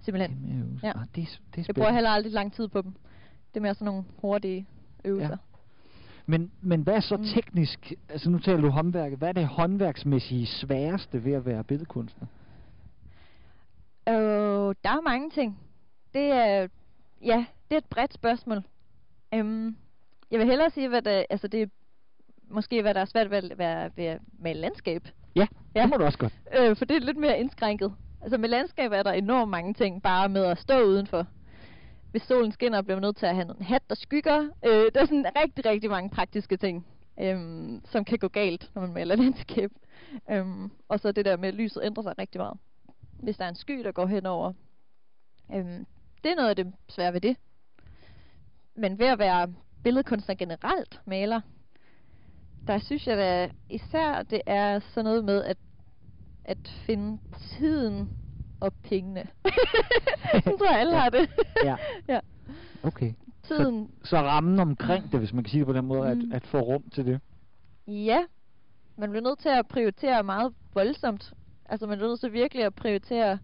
Simpelthen. 0.00 0.30
Det 0.30 0.50
er, 0.50 0.54
med 0.54 0.64
øvelser. 0.66 0.86
Ja. 0.88 0.92
Ah, 1.00 1.06
det, 1.14 1.22
er, 1.22 1.26
det 1.54 1.60
er 1.60 1.64
Jeg 1.68 1.74
bruger 1.74 1.92
heller 1.92 2.10
aldrig 2.10 2.32
lang 2.32 2.52
tid 2.52 2.68
på 2.68 2.82
dem. 2.82 2.92
Det 3.54 3.56
er 3.56 3.60
mere 3.60 3.74
sådan 3.74 3.84
nogle 3.86 4.04
hurtige 4.18 4.66
øvelser. 5.04 5.28
Ja. 5.28 5.36
Men, 6.26 6.50
men 6.60 6.82
hvad 6.82 6.94
er 6.94 7.00
så 7.00 7.16
Mm. 7.16 7.24
teknisk, 7.24 7.92
altså 8.08 8.30
nu 8.30 8.38
taler 8.38 8.60
du 8.60 8.68
håndværket, 8.70 9.18
hvad 9.18 9.28
er 9.28 9.32
det 9.32 9.46
håndværksmæssige 9.46 10.46
sværeste 10.46 11.24
ved 11.24 11.32
at 11.32 11.46
være 11.46 11.64
billedkunstner? 11.64 12.26
Øh, 14.10 14.74
der 14.84 14.90
er 14.90 15.00
mange 15.00 15.30
ting. 15.30 15.58
Det 16.14 16.22
er, 16.22 16.68
ja, 17.24 17.44
det 17.68 17.74
er 17.74 17.78
et 17.78 17.84
bredt 17.90 18.14
spørgsmål. 18.14 18.62
Øhm, 19.34 19.76
jeg 20.30 20.38
vil 20.38 20.46
hellere 20.46 20.70
sige, 20.70 20.88
hvad 20.88 21.02
der, 21.02 21.24
altså 21.30 21.48
det 21.48 21.62
er 21.62 21.66
måske, 22.48 22.82
hvad 22.82 22.94
der 22.94 23.00
er 23.00 23.04
svært 23.04 23.30
ved, 23.30 23.36
at- 23.38 23.58
ved, 23.58 23.90
ved 23.96 24.18
male 24.38 24.60
landskab. 24.60 25.08
Ja, 25.36 25.46
Ja. 25.74 25.80
det 25.82 25.88
må 25.90 25.96
du 25.96 26.04
også 26.04 26.18
godt. 26.18 26.32
Øh, 26.58 26.76
for 26.76 26.84
det 26.84 26.96
er 26.96 27.00
lidt 27.00 27.16
mere 27.16 27.40
indskrænket. 27.40 27.94
Altså 28.22 28.38
med 28.38 28.48
landskab 28.48 28.92
er 28.92 29.02
der 29.02 29.12
enormt 29.12 29.50
mange 29.50 29.74
ting, 29.74 30.02
bare 30.02 30.28
med 30.28 30.44
at 30.44 30.58
stå 30.58 30.82
udenfor. 30.82 31.26
Hvis 32.10 32.22
solen 32.22 32.52
skinner, 32.52 32.82
bliver 32.82 32.96
man 32.96 33.02
nødt 33.02 33.16
til 33.16 33.26
at 33.26 33.34
have 33.34 33.54
en 33.58 33.64
hat, 33.64 33.82
der 33.88 33.94
skygger. 33.94 34.48
Øh, 34.66 34.90
der 34.94 35.00
er 35.00 35.04
sådan 35.04 35.26
rigtig, 35.44 35.64
rigtig 35.66 35.90
mange 35.90 36.10
praktiske 36.10 36.56
ting, 36.56 36.86
øhm, 37.20 37.80
som 37.84 38.04
kan 38.04 38.18
gå 38.18 38.28
galt, 38.28 38.70
når 38.74 38.82
man 38.82 38.92
maler 38.92 39.16
landskab. 39.22 39.70
Øhm, 40.30 40.70
og 40.88 41.00
så 41.00 41.12
det 41.12 41.24
der 41.24 41.36
med, 41.36 41.48
at 41.48 41.54
lyset 41.54 41.80
ændrer 41.84 42.02
sig 42.02 42.14
rigtig 42.18 42.38
meget. 42.40 42.58
Hvis 43.22 43.36
der 43.36 43.44
er 43.44 43.48
en 43.48 43.54
sky, 43.54 43.84
der 43.84 43.92
går 43.92 44.06
henover. 44.06 44.52
Øhm, 45.54 45.86
det 46.24 46.30
er 46.30 46.36
noget 46.36 46.48
af 46.48 46.56
det 46.56 46.72
svære 46.88 47.12
ved 47.12 47.20
det. 47.20 47.36
Men 48.76 48.98
ved 48.98 49.06
at 49.06 49.18
være 49.18 49.52
billedkunstner 49.84 50.34
generelt, 50.34 51.00
maler, 51.06 51.40
der 52.66 52.78
synes 52.78 53.06
jeg 53.06 53.16
da 53.16 53.50
især, 53.70 54.22
det 54.22 54.40
er 54.46 54.78
sådan 54.80 55.04
noget 55.04 55.24
med 55.24 55.44
at, 55.44 55.56
at 56.44 56.58
finde 56.86 57.18
tiden 57.38 58.10
og 58.60 58.72
pengene. 58.82 59.26
Sådan 60.44 60.58
tror 60.58 60.70
jeg, 60.70 60.80
alle 60.80 60.96
har 60.96 61.08
det. 61.10 61.30
Ja. 61.64 61.76
ja. 62.08 62.20
Okay. 62.82 63.12
Tiden, 63.42 63.90
Så 64.04 64.16
rammen 64.16 64.58
omkring 64.60 65.12
det, 65.12 65.20
hvis 65.20 65.32
man 65.32 65.44
kan 65.44 65.50
sige 65.50 65.58
det 65.58 65.66
på 65.66 65.72
den 65.72 65.84
måde, 65.86 66.14
Mm. 66.14 66.30
at, 66.32 66.36
at 66.36 66.46
få 66.46 66.60
rum 66.60 66.90
til 66.90 67.06
det. 67.06 67.20
ja. 67.86 68.24
Man 68.96 69.10
bliver 69.10 69.22
nødt 69.22 69.38
til 69.38 69.48
at 69.48 69.68
prioritere 69.68 70.22
meget 70.22 70.54
voldsomt. 70.74 71.32
Altså 71.70 71.86
man 71.86 71.98
bliver 71.98 72.08
nødt 72.08 72.20
til 72.20 72.32
virkelig 72.32 72.64
at 72.64 72.74
prioritere 72.74 73.38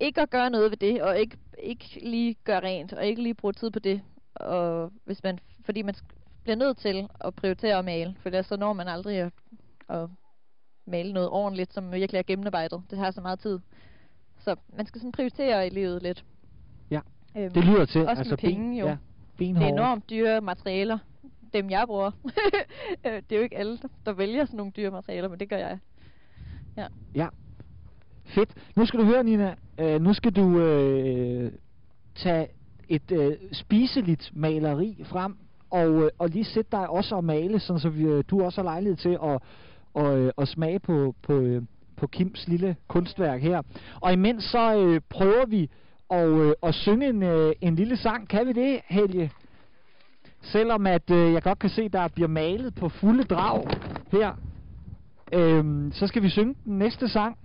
ikke 0.00 0.20
at 0.20 0.30
gøre 0.30 0.50
noget 0.50 0.70
ved 0.70 0.76
det, 0.78 1.02
og 1.02 1.18
ikke, 1.18 1.36
ikke 1.58 2.00
lige 2.02 2.36
gøre 2.44 2.60
rent, 2.60 2.92
og 2.92 3.06
ikke 3.06 3.22
lige 3.22 3.34
bruge 3.34 3.52
tid 3.52 3.70
på 3.70 3.78
det. 3.78 4.02
Og 4.34 4.92
hvis 5.04 5.22
man, 5.22 5.38
fordi 5.64 5.82
man 5.82 5.94
bliver 6.42 6.56
nødt 6.56 6.76
til 6.78 7.08
at 7.20 7.34
prioritere 7.34 7.78
at 7.78 7.84
male, 7.84 8.16
for 8.20 8.28
ellers 8.28 8.46
så 8.46 8.56
når 8.56 8.72
man 8.72 8.88
aldrig 8.88 9.18
at, 9.18 9.32
at 9.88 10.08
male 10.86 11.12
noget 11.12 11.28
ordentligt, 11.28 11.74
som 11.74 11.92
virkelig 11.92 12.18
er 12.18 12.22
gennemarbejdet. 12.22 12.82
Det 12.90 12.98
har 12.98 13.10
så 13.10 13.20
meget 13.20 13.38
tid. 13.38 13.58
Så 14.38 14.56
man 14.76 14.86
skal 14.86 15.00
sådan 15.00 15.12
prioritere 15.12 15.66
i 15.66 15.70
livet 15.70 16.02
lidt. 16.02 16.24
Ja. 16.90 17.00
Øhm, 17.36 17.52
Det 17.52 17.64
lyder 17.64 17.84
til. 17.84 18.00
Også 18.00 18.20
altså 18.20 18.36
penge, 18.36 18.80
jo. 18.80 18.86
Ja, 18.86 18.96
det 19.38 19.50
er 19.50 19.66
enormt 19.66 20.10
dyre 20.10 20.40
materialer. 20.40 20.98
Dem 21.52 21.70
jeg 21.70 21.86
bruger. 21.86 22.10
Øh, 23.06 23.12
det 23.12 23.32
er 23.32 23.36
jo 23.36 23.42
ikke 23.42 23.56
alle, 23.56 23.78
der 24.06 24.12
vælger 24.12 24.44
sådan 24.44 24.56
nogle 24.56 24.72
dyre 24.72 24.90
materialer, 24.90 25.28
men 25.28 25.40
det 25.40 25.48
gør 25.48 25.56
jeg. 25.56 25.78
Ja. 26.76 26.86
Ja. 27.14 27.28
Fedt. 28.24 28.50
Nu 28.76 28.86
skal 28.86 29.00
du 29.00 29.04
høre, 29.04 29.24
Nina. 29.24 29.54
Øh, 29.78 30.00
nu 30.00 30.12
skal 30.14 30.32
du 30.32 30.58
øh, 30.58 31.52
tage 32.14 32.46
et 32.88 33.12
øh, 33.12 33.32
spiseligt 33.52 34.30
maleri 34.34 35.04
frem, 35.04 35.36
og, 35.70 36.02
øh, 36.02 36.10
og 36.18 36.28
lige 36.28 36.44
sætte 36.44 36.70
dig 36.72 36.88
også 36.88 37.14
og 37.14 37.24
male, 37.24 37.60
sådan 37.60 37.80
så 37.80 37.88
vi, 37.88 38.02
øh, 38.02 38.24
du 38.30 38.42
også 38.44 38.60
har 38.60 38.64
lejlighed 38.64 38.96
til 38.96 39.18
at, 39.24 39.38
og, 39.94 40.18
øh, 40.18 40.32
at 40.38 40.48
smage 40.48 40.78
på, 40.78 41.14
på, 41.22 41.32
øh, 41.32 41.62
på 41.96 42.06
Kims 42.06 42.48
lille 42.48 42.76
kunstværk 42.88 43.40
her. 43.40 43.62
Og 44.00 44.12
imens 44.12 44.44
så 44.44 44.78
øh, 44.78 45.00
prøver 45.10 45.46
vi 45.46 45.70
at, 46.10 46.28
øh, 46.28 46.52
at 46.62 46.74
synge 46.74 47.08
en, 47.08 47.22
øh, 47.22 47.52
en 47.60 47.74
lille 47.74 47.96
sang. 47.96 48.28
Kan 48.28 48.46
vi 48.46 48.52
det, 48.52 48.80
Helge? 48.84 49.30
Selvom 50.42 50.86
at 50.86 51.10
øh, 51.10 51.32
jeg 51.32 51.42
godt 51.42 51.58
kan 51.58 51.70
se, 51.70 51.88
der 51.88 52.08
bliver 52.08 52.28
malet 52.28 52.74
på 52.74 52.88
fulde 52.88 53.24
drag 53.24 53.64
her. 54.12 54.36
Øhm, 55.32 55.92
så 55.92 56.06
skal 56.06 56.22
vi 56.22 56.28
synge 56.28 56.54
den 56.64 56.78
næste 56.78 57.08
sang. 57.08 57.38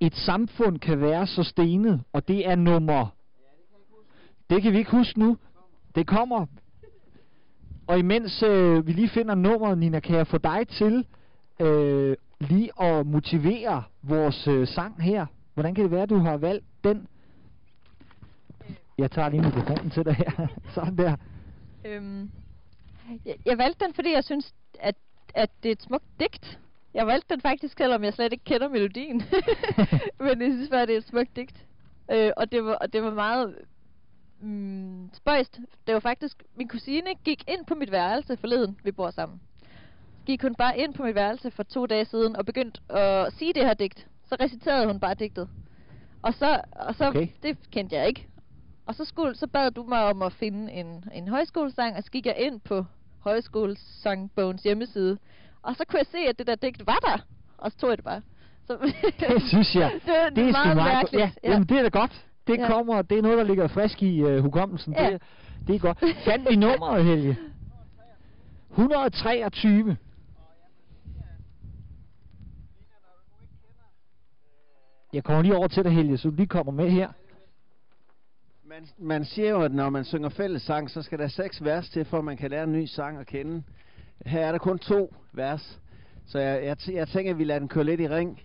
Et 0.00 0.14
samfund 0.14 0.78
kan 0.78 1.00
være 1.00 1.26
så 1.26 1.42
stenet, 1.42 2.02
og 2.12 2.28
det 2.28 2.48
er 2.48 2.54
nummer... 2.54 3.14
Det 4.50 4.62
kan 4.62 4.72
vi 4.72 4.78
ikke 4.78 4.90
huske 4.90 5.18
nu. 5.18 5.36
Det 5.94 6.06
kommer. 6.06 6.46
Og 7.86 7.98
imens 7.98 8.42
øh, 8.42 8.86
vi 8.86 8.92
lige 8.92 9.08
finder 9.08 9.34
nummeret, 9.34 9.78
Nina, 9.78 10.00
kan 10.00 10.16
jeg 10.16 10.26
få 10.26 10.38
dig 10.38 10.68
til 10.68 11.06
øh, 11.60 12.16
lige 12.40 12.82
at 12.82 13.06
motivere 13.06 13.82
vores 14.02 14.48
øh, 14.48 14.66
sang 14.68 15.02
her. 15.02 15.26
Hvordan 15.54 15.74
kan 15.74 15.84
det 15.84 15.90
være, 15.90 16.02
at 16.02 16.10
du 16.10 16.18
har 16.18 16.36
valgt 16.36 16.64
den? 16.84 17.06
Jeg 18.98 19.10
tager 19.10 19.28
lige 19.28 19.42
mikrofonen 19.42 19.90
til 19.90 20.04
dig 20.04 20.14
her. 20.14 20.46
Sådan 20.74 20.96
der. 20.96 21.16
Øhm, 21.84 22.30
jeg, 23.24 23.36
jeg 23.44 23.58
valgte 23.58 23.84
den, 23.84 23.94
fordi 23.94 24.12
jeg 24.12 24.24
synes, 24.24 24.54
at, 24.80 24.94
at 25.34 25.50
det 25.62 25.68
er 25.68 25.72
et 25.72 25.82
smukt 25.82 26.04
digt. 26.20 26.58
Jeg 26.94 27.06
valgte 27.06 27.34
den 27.34 27.40
faktisk, 27.40 27.78
selvom 27.78 28.04
jeg 28.04 28.14
slet 28.14 28.32
ikke 28.32 28.44
kender 28.44 28.68
melodien. 28.68 29.22
Men 30.20 30.42
jeg 30.42 30.52
synes 30.52 30.68
bare, 30.70 30.86
det 30.86 30.94
er 30.94 30.98
et 30.98 31.06
smukt 31.06 31.36
digt. 31.36 31.66
Øh, 32.10 32.32
og, 32.36 32.52
det 32.52 32.64
var, 32.64 32.74
og 32.74 32.92
det 32.92 33.02
var 33.02 33.10
meget 33.10 33.54
mm, 34.40 35.10
spøjst. 35.14 35.60
Det 35.86 35.94
var 35.94 36.00
faktisk, 36.00 36.42
min 36.56 36.68
kusine 36.68 37.14
gik 37.24 37.44
ind 37.48 37.66
på 37.66 37.74
mit 37.74 37.90
værelse 37.92 38.36
forleden, 38.36 38.78
vi 38.84 38.92
bor 38.92 39.10
sammen. 39.10 39.40
Gik 40.26 40.42
hun 40.42 40.54
bare 40.54 40.78
ind 40.78 40.94
på 40.94 41.02
mit 41.02 41.14
værelse 41.14 41.50
for 41.50 41.62
to 41.62 41.86
dage 41.86 42.04
siden 42.04 42.36
og 42.36 42.46
begyndte 42.46 42.80
at 42.92 43.32
sige 43.32 43.52
det 43.52 43.64
her 43.64 43.74
digt. 43.74 44.06
Så 44.28 44.36
reciterede 44.40 44.86
hun 44.86 45.00
bare 45.00 45.14
digtet. 45.14 45.48
Og 46.22 46.34
så, 46.34 46.60
og 46.72 46.94
så 46.94 47.08
Okay. 47.08 47.28
det 47.42 47.58
kendte 47.70 47.96
jeg 47.96 48.08
ikke. 48.08 48.26
Og 48.86 48.94
så, 48.94 49.04
skulle, 49.04 49.34
så 49.34 49.46
bad 49.46 49.70
du 49.70 49.82
mig 49.82 50.04
om 50.04 50.22
at 50.22 50.32
finde 50.32 50.72
en, 50.72 51.04
en 51.12 51.28
højskolesang, 51.28 51.96
og 51.96 52.02
så 52.02 52.10
gik 52.10 52.26
jeg 52.26 52.36
ind 52.38 52.60
på 52.60 52.84
højskolesangbogens 53.20 54.62
hjemmeside. 54.62 55.18
Og 55.62 55.74
så 55.76 55.84
kunne 55.88 55.98
jeg 55.98 56.06
se, 56.06 56.18
at 56.18 56.38
det 56.38 56.46
der 56.46 56.54
digt 56.54 56.86
var 56.86 56.98
der. 57.02 57.18
Og 57.58 57.70
så 57.72 57.78
tog 57.78 57.90
jeg 57.90 57.96
det 57.96 58.04
bare. 58.04 58.22
Så 58.66 58.76
Det 59.20 59.42
synes 59.48 59.74
jeg. 59.74 59.92
det, 60.06 60.16
er- 60.16 60.30
det 60.30 60.48
er 60.48 60.52
meget 60.52 60.76
meget 60.76 60.92
mærkeligt. 60.94 61.20
Ja, 61.22 61.30
ja. 61.44 61.50
Jamen, 61.52 61.68
det 61.68 61.78
er 61.78 61.82
da 61.82 61.88
godt. 61.88 62.24
Det 62.46 62.58
Ja. 62.58 62.66
kommer, 62.66 63.02
det 63.02 63.18
er 63.18 63.22
noget, 63.22 63.38
der 63.38 63.44
ligger 63.44 63.68
frisk 63.68 64.02
i 64.02 64.22
uh, 64.22 64.38
hukommelsen. 64.38 64.92
Ja. 64.94 65.10
Det, 65.10 65.22
det 65.66 65.74
er 65.74 65.78
godt. 65.78 65.98
Fandt 66.24 66.50
vi 66.50 66.56
nummeret, 66.56 67.04
Helge? 67.04 67.36
123. 68.70 69.96
Jeg 75.12 75.24
kommer 75.24 75.42
lige 75.42 75.56
over 75.56 75.68
til 75.68 75.84
dig, 75.84 75.92
Helge, 75.92 76.18
så 76.18 76.30
du 76.30 76.34
lige 76.36 76.46
kommer 76.46 76.72
med 76.72 76.90
her. 76.90 77.08
Man, 78.68 78.86
man 78.98 79.24
siger 79.24 79.50
jo, 79.50 79.62
at 79.62 79.72
når 79.72 79.90
man 79.90 80.04
synger 80.04 80.28
fællessang, 80.28 80.90
så 80.90 81.02
skal 81.02 81.18
der 81.18 81.28
seks 81.28 81.64
vers 81.64 81.88
til, 81.88 82.04
for 82.04 82.18
at 82.18 82.24
man 82.24 82.36
kan 82.36 82.50
lære 82.50 82.64
en 82.64 82.72
ny 82.72 82.84
sang 82.84 83.18
at 83.18 83.26
kende. 83.26 83.62
Her 84.26 84.46
er 84.46 84.52
der 84.52 84.58
kun 84.58 84.78
to 84.78 85.14
vers, 85.32 85.80
så 86.26 86.38
jeg, 86.38 86.64
jeg, 86.64 86.94
jeg 86.94 87.08
tænker, 87.08 87.32
at 87.32 87.38
vi 87.38 87.44
lader 87.44 87.58
den 87.58 87.68
køre 87.68 87.84
lidt 87.84 88.00
i 88.00 88.08
ring. 88.08 88.42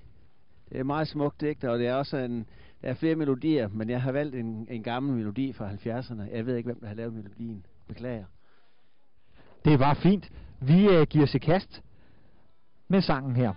Det 0.69 0.79
er 0.79 0.83
meget 0.83 1.07
smukt 1.07 1.41
digt, 1.41 1.63
og 1.63 1.79
det 1.79 1.87
er 1.87 1.93
også 1.93 2.17
en, 2.17 2.45
der 2.81 2.89
er 2.89 2.93
flere 2.93 3.15
melodier, 3.15 3.67
men 3.67 3.89
jeg 3.89 4.01
har 4.01 4.11
valgt 4.11 4.35
en, 4.35 4.67
en 4.69 4.83
gammel 4.83 5.15
melodi 5.15 5.53
fra 5.53 5.71
70'erne. 5.71 6.35
Jeg 6.35 6.45
ved 6.45 6.55
ikke, 6.55 6.67
hvem 6.67 6.79
der 6.79 6.87
har 6.87 6.95
lavet 6.95 7.13
melodien. 7.13 7.65
Beklager. 7.87 8.25
Det 9.65 9.73
er 9.73 9.77
bare 9.77 9.95
fint. 9.95 10.31
Vi 10.61 10.87
uh, 10.87 11.03
giver 11.03 11.23
os 11.23 11.35
i 11.35 11.37
kast 11.37 11.83
med 12.87 13.01
sangen 13.01 13.35
her. 13.35 13.53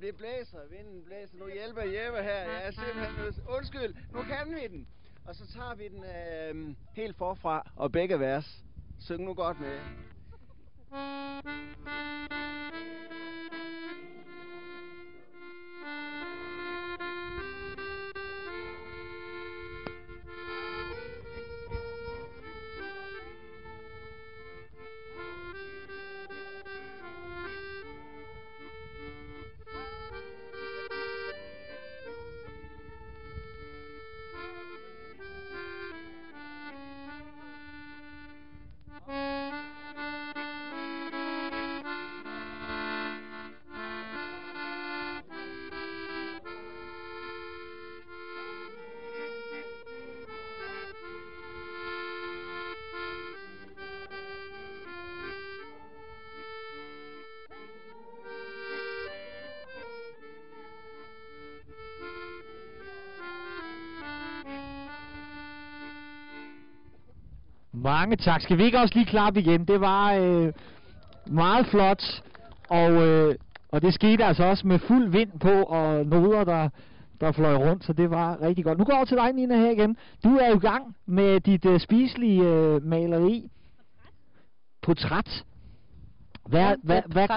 Jamen 0.00 0.12
det 0.12 0.18
blæser, 0.18 0.58
vinden 0.70 1.04
blæser. 1.04 1.38
Nu 1.38 1.48
hjælper 1.48 1.82
Jeppe 1.82 2.22
her. 2.22 2.40
Jeg 2.52 2.66
er 2.66 2.70
simpelthen 2.70 3.14
nødt 3.18 3.40
Undskyld, 3.46 3.94
nu 4.12 4.22
kan 4.22 4.54
vi 4.54 4.68
den. 4.68 4.86
Og 5.24 5.34
så 5.34 5.46
tager 5.46 5.74
vi 5.74 5.88
den 5.88 6.04
øh, 6.04 6.74
helt 6.96 7.16
forfra, 7.16 7.72
og 7.76 7.92
begge 7.92 8.20
vers. 8.20 8.64
Syng 8.98 9.24
nu 9.24 9.34
godt 9.34 9.60
med. 9.60 9.78
Mange 68.10 68.24
tak. 68.24 68.40
Skal 68.40 68.58
vi 68.58 68.64
ikke 68.64 68.78
også 68.78 68.94
lige 68.94 69.06
klappe 69.06 69.40
igen? 69.40 69.64
Det 69.64 69.80
var 69.80 70.14
øh, 70.14 70.52
meget 71.26 71.66
flot, 71.66 72.22
og, 72.68 72.92
øh, 72.92 73.34
og 73.68 73.82
det 73.82 73.94
skete 73.94 74.24
altså 74.24 74.44
også 74.44 74.66
med 74.66 74.78
fuld 74.78 75.08
vind 75.08 75.40
på, 75.40 75.62
og 75.62 76.06
noder, 76.06 76.44
der, 76.44 76.68
der 77.20 77.32
fløj 77.32 77.54
rundt, 77.54 77.84
så 77.84 77.92
det 77.92 78.10
var 78.10 78.42
rigtig 78.42 78.64
godt. 78.64 78.78
Nu 78.78 78.84
går 78.84 78.92
jeg 78.92 78.96
over 78.96 79.04
til 79.04 79.16
dig, 79.16 79.32
Nina, 79.32 79.56
her 79.56 79.70
igen. 79.70 79.96
Du 80.24 80.36
er 80.36 80.54
i 80.54 80.58
gang 80.58 80.96
med 81.06 81.40
dit 81.40 81.64
øh, 81.64 81.80
spiselige 81.80 82.42
øh, 82.42 82.84
maleri. 82.84 83.50
Portræt. 84.82 85.44
Hvad, 86.48 86.60
Ja, 86.60 86.74
hvad, 86.82 87.02
hvad, 87.06 87.28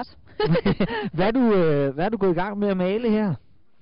hvad, 1.14 1.26
er 1.26 1.30
du, 1.30 1.54
øh, 1.54 1.94
hvad 1.94 2.04
er 2.04 2.08
du 2.08 2.16
gået 2.16 2.30
i 2.30 2.40
gang 2.40 2.58
med 2.58 2.68
at 2.68 2.76
male 2.76 3.10
her? 3.10 3.34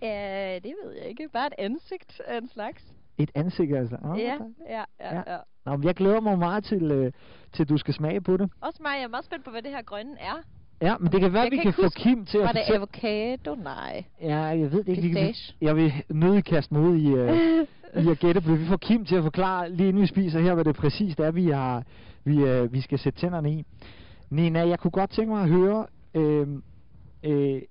Ja, 0.03 0.55
det 0.55 0.75
ved 0.85 0.93
jeg 0.93 1.09
ikke. 1.09 1.29
Bare 1.33 1.47
et 1.47 1.55
ansigt 1.59 2.21
af 2.27 2.39
en 2.39 2.49
slags. 2.49 2.83
Et 3.23 3.31
ansigt, 3.35 3.77
altså. 3.77 3.97
Oh, 4.05 4.19
Ja, 4.19 4.25
ja, 4.71 4.85
ja, 5.01 5.15
Ja. 5.17 5.33
ja. 5.33 5.37
Nå, 5.67 5.79
jeg 5.83 5.95
glæder 5.95 6.21
mig 6.21 6.39
meget 6.39 6.65
til, 6.65 6.83
øh, 6.93 7.13
til 7.53 7.69
du 7.69 7.77
skal 7.77 7.95
smage 7.95 8.21
på 8.21 8.37
det. 8.37 8.51
Også 8.61 8.79
mig, 8.83 8.93
jeg 8.97 9.05
er 9.05 9.09
meget 9.09 9.25
spændt 9.25 9.45
på, 9.45 9.51
hvad 9.51 9.63
det 9.63 9.71
her 9.71 9.83
grønne 9.83 10.17
er. 10.21 10.35
Ja, 10.83 10.97
men 10.99 11.13
det 11.13 11.21
kan 11.21 11.33
være, 11.33 11.43
Jeg 11.43 11.51
vi 11.51 11.57
kan 11.57 11.73
kan 11.73 11.85
få 11.85 11.89
Kim 11.97 12.25
til 12.27 12.39
at 12.39 12.45
Var 12.45 12.53
det 12.53 12.63
fortælle... 12.67 12.77
avocado? 12.77 13.55
Nej. 13.55 14.05
Ja, 14.21 14.37
jeg 14.39 14.73
ved 14.73 14.85
det 14.85 14.89
ikke. 14.89 15.03
Pistache? 15.03 15.55
Jeg 15.61 15.77
vil 15.77 15.93
nødig 16.09 16.45
kaste 16.45 16.75
mig 16.75 16.83
ud 16.83 16.97
i, 16.97 17.07
øh, 17.09 17.37
i 18.05 18.11
at 18.11 18.19
gætte 18.19 18.41
på 18.41 18.51
det. 18.51 18.61
Vi 18.61 18.67
får 18.67 18.77
Kim 18.77 19.05
til 19.05 19.17
at 19.17 19.23
forklare, 19.23 19.71
lige 19.71 19.89
inden 19.89 20.03
vi 20.03 20.07
spiser 20.07 20.41
her, 20.41 20.55
hvad 20.55 20.65
det 20.65 20.77
præcist 20.77 21.21
er, 21.21 21.31
vi, 21.31 21.51
har, 21.51 21.83
vi, 22.25 22.45
øh, 22.45 22.73
vi 22.73 22.81
skal 22.81 22.99
sætte 22.99 23.19
tænderne 23.21 23.53
i. 23.53 23.65
Nina, 24.31 24.69
jeg 24.69 24.79
kunne 24.79 24.91
godt 24.91 25.11
tænke 25.11 25.31
mig 25.33 25.43
at 25.43 25.49
høre 25.49 25.87
øh, 26.15 26.49
øh, 27.23 27.63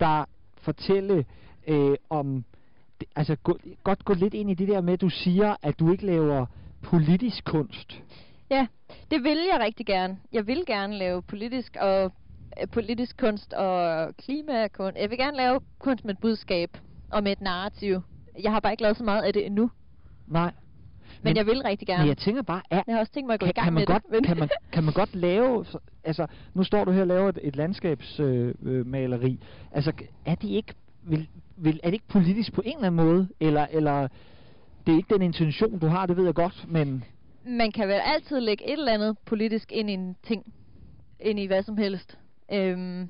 dig 0.00 0.24
fortælle 0.58 1.24
øh, 1.68 1.96
om... 2.10 2.44
Altså, 3.16 3.36
gå, 3.36 3.58
godt 3.84 4.04
gå 4.04 4.14
lidt 4.14 4.34
ind 4.34 4.50
i 4.50 4.54
det 4.54 4.68
der 4.68 4.80
med, 4.80 4.92
at 4.92 5.00
du 5.00 5.08
siger, 5.08 5.56
at 5.62 5.78
du 5.78 5.92
ikke 5.92 6.06
laver 6.06 6.46
politisk 6.82 7.44
kunst. 7.44 8.02
Ja, 8.50 8.66
det 9.10 9.22
vil 9.24 9.38
jeg 9.52 9.60
rigtig 9.60 9.86
gerne. 9.86 10.18
Jeg 10.32 10.46
vil 10.46 10.62
gerne 10.66 10.96
lave 10.98 11.22
politisk 11.22 11.76
og 11.80 12.12
øh, 12.62 12.68
politisk 12.72 13.16
kunst 13.20 13.52
og 13.52 14.08
klimakunst. 14.16 14.98
Jeg 14.98 15.10
vil 15.10 15.18
gerne 15.18 15.36
lave 15.36 15.60
kunst 15.78 16.04
med 16.04 16.14
et 16.14 16.20
budskab 16.20 16.70
og 17.10 17.22
med 17.22 17.32
et 17.32 17.40
narrativ. 17.40 18.00
Jeg 18.42 18.52
har 18.52 18.60
bare 18.60 18.72
ikke 18.72 18.82
lavet 18.82 18.96
så 18.96 19.04
meget 19.04 19.22
af 19.22 19.32
det 19.32 19.46
endnu, 19.46 19.70
Nej. 20.26 20.42
men, 20.44 20.52
men 21.22 21.36
jeg 21.36 21.46
vil 21.46 21.62
rigtig 21.62 21.86
gerne. 21.88 22.02
Men 22.02 22.08
jeg 22.08 22.16
tænker 22.18 22.42
bare, 22.42 22.62
er, 22.70 22.82
Jeg 22.86 22.94
har 22.94 23.00
også 23.00 23.12
tænkt 23.12 23.26
mig 23.26 23.34
at 23.34 23.40
gå 23.40 23.46
kan, 23.46 23.50
i 23.50 23.52
gang 23.54 23.64
kan 23.64 23.72
man 23.72 23.80
med 23.80 23.86
godt, 23.86 24.02
det. 24.02 24.10
Men 24.12 24.22
kan, 24.24 24.38
man, 24.38 24.48
kan 24.72 24.84
man 24.84 24.94
godt 24.94 25.14
lave, 25.14 25.64
så- 25.64 25.78
altså 26.04 26.26
nu 26.54 26.64
står 26.64 26.84
du 26.84 26.90
her 26.90 27.00
og 27.00 27.06
laver 27.06 27.28
et, 27.28 27.38
et 27.42 27.56
landskabsmaleri, 27.56 28.52
øh, 28.62 28.86
maleri. 28.86 29.40
altså 29.72 29.92
er 30.26 30.34
det 30.34 30.48
ikke, 30.48 30.74
vil, 31.02 31.28
vil, 31.56 31.80
er 31.82 31.88
det 31.88 31.94
ikke 31.94 32.08
politisk 32.08 32.52
på 32.52 32.62
en 32.64 32.76
eller 32.76 32.86
anden 32.86 33.06
måde, 33.06 33.28
eller, 33.40 33.66
eller 33.70 34.08
det 34.86 34.92
er 34.92 34.96
ikke 34.96 35.14
den 35.14 35.22
intention, 35.22 35.78
du 35.78 35.86
har, 35.86 36.06
det 36.06 36.16
ved 36.16 36.24
jeg 36.24 36.34
godt, 36.34 36.64
men... 36.68 37.04
Man 37.44 37.72
kan 37.72 37.88
vel 37.88 38.00
altid 38.04 38.40
lægge 38.40 38.64
et 38.64 38.72
eller 38.72 38.92
andet 38.92 39.18
politisk 39.26 39.72
ind 39.72 39.90
i 39.90 39.92
en 39.92 40.16
ting. 40.22 40.52
Ind 41.20 41.38
i 41.38 41.46
hvad 41.46 41.62
som 41.62 41.76
helst. 41.76 42.18
Øhm, 42.52 43.08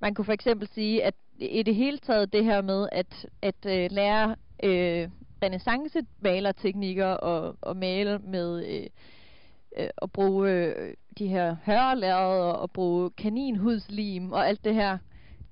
man 0.00 0.14
kunne 0.14 0.24
for 0.24 0.32
eksempel 0.32 0.68
sige, 0.68 1.04
at 1.04 1.14
i 1.38 1.62
det 1.62 1.74
hele 1.74 1.98
taget 1.98 2.32
det 2.32 2.44
her 2.44 2.62
med 2.62 2.88
at, 2.92 3.26
at 3.42 3.66
øh, 3.66 3.90
lære 3.90 4.36
øh, 4.64 5.08
renaissance 5.42 5.98
malerteknikker 6.20 7.06
og, 7.06 7.56
og 7.60 7.76
male 7.76 8.18
med 8.18 8.66
øh, 8.66 8.86
øh, 9.78 9.88
at 10.02 10.12
bruge 10.12 10.50
øh, 10.50 10.94
de 11.18 11.26
her 11.26 11.56
hørlærreder 11.64 12.52
og 12.52 12.70
bruge 12.70 13.10
kaninhudslim 13.10 14.32
og 14.32 14.48
alt 14.48 14.64
det 14.64 14.74
her 14.74 14.98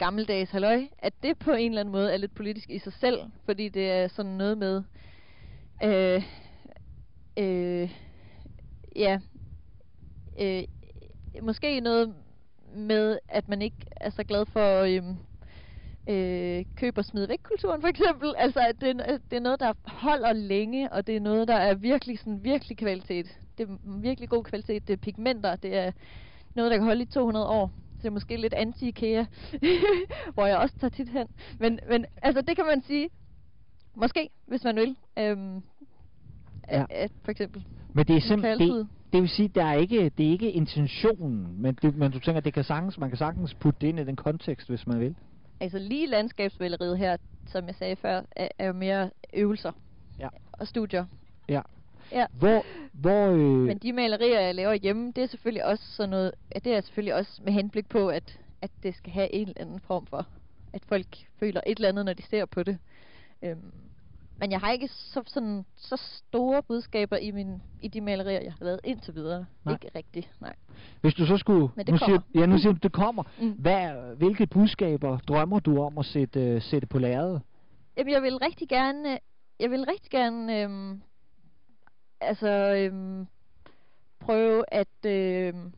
gammeldags 0.02 0.50
halløj, 0.50 0.86
at 0.98 1.12
det 1.22 1.38
på 1.38 1.52
en 1.52 1.70
eller 1.70 1.80
anden 1.80 1.92
måde 1.92 2.12
er 2.12 2.16
lidt 2.16 2.34
politisk 2.34 2.70
i 2.70 2.78
sig 2.78 2.92
selv, 2.92 3.20
fordi 3.44 3.68
det 3.68 3.90
er 3.90 4.08
sådan 4.08 4.32
noget 4.32 4.58
med 4.58 4.82
øh, 5.84 6.22
øh, 7.36 7.90
ja 8.96 9.20
øh, 10.40 10.62
måske 11.42 11.80
noget 11.80 12.14
med, 12.74 13.18
at 13.28 13.48
man 13.48 13.62
ikke 13.62 13.76
er 13.96 14.10
så 14.10 14.24
glad 14.24 14.46
for 14.46 14.80
øh, 14.80 15.02
øh, 16.08 16.64
køb 16.76 16.98
og 16.98 17.04
smid 17.04 17.26
væk 17.26 17.40
kulturen 17.42 17.80
for 17.80 17.88
eksempel. 17.88 18.34
Altså, 18.36 18.60
at 18.60 18.80
det, 18.80 19.20
det 19.30 19.36
er 19.36 19.40
noget, 19.40 19.60
der 19.60 19.72
holder 19.84 20.32
længe, 20.32 20.92
og 20.92 21.06
det 21.06 21.16
er 21.16 21.20
noget, 21.20 21.48
der 21.48 21.56
er 21.56 21.74
virkelig, 21.74 22.18
sådan, 22.18 22.44
virkelig 22.44 22.78
kvalitet. 22.78 23.38
Det 23.58 23.68
er 23.68 23.76
virkelig 23.84 24.28
god 24.28 24.44
kvalitet. 24.44 24.88
Det 24.88 24.92
er 24.92 24.96
pigmenter. 24.96 25.56
Det 25.56 25.76
er 25.76 25.92
noget, 26.54 26.70
der 26.70 26.76
kan 26.76 26.86
holde 26.86 27.02
i 27.02 27.06
200 27.06 27.46
år. 27.46 27.81
Så 28.02 28.04
det 28.04 28.10
er 28.10 28.12
måske 28.12 28.36
lidt 28.36 28.54
anti-IKEA, 28.54 29.24
hvor 30.34 30.46
jeg 30.46 30.58
også 30.58 30.74
tager 30.78 30.90
tit 30.90 31.08
hen. 31.08 31.26
Men, 31.58 31.80
men 31.88 32.06
altså, 32.22 32.40
det 32.40 32.56
kan 32.56 32.66
man 32.66 32.82
sige. 32.82 33.08
Måske, 33.94 34.30
hvis 34.46 34.64
man 34.64 34.76
vil. 34.76 34.96
Øhm, 35.18 35.62
ja. 36.70 36.84
at, 36.90 37.12
for 37.24 37.30
eksempel. 37.30 37.64
Men 37.94 38.06
det 38.06 38.16
er 38.16 38.20
simpelthen, 38.20 38.68
det, 38.68 38.88
det 39.12 39.20
vil 39.20 39.28
sige, 39.28 39.48
der 39.48 39.64
er 39.64 39.74
ikke, 39.74 40.08
det 40.18 40.26
er 40.26 40.30
ikke 40.30 40.52
intentionen, 40.52 41.62
men, 41.62 41.78
det, 41.82 41.96
men 41.96 42.12
du 42.12 42.18
tænker, 42.18 42.40
det 42.40 42.54
kan 42.54 42.64
sagtens, 42.64 42.98
man 42.98 43.08
kan 43.08 43.18
sagtens 43.18 43.54
putte 43.54 43.80
det 43.80 43.86
ind 43.86 44.00
i 44.00 44.04
den 44.04 44.16
kontekst, 44.16 44.68
hvis 44.68 44.86
man 44.86 45.00
vil. 45.00 45.14
Altså 45.60 45.78
lige 45.78 46.06
landskabsmaleriet 46.06 46.98
her, 46.98 47.16
som 47.46 47.66
jeg 47.66 47.74
sagde 47.74 47.96
før, 47.96 48.22
er, 48.36 48.48
er 48.58 48.66
jo 48.66 48.72
mere 48.72 49.10
øvelser 49.34 49.72
ja. 50.18 50.28
og 50.52 50.66
studier. 50.68 51.06
Ja. 51.48 51.60
Ja. 52.12 52.26
Hvor, 52.38 52.64
hvor, 52.92 53.26
øh... 53.26 53.66
Men 53.66 53.78
de 53.78 53.92
malerier, 53.92 54.40
jeg 54.40 54.54
laver 54.54 54.72
hjemme, 54.74 55.12
det 55.16 55.22
er 55.24 55.26
selvfølgelig 55.26 55.64
også 55.64 55.84
sådan 55.84 56.10
noget, 56.10 56.32
det 56.64 56.74
er 56.74 56.80
selvfølgelig 56.80 57.14
også 57.14 57.40
med 57.44 57.52
henblik 57.52 57.88
på, 57.88 58.08
at, 58.08 58.38
at 58.62 58.70
det 58.82 58.94
skal 58.94 59.12
have 59.12 59.34
en 59.34 59.48
eller 59.48 59.60
anden 59.60 59.80
form 59.80 60.06
for, 60.06 60.26
at 60.72 60.82
folk 60.84 61.06
føler 61.40 61.60
et 61.66 61.76
eller 61.76 61.88
andet, 61.88 62.04
når 62.04 62.12
de 62.12 62.22
ser 62.22 62.44
på 62.44 62.62
det. 62.62 62.78
Øhm, 63.42 63.72
men 64.38 64.50
jeg 64.50 64.60
har 64.60 64.72
ikke 64.72 64.88
så, 64.88 65.22
sådan, 65.26 65.64
så 65.76 65.96
store 65.96 66.62
budskaber 66.62 67.16
i, 67.16 67.30
min, 67.30 67.62
i 67.80 67.88
de 67.88 68.00
malerier, 68.00 68.40
jeg 68.40 68.52
har 68.52 68.64
lavet 68.64 68.80
indtil 68.84 69.14
videre. 69.14 69.46
Nej. 69.64 69.74
Ikke 69.74 69.98
rigtigt, 69.98 70.30
nej. 70.40 70.54
Hvis 71.00 71.14
du 71.14 71.26
så 71.26 71.36
skulle... 71.36 71.68
Men 71.76 71.86
det 71.86 71.92
nu 71.92 71.98
kommer. 71.98 72.20
Siger, 72.32 72.40
ja, 72.40 72.46
nu 72.46 72.58
siger 72.58 72.72
du, 72.72 72.78
det 72.82 72.92
kommer. 72.92 73.22
Mm. 73.40 73.50
Hvad, 73.50 74.16
hvilke 74.16 74.46
budskaber 74.46 75.18
drømmer 75.18 75.60
du 75.60 75.82
om 75.82 75.98
at 75.98 76.04
sætte, 76.04 76.56
uh, 76.56 76.62
sætte 76.62 76.86
på 76.86 76.98
lærredet? 76.98 77.42
Jamen, 77.96 78.12
jeg 78.12 78.22
vil 78.22 78.36
rigtig 78.36 78.68
gerne... 78.68 79.18
Jeg 79.60 79.70
vil 79.70 79.84
rigtig 79.84 80.10
gerne... 80.10 80.62
Øhm, 80.62 81.02
altså... 82.22 82.48
Øhm, 82.48 83.26
prøve 84.20 84.64
at... 84.68 85.06
Øhm, 85.06 85.72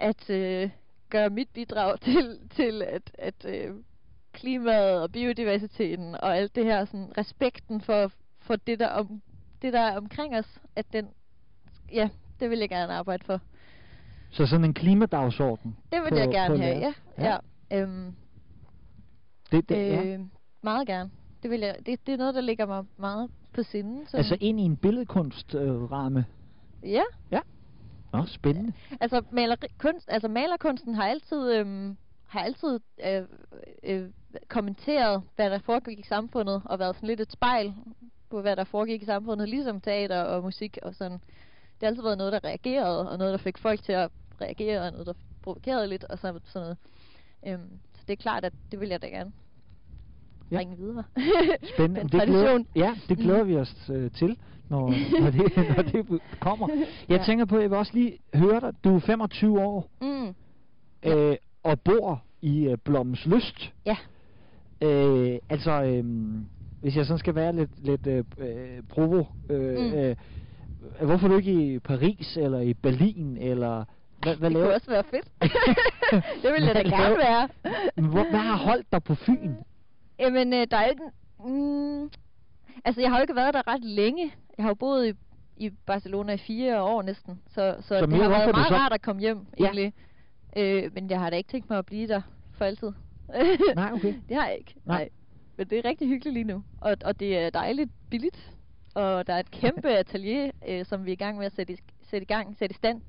at 0.00 0.30
øh, 0.30 0.70
gøre 1.10 1.30
mit 1.30 1.48
bidrag 1.54 2.00
til, 2.06 2.38
til 2.50 2.82
at, 2.82 3.10
at 3.18 3.44
øh, 3.44 3.74
klimaet 4.32 5.02
og 5.02 5.12
biodiversiteten 5.12 6.14
og 6.14 6.36
alt 6.36 6.54
det 6.54 6.64
her, 6.64 6.84
sådan 6.84 7.12
respekten 7.18 7.80
for, 7.80 8.12
for 8.38 8.56
det, 8.56 8.78
der 8.78 8.88
om, 8.88 9.22
det, 9.62 9.72
der 9.72 9.80
er 9.80 9.96
omkring 9.96 10.36
os, 10.36 10.60
at 10.76 10.86
den, 10.92 11.08
ja, 11.92 12.08
det 12.40 12.50
vil 12.50 12.58
jeg 12.58 12.68
gerne 12.68 12.92
arbejde 12.92 13.24
for. 13.24 13.40
Så 14.30 14.46
sådan 14.46 14.64
en 14.64 14.74
klimadagsorden? 14.74 15.76
Det 15.92 16.02
vil 16.02 16.10
på, 16.10 16.16
jeg 16.16 16.28
gerne 16.28 16.58
have, 16.58 16.78
ja. 16.78 16.94
ja. 17.18 17.38
ja. 17.70 17.80
Øhm, 17.80 18.14
det, 19.50 19.68
det, 19.68 19.76
øh, 19.76 20.08
ja. 20.08 20.18
Meget 20.62 20.86
gerne. 20.86 21.10
Det, 21.42 21.50
vil 21.50 21.60
jeg, 21.60 21.76
det, 21.86 22.06
det 22.06 22.12
er 22.12 22.18
noget, 22.18 22.34
der 22.34 22.40
ligger 22.40 22.66
mig 22.66 22.84
meget 22.96 23.30
på 23.54 23.62
sinde. 23.62 24.06
Så. 24.08 24.16
Altså 24.16 24.36
ind 24.40 24.60
i 24.60 24.62
en 24.62 24.76
billedkunstramme? 24.76 26.26
Øh, 26.84 26.92
ja. 26.92 27.02
Ja. 27.30 27.40
Nå, 28.12 28.26
spændende. 28.26 28.72
Altså, 29.00 29.22
maler, 29.30 29.56
kunst, 29.78 30.08
altså 30.08 30.28
malerkunsten 30.28 30.94
har 30.94 31.08
altid, 31.08 31.52
øhm, 31.52 31.96
har 32.26 32.40
altid 32.40 32.80
øh, 33.06 33.22
øh, 33.82 34.10
kommenteret, 34.48 35.22
hvad 35.36 35.50
der 35.50 35.58
foregik 35.58 35.98
i 35.98 36.02
samfundet, 36.08 36.62
og 36.64 36.78
været 36.78 36.96
sådan 36.96 37.06
lidt 37.06 37.20
et 37.20 37.32
spejl 37.32 37.74
på, 38.30 38.40
hvad 38.40 38.56
der 38.56 38.64
foregik 38.64 39.02
i 39.02 39.04
samfundet, 39.04 39.48
ligesom 39.48 39.80
teater 39.80 40.22
og 40.22 40.42
musik 40.42 40.78
og 40.82 40.94
sådan. 40.94 41.18
Det 41.74 41.82
har 41.82 41.86
altid 41.86 42.02
været 42.02 42.18
noget, 42.18 42.32
der 42.32 42.44
reagerede, 42.44 43.10
og 43.10 43.18
noget, 43.18 43.32
der 43.32 43.38
fik 43.38 43.58
folk 43.58 43.82
til 43.82 43.92
at 43.92 44.10
reagere, 44.40 44.82
og 44.82 44.92
noget, 44.92 45.06
der 45.06 45.14
provokerede 45.42 45.86
lidt, 45.86 46.04
og 46.04 46.18
sådan, 46.18 46.40
sådan 46.44 46.62
noget. 46.64 46.78
Øhm, 47.46 47.80
så 47.94 48.00
det 48.08 48.12
er 48.12 48.22
klart, 48.22 48.44
at 48.44 48.52
det 48.70 48.80
vil 48.80 48.88
jeg 48.88 49.02
da 49.02 49.06
gerne 49.06 49.32
ja. 50.50 50.56
bringe 50.56 50.76
videre. 50.76 51.04
Spændende. 51.74 52.00
Den 52.08 52.20
det 52.20 52.22
glæder, 52.28 52.64
ja, 52.76 52.94
det 53.08 53.18
glæder 53.18 53.42
mm. 53.42 53.48
vi 53.48 53.56
os 53.56 53.90
øh, 53.92 54.10
til, 54.10 54.36
når, 54.68 54.94
når, 55.22 55.30
det, 55.30 55.56
når 55.76 55.82
det 55.82 56.20
kommer. 56.40 56.68
Jeg 57.08 57.18
ja. 57.18 57.24
tænker 57.24 57.44
på, 57.44 57.58
jeg 57.58 57.70
vil 57.70 57.78
også 57.78 57.92
lige 57.94 58.18
høre 58.34 58.60
dig. 58.60 58.72
Du 58.84 58.96
er 58.96 59.00
25 59.00 59.60
år, 59.60 59.90
mm. 60.00 60.34
øh, 61.12 61.36
og 61.62 61.80
bor 61.80 62.22
i 62.42 62.68
øh, 62.68 62.78
Blommens 62.84 63.26
Lyst. 63.26 63.72
Ja. 63.86 63.96
Øh, 64.82 65.38
altså, 65.50 65.82
øh, 65.82 66.04
hvis 66.80 66.96
jeg 66.96 67.06
sådan 67.06 67.18
skal 67.18 67.34
være 67.34 67.56
lidt, 67.56 67.70
lidt 67.84 68.06
øh, 68.06 68.24
øh, 68.38 68.82
provo, 68.88 69.24
øh, 69.50 69.78
mm. 69.78 69.94
øh, 69.94 70.16
hvorfor 71.02 71.26
er 71.26 71.30
du 71.30 71.36
ikke 71.36 71.74
i 71.74 71.78
Paris, 71.78 72.36
eller 72.36 72.60
i 72.60 72.74
Berlin, 72.74 73.36
eller... 73.40 73.84
Hvad, 74.22 74.36
hvad 74.36 74.50
det 74.50 74.54
laver? 74.54 74.66
kunne 74.66 74.74
også 74.74 74.90
være 74.90 75.04
fedt. 75.10 75.28
det 76.42 76.52
ville 76.52 76.66
jeg 76.66 76.74
da 76.74 76.82
gerne 76.82 77.16
være. 77.16 77.48
Hvor, 78.08 78.30
hvad 78.30 78.40
har 78.40 78.56
holdt 78.56 78.92
dig 78.92 79.02
på 79.02 79.14
Fyn? 79.14 79.54
Jamen, 80.18 80.52
øh, 80.52 80.66
der 80.70 80.76
er 80.76 80.86
ikke... 80.86 81.02
Mm, 81.44 82.10
altså, 82.84 83.00
jeg 83.00 83.10
har 83.10 83.18
jo 83.18 83.22
ikke 83.22 83.36
været 83.36 83.54
der 83.54 83.68
ret 83.68 83.84
længe. 83.84 84.32
Jeg 84.56 84.64
har 84.64 84.70
jo 84.70 84.74
boet 84.74 85.08
i, 85.08 85.12
i 85.66 85.70
Barcelona 85.86 86.32
i 86.32 86.38
fire 86.38 86.82
år 86.82 87.02
næsten. 87.02 87.40
Så, 87.46 87.76
så, 87.80 87.98
så 87.98 88.06
det 88.06 88.22
har 88.22 88.28
været 88.28 88.54
meget 88.54 88.68
så... 88.68 88.74
rart 88.74 88.92
at 88.92 89.02
komme 89.02 89.20
hjem, 89.20 89.46
ja. 89.58 89.64
egentlig. 89.64 89.92
Øh, 90.56 90.94
men 90.94 91.10
jeg 91.10 91.20
har 91.20 91.30
da 91.30 91.36
ikke 91.36 91.50
tænkt 91.50 91.70
mig 91.70 91.78
at 91.78 91.86
blive 91.86 92.08
der 92.08 92.22
for 92.52 92.64
altid. 92.64 92.92
Nej, 93.76 93.92
okay. 93.92 94.14
det 94.28 94.36
har 94.36 94.46
jeg 94.46 94.58
ikke. 94.58 94.74
Nej. 94.84 94.98
Nej. 94.98 95.08
Men 95.56 95.70
det 95.70 95.78
er 95.78 95.84
rigtig 95.84 96.08
hyggeligt 96.08 96.34
lige 96.34 96.44
nu. 96.44 96.64
Og, 96.80 96.96
og 97.04 97.20
det 97.20 97.38
er 97.38 97.50
dejligt 97.50 97.90
billigt. 98.10 98.50
Og 98.94 99.26
der 99.26 99.34
er 99.34 99.40
et 99.40 99.50
kæmpe 99.50 99.88
atelier, 100.02 100.50
øh, 100.68 100.84
som 100.84 101.04
vi 101.04 101.10
er 101.10 101.12
i 101.12 101.16
gang 101.16 101.38
med 101.38 101.46
at 101.46 101.52
sætte 101.52 101.72
i, 101.72 101.76
sætte 102.02 102.22
i 102.22 102.26
gang, 102.26 102.56
sætte 102.58 102.72
i 102.72 102.76
stand. 102.76 103.00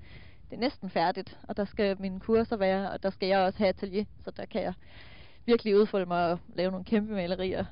Det 0.49 0.56
er 0.56 0.60
næsten 0.60 0.89
færdigt, 0.89 1.38
og 1.43 1.58
der 1.58 1.66
skal 1.66 2.01
mine 2.01 2.20
kurser 2.20 2.58
være, 2.58 2.91
og 2.91 3.03
der 3.03 3.10
skal 3.10 3.28
jeg 3.28 3.39
også 3.39 3.58
have 3.58 3.70
atelier, 3.70 4.06
så 4.24 4.32
der 4.32 4.45
kan 4.45 4.62
jeg 4.62 4.74
virkelig 5.46 5.80
udfolde 5.80 6.06
mig 6.06 6.32
og 6.32 6.39
lave 6.56 6.72
nogle 6.72 6.86
kæmpe 6.86 7.14
malerier. 7.14 7.66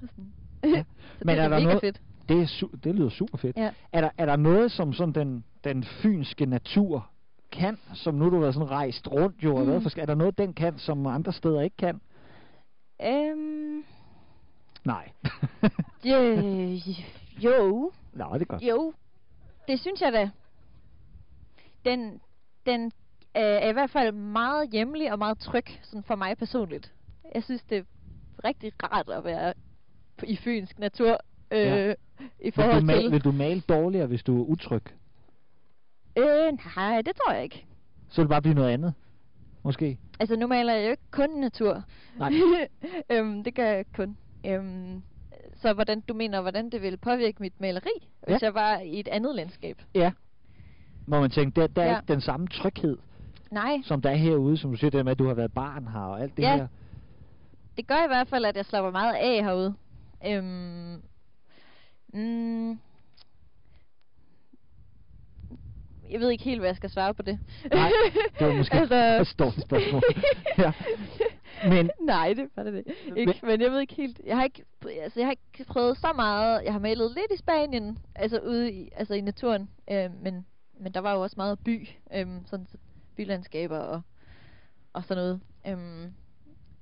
Ja. 0.64 0.70
så 1.20 1.24
Men 1.26 1.28
det 1.28 1.40
er, 1.40 1.44
er 1.44 1.50
der 1.50 1.56
mega 1.56 1.64
noget, 1.64 1.82
fedt. 1.82 2.02
Det, 2.30 2.42
er 2.42 2.46
su- 2.46 2.80
det 2.84 2.96
lyder 2.96 3.10
super 3.10 3.38
fedt. 3.38 3.58
Ja. 3.58 3.72
Er, 3.92 4.02
der, 4.02 4.10
er 4.18 4.26
der 4.26 4.36
noget, 4.36 4.72
som 4.72 4.94
sådan 4.94 5.14
den, 5.14 5.44
den 5.64 5.84
fynske 5.84 6.46
natur 6.46 7.10
kan, 7.52 7.78
som 7.94 8.16
nu 8.16 8.30
du 8.30 8.44
har 8.44 8.52
sådan 8.52 8.70
rejst 8.72 9.08
rundt 9.12 9.44
jo, 9.44 9.64
mm. 9.64 9.72
og 9.72 9.82
er 9.98 10.06
der 10.06 10.16
noget, 10.16 10.38
den 10.38 10.54
kan, 10.54 10.78
som 10.78 11.08
andre 11.08 11.34
steder 11.34 11.62
ikke 11.62 11.78
kan? 11.78 12.02
Um, 13.00 13.84
Nej. 14.86 15.12
jo. 16.04 16.18
jo. 17.50 17.92
Nå, 18.14 18.26
det 18.34 18.42
er 18.42 18.46
godt. 18.46 18.62
Jo, 18.62 18.94
det 19.68 19.80
synes 19.80 20.02
jeg 20.02 20.14
da. 20.14 20.30
Den, 21.86 22.22
den 22.66 22.92
er 23.34 23.70
i 23.70 23.74
hvert 23.74 23.90
fald 23.90 24.12
meget 24.12 24.70
hjemlig 24.70 25.12
og 25.12 25.20
meget 25.20 25.40
tryg, 25.40 25.66
sådan 25.82 26.04
for 26.04 26.16
mig 26.16 26.38
personligt. 26.38 26.94
Jeg 27.36 27.44
synes, 27.44 27.64
det 27.64 27.78
er 27.78 27.84
rigtig 28.44 28.72
rart 28.84 29.10
at 29.10 29.24
være 29.24 29.54
i 30.24 30.36
fynsk 30.36 30.80
natur. 30.80 31.18
Øh, 31.52 31.60
ja. 31.60 31.94
i 32.40 32.52
forhold 32.52 32.74
vil 32.74 32.82
du, 32.82 32.86
male, 32.86 33.02
til... 33.02 33.12
vil 33.12 33.24
du 33.24 33.32
male 33.32 33.62
dårligere, 33.62 34.08
hvis 34.08 34.24
du 34.24 34.42
er 34.42 34.46
utryg? 34.46 34.84
Øh, 36.18 36.58
nej, 36.76 37.02
det 37.02 37.16
tror 37.16 37.34
jeg 37.34 37.44
ikke. 37.44 37.66
Så 38.10 38.22
vil 38.22 38.24
det 38.24 38.30
bare 38.30 38.42
blive 38.42 38.56
noget 38.56 38.70
andet? 38.70 38.94
Måske? 39.64 39.98
Altså, 40.20 40.36
nu 40.36 40.48
maler 40.48 40.74
jeg 40.74 40.86
jo 40.86 40.92
ikke 40.92 41.12
kun 41.12 41.30
natur. 41.30 41.84
Nej. 42.18 42.32
øhm, 43.12 43.44
det 43.44 43.56
gør 43.56 43.66
jeg 43.66 43.86
kun. 43.96 44.18
Øhm, 44.46 45.02
så 45.56 45.74
hvordan 45.74 46.02
du 46.02 46.14
mener, 46.14 46.42
hvordan 46.42 46.70
det 46.70 46.82
vil 46.82 46.98
påvirke 46.98 47.38
mit 47.40 47.62
maleri, 47.62 48.08
hvis 48.28 48.42
ja. 48.42 48.46
jeg 48.46 48.54
var 48.54 48.80
i 48.80 49.00
et 49.00 49.08
andet 49.08 49.36
landskab? 49.36 49.82
Ja. 49.96 50.12
Må 51.08 51.22
man 51.22 51.30
tænke, 51.30 51.62
der, 51.62 51.68
der 51.68 51.82
er 51.82 51.90
ja. 51.90 52.00
ikke 52.00 52.14
den 52.14 52.22
samme 52.22 52.48
tryghed, 52.48 52.98
Nej. 53.52 53.82
som 53.84 54.02
der 54.02 54.10
er 54.10 54.16
herude, 54.16 54.58
som 54.58 54.72
du 54.72 54.78
siger, 54.78 54.92
det 54.92 55.06
med, 55.06 55.12
at 55.12 55.20
du 55.20 55.28
har 55.28 55.34
været 55.34 55.54
barn 55.54 55.88
her 55.88 56.00
og 56.00 56.22
alt 56.22 56.38
det 56.38 56.44
ja. 56.44 56.56
her. 56.56 56.68
Det 57.78 57.88
gør 57.88 58.04
i 58.04 58.08
hvert 58.08 58.28
fald, 58.28 58.46
at 58.46 58.58
jeg 58.58 58.66
slapper 58.66 58.92
meget 58.92 59.16
af 59.16 59.44
herude. 59.44 59.76
Øhm, 60.26 61.02
mm, 62.14 62.80
jeg 66.14 66.20
ved 66.20 66.30
ikke 66.30 66.44
helt, 66.44 66.60
hvad 66.60 66.70
jeg 66.70 66.76
skal 66.76 66.90
svare 66.90 67.14
på 67.14 67.22
det. 67.22 67.40
Nej, 67.72 67.92
det 68.40 68.48
var 68.48 68.54
måske 68.54 68.76
altså... 68.82 68.96
et 68.96 69.28
stort 69.28 69.54
spørgsmål. 69.54 70.02
ja. 70.58 70.72
Men, 71.70 71.90
Nej, 72.02 72.34
det 72.34 72.50
var 72.56 72.64
det 72.64 72.78
ikke. 72.78 72.94
Men, 73.14 73.34
men 73.44 73.62
jeg 73.62 73.72
ved 73.72 73.80
ikke 73.80 73.96
helt... 73.96 74.22
Jeg 74.26 74.38
har 74.38 74.44
ikke, 74.44 74.64
altså, 75.02 75.20
jeg 75.20 75.28
har 75.28 75.32
ikke 75.32 75.66
prøvet 75.68 75.98
så 75.98 76.14
meget. 76.16 76.64
Jeg 76.64 76.74
har 76.74 76.80
malet 76.80 77.12
lidt 77.12 77.32
i 77.32 77.38
Spanien, 77.38 77.98
altså 78.16 78.40
ude 78.40 78.72
i, 78.72 78.90
altså 78.96 79.14
i 79.14 79.22
naturen. 79.22 79.70
Øh, 79.92 80.24
men, 80.24 80.46
men 80.80 80.94
der 80.94 81.00
var 81.00 81.14
jo 81.14 81.22
også 81.22 81.36
meget 81.38 81.60
by, 81.60 81.88
øh, 82.14 82.28
sådan 82.46 82.68
bylandskaber 83.16 83.78
og, 83.78 84.02
og 84.94 85.04
sådan 85.04 85.24
noget. 85.24 85.40
Øh, 85.68 86.12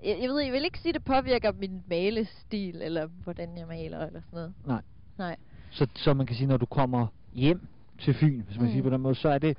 jeg, 0.04 0.18
jeg 0.22 0.30
ved, 0.30 0.40
jeg 0.40 0.54
vil 0.54 0.66
ikke 0.66 0.80
sige, 0.80 0.90
at 0.90 0.96
det 0.96 1.04
påvirker 1.04 1.52
min 1.52 1.84
malestil, 1.88 2.82
eller 2.82 3.08
hvordan 3.24 3.58
jeg 3.58 3.68
maler, 3.68 4.06
eller 4.08 4.22
sådan 4.22 4.38
noget. 4.38 4.54
Nej. 4.66 4.82
Nej. 5.18 5.36
Så, 5.72 5.88
så 5.96 6.14
man 6.14 6.26
kan 6.26 6.36
sige, 6.36 6.48
når 6.48 6.58
du 6.58 6.66
kommer 6.66 7.08
hjem 7.34 7.68
til 8.00 8.14
Fyn, 8.14 8.42
hvis 8.42 8.58
man 8.58 8.66
mm. 8.66 8.72
siger 8.72 8.84
på 8.84 8.90
den 8.90 9.02
måde, 9.02 9.16
så 9.16 9.30
er 9.30 9.38
det 9.38 9.58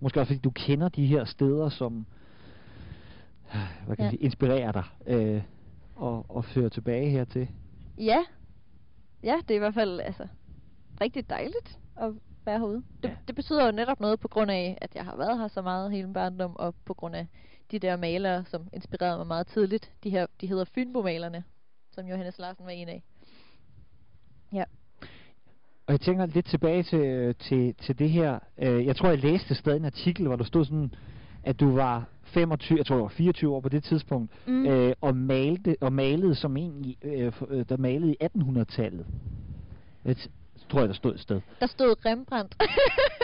måske 0.00 0.20
også 0.20 0.28
fordi, 0.28 0.40
du 0.40 0.50
kender 0.50 0.88
de 0.88 1.06
her 1.06 1.24
steder, 1.24 1.68
som 1.68 2.06
hvad 3.86 3.96
kan 3.96 4.04
ja. 4.04 4.10
sige, 4.10 4.20
inspirerer 4.20 4.72
dig 4.72 4.84
øh, 5.06 5.42
og, 5.96 6.26
og 6.28 6.44
fører 6.44 6.68
tilbage 6.68 7.10
hertil. 7.10 7.48
Ja. 7.98 8.24
Ja, 9.22 9.36
det 9.48 9.50
er 9.50 9.54
i 9.54 9.58
hvert 9.58 9.74
fald 9.74 10.00
altså, 10.00 10.26
rigtig 11.00 11.30
dejligt 11.30 11.78
at 11.96 12.12
være 12.46 12.58
herude. 12.58 12.82
Det, 13.02 13.08
ja. 13.08 13.14
det 13.26 13.34
betyder 13.34 13.66
jo 13.66 13.72
netop 13.72 14.00
noget 14.00 14.20
på 14.20 14.28
grund 14.28 14.50
af, 14.50 14.78
at 14.80 14.94
jeg 14.94 15.04
har 15.04 15.16
været 15.16 15.38
her 15.38 15.48
så 15.48 15.62
meget 15.62 15.90
hele 15.90 16.06
min 16.06 16.12
barndom, 16.12 16.56
og 16.56 16.74
på 16.84 16.94
grund 16.94 17.14
af 17.14 17.26
de 17.70 17.78
der 17.78 17.96
malere, 17.96 18.44
som 18.44 18.68
inspirerede 18.72 19.18
mig 19.18 19.26
meget 19.26 19.46
tidligt. 19.46 19.92
De 20.04 20.10
her, 20.10 20.26
de 20.40 20.46
hedder 20.46 20.64
Fynbo-malerne, 20.64 21.44
som 21.90 22.06
Johannes 22.06 22.38
Larsen 22.38 22.64
var 22.64 22.70
en 22.70 22.88
af. 22.88 23.02
Ja. 24.52 24.64
Og 25.86 25.92
jeg 25.92 26.00
tænker 26.00 26.26
lidt 26.26 26.46
tilbage 26.46 26.82
til, 26.82 27.34
til, 27.34 27.74
til 27.74 27.98
det 27.98 28.10
her. 28.10 28.38
Øh, 28.58 28.86
jeg 28.86 28.96
tror, 28.96 29.08
jeg 29.08 29.18
læste 29.18 29.54
stadig 29.54 29.76
en 29.76 29.84
artikel, 29.84 30.26
hvor 30.26 30.36
der 30.36 30.44
stod 30.44 30.64
sådan, 30.64 30.94
at 31.42 31.60
du 31.60 31.74
var 31.74 32.08
25, 32.22 32.78
jeg 32.78 32.86
tror 32.86 32.96
det 32.96 33.02
var 33.02 33.08
24 33.08 33.54
år 33.54 33.60
på 33.60 33.68
det 33.68 33.84
tidspunkt, 33.84 34.32
mm. 34.46 34.66
øh, 34.66 34.94
og, 35.00 35.16
malte, 35.16 35.76
og 35.80 35.92
malede 35.92 36.34
som 36.34 36.56
en, 36.56 36.84
i, 36.84 36.98
øh, 37.02 37.32
øh 37.48 37.64
der 37.68 37.76
malede 37.76 38.12
i 38.12 38.16
1800-tallet 38.24 39.06
tror 40.72 40.80
jeg, 40.80 40.88
der 40.88 40.94
stod 40.94 41.14
et 41.14 41.20
sted. 41.20 41.40
Der 41.60 41.66
stod 41.66 42.06
Rembrandt. 42.06 42.54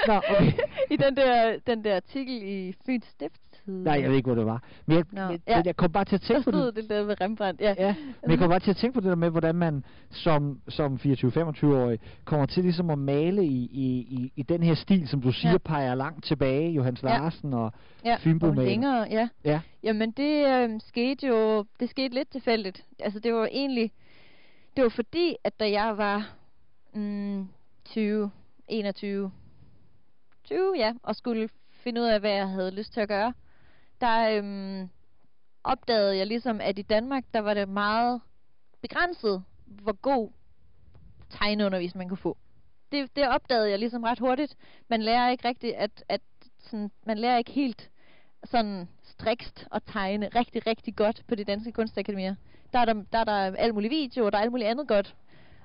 Nå, 0.07 0.15
okay. 0.15 0.53
I 0.93 0.97
den 0.97 1.17
der, 1.17 1.59
den 1.67 1.85
der 1.85 1.97
artikel 1.97 2.43
i 2.43 2.75
Fyns 2.87 3.05
Stift. 3.05 3.41
Nej, 3.67 4.01
jeg 4.01 4.09
ved 4.09 4.17
ikke, 4.17 4.27
hvor 4.27 4.35
det 4.35 4.47
var. 4.47 4.63
Men 4.87 4.97
jeg, 4.97 5.05
Nå, 5.13 5.21
jeg, 5.21 5.41
ja. 5.49 5.63
jeg 5.65 5.77
kom 5.77 5.93
bare 5.93 6.05
til 6.05 6.15
at 6.15 6.21
tænke 6.21 6.45
på 6.45 6.51
det. 6.51 6.59
Der 6.59 6.71
stod 6.71 6.83
det 6.83 6.91
der 6.91 7.05
med 7.07 7.21
Rembrandt, 7.21 7.61
ja. 7.61 7.75
ja. 7.79 7.95
Men 8.23 8.31
jeg 8.31 8.39
kom 8.39 8.49
bare 8.49 8.61
til 8.61 8.71
at 8.71 8.77
tænke 8.77 8.95
på 8.95 9.01
det 9.01 9.09
der 9.09 9.17
med, 9.17 9.31
hvordan 9.31 9.55
man 9.55 9.85
som, 10.11 10.61
som 10.69 10.95
24-25-årig 11.05 11.99
kommer 12.25 12.47
til 12.47 12.63
ligesom 12.63 12.91
at 12.91 12.99
male 12.99 13.45
i, 13.45 13.69
i, 13.73 13.87
i, 13.99 14.33
i 14.37 14.43
den 14.43 14.63
her 14.63 14.75
stil, 14.75 15.09
som 15.09 15.21
du 15.21 15.33
siger, 15.33 15.53
ja. 15.53 15.59
peger 15.59 15.95
langt 15.95 16.25
tilbage, 16.25 16.71
Johannes 16.71 17.03
ja. 17.03 17.09
Larsen 17.09 17.55
og 17.55 17.73
ja. 18.05 18.17
Fynbo 18.21 18.47
og 18.47 18.57
længere, 18.57 19.07
ja. 19.11 19.29
ja. 19.45 19.61
Jamen 19.83 20.11
det 20.11 20.47
øh, 20.47 20.81
skete 20.89 21.27
jo, 21.27 21.65
det 21.81 21.91
skete 21.91 22.15
lidt 22.15 22.31
tilfældigt. 22.31 22.85
Altså 23.01 23.21
det 23.21 23.35
var 23.35 23.49
egentlig, 23.53 23.93
det 24.77 24.83
var 24.83 24.91
fordi, 24.91 25.37
at 25.45 25.61
da 25.61 25.71
jeg 25.71 25.99
var 25.99 26.38
mm, 26.93 27.49
20, 27.85 28.31
21, 28.69 29.33
20, 30.45 30.75
ja, 30.77 30.95
og 31.03 31.17
skulle 31.17 31.49
finde 31.71 32.01
ud 32.01 32.07
af, 32.07 32.21
hvad 32.21 32.31
jeg 32.31 32.49
havde 32.49 32.71
lyst 32.71 32.93
til 32.93 33.01
at 33.01 33.09
gøre, 33.09 33.35
der 34.01 34.31
øhm, 34.31 34.89
opdagede 35.65 36.17
jeg 36.17 36.27
ligesom, 36.27 36.61
at 36.61 36.79
i 36.79 36.83
Danmark, 36.83 37.25
der 37.35 37.41
var 37.41 37.55
det 37.55 37.69
meget 37.69 38.21
begrænset, 38.81 39.45
hvor 39.67 39.93
god 39.93 40.31
tegneundervisning 41.31 41.99
man 41.99 42.09
kunne 42.09 42.17
få. 42.17 42.37
Det, 42.93 43.17
det 43.17 43.29
opdagede 43.29 43.71
jeg 43.71 43.79
ligesom 43.79 44.03
ret 44.03 44.19
hurtigt. 44.19 44.57
Man 44.89 45.03
lærer 45.03 45.31
ikke 45.31 45.49
rigtigt, 45.49 45.75
at, 45.75 46.05
at 46.09 46.21
sådan, 46.59 46.91
man 47.07 47.19
lærer 47.19 47.39
ikke 47.39 47.51
helt 47.51 47.91
sådan 48.45 48.89
strikst 49.03 49.67
at 49.73 49.83
tegne 49.87 50.29
rigtig, 50.29 50.67
rigtig 50.67 50.97
godt 50.97 51.25
på 51.29 51.35
de 51.35 51.45
danske 51.45 51.73
kunstakademier. 51.73 52.35
Der 52.73 52.79
er 52.79 52.85
der, 52.85 52.93
der, 53.13 53.19
er 53.19 53.25
der 53.25 53.33
alt 53.33 53.75
muligt 53.75 53.91
video, 53.91 54.27
og 54.27 54.33
der 54.33 54.39
er 54.39 54.43
alt 54.43 54.51
muligt 54.51 54.69
andet 54.69 54.89
godt, 54.89 55.17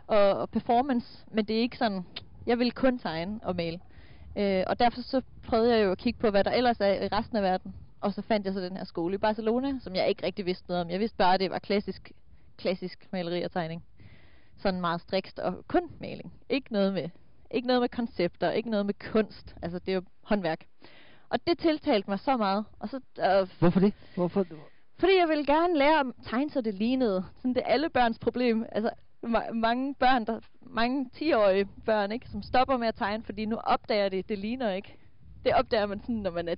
og 0.07 0.49
performance, 0.49 1.25
men 1.31 1.45
det 1.45 1.55
er 1.55 1.61
ikke 1.61 1.77
sådan, 1.77 2.05
jeg 2.45 2.59
vil 2.59 2.71
kun 2.71 2.99
tegne 2.99 3.39
og 3.43 3.55
male. 3.55 3.79
Øh, 4.37 4.63
og 4.67 4.79
derfor 4.79 5.01
så 5.01 5.21
prøvede 5.43 5.75
jeg 5.75 5.85
jo 5.85 5.91
at 5.91 5.97
kigge 5.97 6.19
på, 6.19 6.29
hvad 6.29 6.43
der 6.43 6.51
ellers 6.51 6.79
er 6.79 6.93
i 7.03 7.07
resten 7.07 7.37
af 7.37 7.43
verden. 7.43 7.75
Og 8.01 8.13
så 8.13 8.21
fandt 8.21 8.45
jeg 8.45 8.53
så 8.53 8.59
den 8.59 8.77
her 8.77 8.83
skole 8.83 9.15
i 9.15 9.17
Barcelona, 9.17 9.79
som 9.79 9.95
jeg 9.95 10.09
ikke 10.09 10.25
rigtig 10.25 10.45
vidste 10.45 10.67
noget 10.67 10.83
om. 10.83 10.89
Jeg 10.89 10.99
vidste 10.99 11.17
bare, 11.17 11.33
at 11.33 11.39
det 11.39 11.51
var 11.51 11.59
klassisk, 11.59 12.11
klassisk 12.57 13.07
maleri 13.11 13.41
og 13.41 13.51
tegning. 13.51 13.83
Sådan 14.57 14.81
meget 14.81 15.01
strikst 15.01 15.39
og 15.39 15.67
kun 15.67 15.81
maling. 15.99 16.33
Ikke 16.49 16.73
noget 16.73 16.93
med, 16.93 17.09
ikke 17.51 17.67
noget 17.67 17.81
med 17.81 17.89
koncepter, 17.89 18.51
ikke 18.51 18.69
noget 18.69 18.85
med 18.85 18.93
kunst. 19.11 19.55
Altså, 19.61 19.79
det 19.79 19.89
er 19.89 19.95
jo 19.95 20.01
håndværk. 20.21 20.65
Og 21.29 21.47
det 21.47 21.59
tiltalte 21.59 22.09
mig 22.09 22.19
så 22.19 22.37
meget. 22.37 22.65
Og 22.79 22.89
så, 22.89 22.99
øh, 23.19 23.47
Hvorfor 23.59 23.79
det? 23.79 23.93
Hvorfor? 24.15 24.45
Fordi 24.97 25.17
jeg 25.17 25.29
ville 25.29 25.45
gerne 25.45 25.77
lære 25.77 25.99
at 25.99 26.05
tegne, 26.23 26.49
så 26.49 26.61
det 26.61 26.73
lignede. 26.73 27.25
Sådan 27.35 27.53
det 27.53 27.61
er 27.65 27.71
alle 27.71 27.89
børns 27.89 28.19
problem. 28.19 28.65
Altså, 28.71 28.89
ma- 29.23 29.53
mange 29.53 29.95
børn, 29.99 30.25
der, 30.25 30.39
mange 30.61 31.09
10-årige 31.15 31.67
børn, 31.85 32.11
ikke, 32.11 32.29
som 32.29 32.41
stopper 32.41 32.77
med 32.77 32.87
at 32.87 32.95
tegne, 32.95 33.23
fordi 33.23 33.45
nu 33.45 33.55
opdager 33.55 34.09
det, 34.09 34.29
det 34.29 34.37
ligner 34.39 34.71
ikke. 34.71 34.97
Det 35.45 35.53
opdager 35.53 35.85
man 35.85 35.99
sådan, 36.01 36.15
når 36.15 36.31
man 36.31 36.47
er 36.47 36.55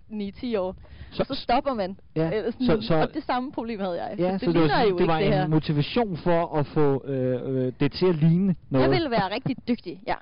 9-10 0.56 0.60
år. 0.60 0.76
Så, 1.12 1.22
og 1.22 1.26
så 1.36 1.36
stopper 1.42 1.74
man. 1.74 2.00
Ja, 2.16 2.32
Eller 2.32 2.52
sådan, 2.52 2.82
så, 2.82 2.88
så, 2.88 2.96
og 2.96 3.14
det 3.14 3.24
samme 3.24 3.52
problem 3.52 3.80
havde 3.80 4.04
jeg. 4.04 4.20
Ja, 4.20 4.32
det 4.32 4.42
så 4.42 4.52
det 4.52 4.62
var, 4.70 4.82
jo 4.82 4.98
det 4.98 5.08
var 5.08 5.18
ikke 5.20 5.28
en 5.28 5.32
det 5.32 5.40
her. 5.42 5.48
motivation 5.48 6.18
for 6.18 6.56
at 6.56 6.66
få 6.68 7.04
øh, 7.06 7.66
øh, 7.66 7.74
det 7.80 7.92
til 7.92 8.06
at 8.06 8.16
ligne 8.16 8.56
noget. 8.70 8.84
Jeg 8.84 8.92
ville 8.92 9.12
være 9.12 9.32
rigtig 9.32 9.56
dygtig, 9.68 10.02
ja. 10.08 10.16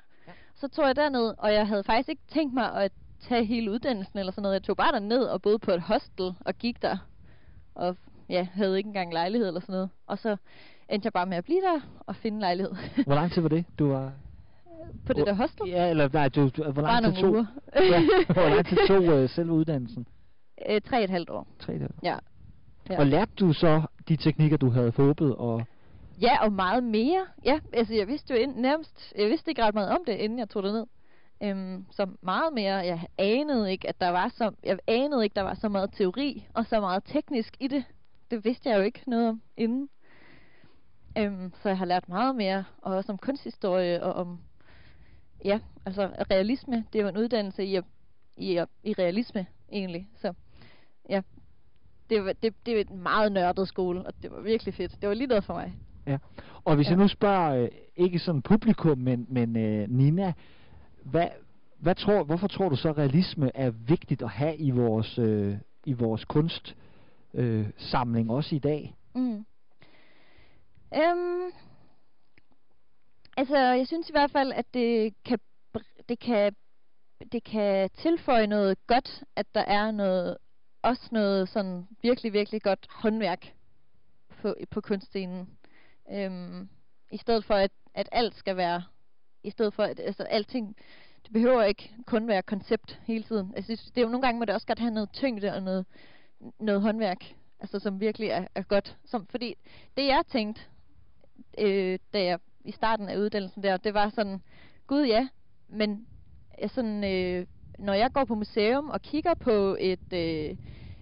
Så 0.54 0.68
tog 0.68 0.86
jeg 0.86 0.96
derned, 0.96 1.34
og 1.38 1.52
jeg 1.52 1.66
havde 1.68 1.84
faktisk 1.84 2.08
ikke 2.08 2.22
tænkt 2.28 2.54
mig 2.54 2.74
at 2.74 2.92
tage 3.20 3.44
hele 3.44 3.70
uddannelsen 3.70 4.18
eller 4.18 4.32
sådan 4.32 4.42
noget. 4.42 4.54
Jeg 4.54 4.62
tog 4.62 4.76
bare 4.76 4.92
derned 4.92 5.22
og 5.22 5.42
boede 5.42 5.58
på 5.58 5.70
et 5.70 5.80
hostel 5.80 6.34
og 6.40 6.54
gik 6.58 6.82
der. 6.82 6.96
Og 7.74 7.96
ja, 8.28 8.46
havde 8.54 8.76
ikke 8.78 8.88
engang 8.88 9.12
lejlighed 9.12 9.48
eller 9.48 9.60
sådan 9.60 9.72
noget. 9.72 9.90
Og 10.06 10.18
så 10.18 10.36
endte 10.88 11.06
jeg 11.06 11.12
bare 11.12 11.26
med 11.26 11.36
at 11.36 11.44
blive 11.44 11.60
der 11.60 11.80
og 12.00 12.16
finde 12.16 12.40
lejlighed. 12.40 12.72
hvor 13.06 13.14
lang 13.14 13.32
tid 13.32 13.42
var 13.42 13.48
det, 13.48 13.64
du 13.78 13.88
var... 13.88 14.12
På 15.06 15.12
det 15.12 15.26
der 15.26 15.34
hostel? 15.34 15.68
Ja, 15.68 15.90
eller 15.90 16.08
nej, 16.12 16.28
du, 16.28 16.48
du 16.48 16.70
hvor 16.70 16.82
lang 16.82 17.04
tid 17.04 17.22
tog... 17.22 17.46
ja, 17.76 18.02
hvor 18.34 18.48
lang 18.48 18.66
tid 18.66 18.76
tog 18.86 19.22
uh, 19.22 19.30
selve 19.30 19.52
uddannelsen? 19.52 20.06
Øh, 20.68 20.80
tre 20.80 21.04
et 21.04 21.10
halvt 21.10 21.30
år. 21.30 21.46
Tre 21.58 21.74
et 21.74 21.80
halvt 21.80 21.94
år. 21.94 22.00
Ja. 22.02 22.16
ja. 22.90 22.98
Og 22.98 23.06
lærte 23.06 23.32
du 23.40 23.52
så 23.52 23.82
de 24.08 24.16
teknikker, 24.16 24.56
du 24.56 24.70
havde 24.70 24.92
håbet 24.96 25.34
og... 25.34 25.62
Ja, 26.20 26.44
og 26.44 26.52
meget 26.52 26.84
mere. 26.84 27.26
Ja, 27.44 27.60
altså 27.72 27.94
jeg 27.94 28.08
vidste 28.08 28.34
jo 28.34 28.40
ind, 28.40 28.56
nærmest, 28.56 29.12
jeg 29.18 29.28
vidste 29.28 29.50
ikke 29.50 29.62
ret 29.62 29.74
meget 29.74 29.90
om 29.90 29.98
det, 30.06 30.12
inden 30.12 30.38
jeg 30.38 30.48
tog 30.48 30.62
det 30.62 30.72
ned. 30.72 30.86
Øhm, 31.42 31.86
så 31.90 32.06
meget 32.22 32.52
mere, 32.52 32.74
jeg 32.74 33.06
anede 33.18 33.72
ikke, 33.72 33.88
at 33.88 34.00
der 34.00 34.08
var 34.08 34.28
så, 34.28 34.50
jeg 34.64 34.78
anede 34.86 35.24
ikke, 35.24 35.34
der 35.34 35.42
var 35.42 35.54
så 35.54 35.68
meget 35.68 35.92
teori 35.92 36.46
og 36.54 36.66
så 36.66 36.80
meget 36.80 37.02
teknisk 37.04 37.56
i 37.60 37.68
det. 37.68 37.84
Det 38.30 38.44
vidste 38.44 38.68
jeg 38.68 38.78
jo 38.78 38.82
ikke 38.82 39.02
noget 39.06 39.28
om 39.28 39.42
inden. 39.56 39.88
Øhm, 41.18 41.52
så 41.62 41.68
jeg 41.68 41.78
har 41.78 41.84
lært 41.84 42.08
meget 42.08 42.36
mere, 42.36 42.64
og 42.82 42.94
også 42.96 43.12
om 43.12 43.18
kunsthistorie, 43.18 44.02
og 44.02 44.12
om, 44.12 44.40
ja, 45.44 45.60
altså 45.86 46.10
realisme. 46.30 46.84
Det 46.92 46.98
er 46.98 47.02
jo 47.02 47.08
en 47.08 47.16
uddannelse 47.16 47.64
i, 47.64 47.80
i, 48.36 48.64
i 48.82 48.92
realisme, 48.92 49.46
egentlig. 49.72 50.08
Så 50.16 50.32
ja, 51.08 51.22
det 52.10 52.24
var, 52.24 52.32
det, 52.32 52.54
det 52.66 52.76
var 52.76 52.94
en 52.94 53.02
meget 53.02 53.32
nørdet 53.32 53.68
skole, 53.68 54.06
og 54.06 54.12
det 54.22 54.30
var 54.30 54.40
virkelig 54.40 54.74
fedt. 54.74 55.00
Det 55.00 55.08
var 55.08 55.14
lige 55.14 55.26
noget 55.26 55.44
for 55.44 55.54
mig. 55.54 55.74
Ja, 56.06 56.18
og 56.64 56.76
hvis 56.76 56.86
ja. 56.86 56.90
jeg 56.90 56.98
nu 56.98 57.08
spørger, 57.08 57.62
øh, 57.62 57.68
ikke 57.96 58.18
sådan 58.18 58.42
publikum, 58.42 58.98
men, 58.98 59.26
men 59.28 59.56
øh, 59.56 59.90
Nina, 59.90 60.32
hvad, 61.02 61.28
hvad 61.78 61.94
tror, 61.94 62.24
hvorfor 62.24 62.46
tror 62.46 62.68
du 62.68 62.76
så, 62.76 62.88
at 62.88 62.98
realisme 62.98 63.50
er 63.56 63.70
vigtigt 63.70 64.22
at 64.22 64.30
have 64.30 64.56
i 64.56 64.70
vores, 64.70 65.18
øh, 65.18 65.56
i 65.84 65.92
vores 65.92 66.24
kunstsamling, 66.24 66.78
øh, 67.34 67.66
samling, 67.76 68.30
også 68.30 68.54
i 68.54 68.58
dag? 68.58 68.94
Mm. 69.14 69.44
Øhm, 70.96 71.52
altså, 73.36 73.56
jeg 73.56 73.86
synes 73.86 74.08
i 74.08 74.12
hvert 74.12 74.30
fald, 74.30 74.52
at 74.52 74.66
det 74.74 75.14
kan, 75.24 75.38
det 76.08 76.18
kan, 76.18 76.56
det 77.32 77.44
kan 77.44 77.90
tilføje 77.90 78.46
noget 78.46 78.86
godt, 78.86 79.22
at 79.36 79.46
der 79.54 79.60
er 79.60 79.90
noget, 79.90 80.36
også 80.82 81.08
noget 81.12 81.48
sådan 81.48 81.88
virkelig, 82.02 82.32
virkelig 82.32 82.62
godt 82.62 82.86
håndværk 82.90 83.54
på, 84.42 84.54
på 84.70 84.80
kunstscenen. 84.80 85.58
Øhm, 86.10 86.68
I 87.10 87.16
stedet 87.16 87.44
for, 87.44 87.54
at, 87.54 87.70
at 87.94 88.08
alt 88.12 88.34
skal 88.34 88.56
være, 88.56 88.84
i 89.42 89.50
stedet 89.50 89.74
for, 89.74 89.82
at 89.82 90.00
altså, 90.00 90.22
alting, 90.22 90.76
det 91.22 91.32
behøver 91.32 91.62
ikke 91.62 91.94
kun 92.06 92.28
være 92.28 92.42
koncept 92.42 93.00
hele 93.04 93.24
tiden. 93.24 93.52
Altså, 93.56 93.72
det 93.94 93.98
er 93.98 94.02
jo 94.02 94.08
nogle 94.08 94.26
gange, 94.26 94.38
må 94.38 94.44
det 94.44 94.54
også 94.54 94.66
godt 94.66 94.78
have 94.78 94.94
noget 94.94 95.12
tyngde 95.12 95.54
og 95.54 95.62
noget, 95.62 95.86
noget 96.58 96.82
håndværk, 96.82 97.34
altså, 97.60 97.78
som 97.78 98.00
virkelig 98.00 98.28
er, 98.28 98.46
er 98.54 98.62
godt. 98.62 98.96
Som, 99.04 99.26
fordi 99.26 99.54
det 99.96 100.06
jeg 100.06 100.22
tænkte, 100.28 100.62
øh, 101.58 101.98
da 102.12 102.24
jeg 102.24 102.38
i 102.64 102.72
starten 102.72 103.08
af 103.08 103.16
uddannelsen 103.18 103.62
der, 103.62 103.76
det 103.76 103.94
var 103.94 104.08
sådan, 104.08 104.42
gud 104.86 105.04
ja, 105.04 105.28
men 105.68 106.06
jeg 106.60 106.70
sådan, 106.70 107.04
øh, 107.04 107.46
når 107.78 107.92
jeg 107.92 108.12
går 108.12 108.24
på 108.24 108.34
museum 108.34 108.90
og 108.90 109.02
kigger 109.02 109.34
på 109.34 109.76
et, 109.80 110.12
øh, 110.12 110.56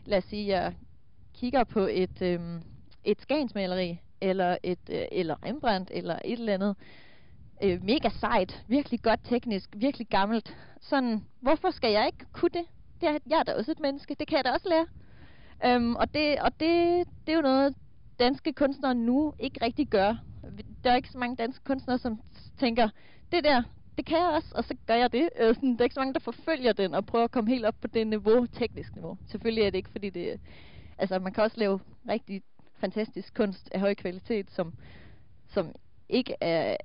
lad 0.04 0.18
os 0.18 0.24
sige, 0.24 0.46
jeg 0.46 0.74
kigger 1.34 1.64
på 1.64 1.80
et, 1.80 2.22
øh, 2.22 2.40
et 3.04 3.22
skansmaleri, 3.22 4.00
eller 4.20 4.56
et 4.62 4.78
øh, 4.90 5.04
eller 5.12 5.44
Rembrandt, 5.44 5.90
eller 5.94 6.18
et 6.24 6.38
eller 6.38 6.54
andet, 6.54 6.76
øh, 7.62 7.84
mega 7.84 8.08
sejt, 8.08 8.64
virkelig 8.68 9.02
godt 9.02 9.20
teknisk, 9.24 9.70
virkelig 9.76 10.06
gammelt. 10.06 10.56
Sådan, 10.80 11.24
hvorfor 11.40 11.70
skal 11.70 11.92
jeg 11.92 12.06
ikke 12.06 12.24
kunne 12.32 12.50
det? 12.54 12.66
det 13.02 13.08
er, 13.08 13.18
jeg 13.30 13.38
er 13.38 13.42
da 13.42 13.54
også 13.54 13.70
et 13.70 13.80
menneske, 13.80 14.16
det 14.18 14.28
kan 14.28 14.36
jeg 14.36 14.44
da 14.44 14.50
også 14.50 14.68
lære. 14.68 14.86
Øhm, 15.64 15.96
og 15.96 16.14
det, 16.14 16.40
og 16.40 16.50
det, 16.60 17.04
det 17.26 17.32
er 17.32 17.36
jo 17.36 17.42
noget, 17.42 17.74
danske 18.18 18.52
kunstnere 18.52 18.94
nu 18.94 19.34
ikke 19.38 19.64
rigtig 19.64 19.88
gør. 19.88 20.16
Der 20.84 20.90
er 20.90 20.96
ikke 20.96 21.10
så 21.10 21.18
mange 21.18 21.36
danske 21.36 21.64
kunstnere, 21.64 21.98
som 21.98 22.20
tænker, 22.58 22.88
det 23.32 23.44
der, 23.44 23.62
det 23.96 24.06
kan 24.06 24.18
jeg 24.18 24.28
også, 24.28 24.48
og 24.54 24.64
så 24.64 24.74
gør 24.86 24.94
jeg 24.94 25.12
det. 25.12 25.28
Øh, 25.40 25.54
sådan, 25.54 25.72
der 25.72 25.80
er 25.80 25.84
ikke 25.84 25.94
så 25.94 26.00
mange, 26.00 26.14
der 26.14 26.20
forfølger 26.20 26.72
den 26.72 26.94
og 26.94 27.06
prøver 27.06 27.24
at 27.24 27.30
komme 27.30 27.50
helt 27.50 27.64
op 27.64 27.74
på 27.80 27.86
det 27.86 28.06
niveau, 28.06 28.46
teknisk 28.46 28.94
niveau. 28.94 29.18
Selvfølgelig 29.26 29.64
er 29.64 29.70
det 29.70 29.78
ikke, 29.78 29.90
fordi 29.90 30.10
det... 30.10 30.40
Altså, 30.98 31.18
man 31.18 31.32
kan 31.32 31.44
også 31.44 31.58
lave 31.58 31.80
rigtig 32.08 32.42
fantastisk 32.76 33.34
kunst 33.34 33.68
af 33.72 33.80
høj 33.80 33.94
kvalitet, 33.94 34.50
som, 34.50 34.74
som 35.48 35.74
ikke 36.08 36.34
er, 36.40 36.76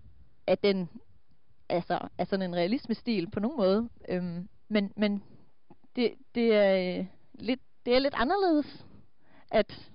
er 0.47 0.55
den 0.55 0.89
altså, 1.69 1.99
er 2.17 2.25
sådan 2.25 2.49
en 2.49 2.55
realismestil 2.55 3.29
på 3.29 3.39
nogen 3.39 3.57
måde. 3.57 3.89
Øhm, 4.09 4.49
men 4.69 4.93
men 4.95 5.23
det, 5.95 6.13
det, 6.35 6.55
er, 6.55 6.99
øh, 6.99 7.05
lidt, 7.33 7.59
det 7.85 7.95
er 7.95 7.99
lidt 7.99 8.13
anderledes, 8.17 8.85
at, 9.51 9.91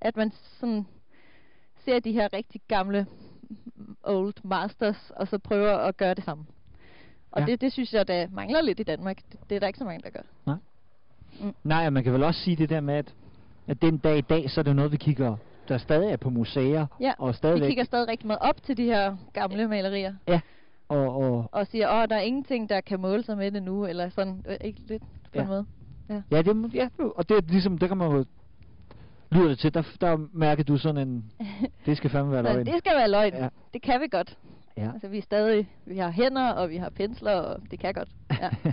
at 0.00 0.16
man 0.16 0.32
sådan 0.60 0.86
ser 1.88 2.00
de 2.00 2.12
her 2.12 2.28
rigtig 2.32 2.60
gamle 2.68 3.06
old 4.02 4.34
masters, 4.44 5.10
og 5.16 5.28
så 5.28 5.38
prøver 5.38 5.76
at 5.76 5.96
gøre 5.96 6.14
det 6.14 6.24
samme. 6.24 6.44
Og 7.32 7.40
ja. 7.40 7.46
det, 7.46 7.60
det 7.60 7.72
synes 7.72 7.92
jeg, 7.92 8.08
der 8.08 8.26
mangler 8.32 8.62
lidt 8.62 8.80
i 8.80 8.82
Danmark. 8.82 9.16
Det, 9.32 9.40
det 9.48 9.56
er 9.56 9.60
der 9.60 9.66
ikke 9.66 9.78
så 9.78 9.84
mange, 9.84 10.02
der 10.02 10.10
gør. 10.10 10.20
Nej. 10.46 10.56
Mm. 11.40 11.54
Nej, 11.64 11.86
og 11.86 11.92
man 11.92 12.04
kan 12.04 12.12
vel 12.12 12.24
også 12.24 12.40
sige 12.40 12.56
det 12.56 12.68
der 12.68 12.80
med, 12.80 12.94
at, 12.94 13.14
at 13.66 13.82
den 13.82 13.98
dag 13.98 14.18
i 14.18 14.20
dag, 14.20 14.50
så 14.50 14.60
er 14.60 14.62
det 14.62 14.76
noget, 14.76 14.92
vi 14.92 14.96
kigger, 14.96 15.36
der 15.68 15.78
stadig 15.78 16.12
er 16.12 16.16
på 16.16 16.30
museer. 16.30 16.86
Ja, 17.00 17.12
og 17.18 17.34
stadigvæk. 17.34 17.62
vi 17.62 17.68
kigger 17.68 17.84
stadig 17.84 18.08
rigtig 18.08 18.26
meget 18.26 18.40
op 18.40 18.62
til 18.62 18.76
de 18.76 18.84
her 18.84 19.16
gamle 19.32 19.68
malerier. 19.68 20.14
Ja, 20.28 20.40
og, 20.88 21.16
og, 21.16 21.48
og 21.52 21.66
siger, 21.66 22.02
åh, 22.02 22.08
der 22.08 22.16
er 22.16 22.20
ingenting, 22.20 22.68
der 22.68 22.80
kan 22.80 23.00
måle 23.00 23.22
sig 23.22 23.36
med 23.36 23.50
det 23.50 23.62
nu, 23.62 23.86
eller 23.86 24.08
sådan, 24.08 24.44
øh, 24.48 24.56
ikke 24.60 24.80
lidt 24.80 25.02
på 25.02 25.30
ja. 25.34 25.40
en 25.42 25.48
måde. 25.48 25.66
Ja, 26.08 26.22
ja, 26.30 26.42
det, 26.42 26.74
ja, 26.74 26.88
og 26.98 27.28
det 27.28 27.36
er 27.36 27.40
ligesom, 27.40 27.78
det 27.78 27.88
kan 27.88 27.96
man 27.96 28.10
jo 28.10 28.24
lyder 29.30 29.48
det 29.48 29.58
til, 29.58 29.74
der, 29.74 29.82
der 30.00 30.18
mærker 30.32 30.62
du 30.64 30.76
sådan 30.76 31.08
en, 31.08 31.24
det 31.86 31.96
skal 31.96 32.10
fandme 32.10 32.32
være 32.32 32.42
løgn. 32.42 32.66
det 32.66 32.74
skal 32.78 32.92
være 32.96 33.10
løgn. 33.10 33.34
Ja. 33.34 33.48
Det 33.72 33.82
kan 33.82 34.00
vi 34.00 34.08
godt. 34.10 34.36
Ja. 34.76 34.90
Altså, 34.92 35.08
vi 35.08 35.18
er 35.18 35.22
stadig, 35.22 35.68
vi 35.86 35.98
har 35.98 36.10
hænder, 36.10 36.48
og 36.50 36.70
vi 36.70 36.76
har 36.76 36.90
pensler, 36.90 37.32
og 37.32 37.60
det 37.70 37.80
kan 37.80 37.94
godt. 37.94 38.08
Ja. 38.30 38.72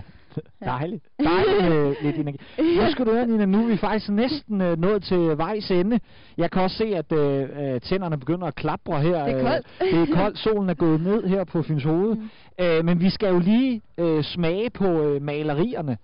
Dejligt. 0.64 1.04
Dejligt 1.24 1.74
øh, 1.74 1.94
lidt 2.02 2.16
energi. 2.16 2.38
Nu 2.58 2.90
skal 2.90 3.06
du 3.06 3.12
høre, 3.12 3.26
Nina, 3.26 3.44
nu 3.44 3.62
er 3.62 3.66
vi 3.66 3.76
faktisk 3.76 4.10
næsten 4.10 4.60
øh, 4.60 4.78
nået 4.78 5.02
til 5.02 5.38
vejs 5.38 5.70
ende. 5.70 6.00
Jeg 6.36 6.50
kan 6.50 6.62
også 6.62 6.76
se, 6.76 6.84
at 6.84 7.12
øh, 7.12 7.42
øh 7.42 7.80
tænderne 7.80 8.18
begynder 8.18 8.46
at 8.46 8.54
klapre 8.54 9.00
her. 9.00 9.24
Det 9.24 9.34
er 9.34 9.42
koldt. 9.42 9.66
Øh, 9.82 10.00
det 10.00 10.10
er 10.10 10.14
koldt. 10.14 10.38
Solen 10.38 10.70
er 10.70 10.74
gået 10.74 11.00
ned 11.00 11.26
her 11.26 11.44
på 11.44 11.62
Fyns 11.62 11.84
Hoved. 11.84 12.14
Mm. 12.14 12.28
Øh, 12.60 12.84
men 12.84 13.00
vi 13.00 13.10
skal 13.10 13.28
jo 13.28 13.38
lige 13.38 13.82
øh, 13.98 14.24
smage 14.24 14.70
på 14.70 15.02
øh, 15.02 15.22
malerierne. 15.22 15.96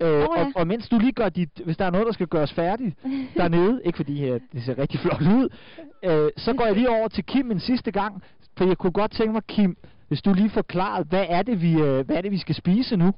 Øh, 0.00 0.08
oh, 0.08 0.20
ja. 0.20 0.26
og, 0.26 0.52
og 0.54 0.66
mens 0.66 0.88
du 0.88 0.98
lige 0.98 1.12
gør 1.12 1.28
dit, 1.28 1.50
hvis 1.64 1.76
der 1.76 1.84
er 1.84 1.90
noget, 1.90 2.06
der 2.06 2.12
skal 2.12 2.26
gøres 2.26 2.52
færdigt 2.52 2.96
dernede, 3.40 3.80
ikke 3.84 3.96
fordi 3.96 4.14
her, 4.18 4.38
det 4.52 4.62
ser 4.64 4.78
rigtig 4.78 5.00
flot 5.00 5.22
ud, 5.22 5.48
øh, 6.04 6.30
så 6.36 6.52
går 6.52 6.66
jeg 6.66 6.74
lige 6.74 6.90
over 6.90 7.08
til 7.08 7.24
Kim 7.24 7.50
en 7.50 7.60
sidste 7.60 7.90
gang, 7.90 8.22
for 8.56 8.64
jeg 8.64 8.78
kunne 8.78 8.92
godt 8.92 9.10
tænke 9.12 9.32
mig, 9.32 9.42
Kim, 9.48 9.76
hvis 10.08 10.22
du 10.22 10.32
lige 10.32 10.50
forklarer, 10.50 11.04
hvad 11.04 11.26
er 11.28 11.42
det, 11.42 11.62
vi, 11.62 11.72
øh, 11.72 12.06
hvad 12.06 12.16
er 12.16 12.20
det, 12.20 12.30
vi 12.30 12.38
skal 12.38 12.54
spise 12.54 12.96
nu? 12.96 13.12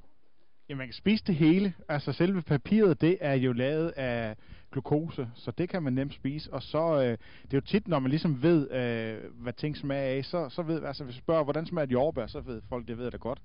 Ja, 0.69 0.75
man 0.75 0.87
kan 0.87 0.95
spise 0.95 1.25
det 1.27 1.35
hele. 1.35 1.73
Altså 1.89 2.13
selve 2.13 2.43
papiret, 2.43 3.01
det 3.01 3.19
er 3.21 3.35
jo 3.35 3.53
lavet 3.53 3.89
af 3.89 4.37
glukose, 4.73 5.29
så 5.35 5.51
det 5.51 5.69
kan 5.69 5.83
man 5.83 5.93
nemt 5.93 6.15
spise. 6.15 6.53
Og 6.53 6.63
så, 6.63 6.95
øh, 6.95 7.11
det 7.43 7.53
er 7.53 7.57
jo 7.57 7.61
tit, 7.61 7.89
når 7.89 7.99
man 7.99 8.11
ligesom 8.11 8.43
ved, 8.43 8.71
øh, 8.71 9.43
hvad 9.43 9.53
ting 9.53 9.77
smager 9.77 10.17
af, 10.17 10.25
så, 10.25 10.49
så 10.49 10.63
ved, 10.63 10.83
altså 10.83 11.05
hvis 11.05 11.15
du 11.15 11.21
spørger, 11.21 11.45
hvordan 11.45 11.67
smager 11.67 11.87
de 11.87 11.93
jordbær, 11.93 12.27
så 12.27 12.41
ved 12.41 12.61
folk, 12.69 12.89
det 12.89 12.99
ved 12.99 13.11
det 13.11 13.21
godt. 13.21 13.39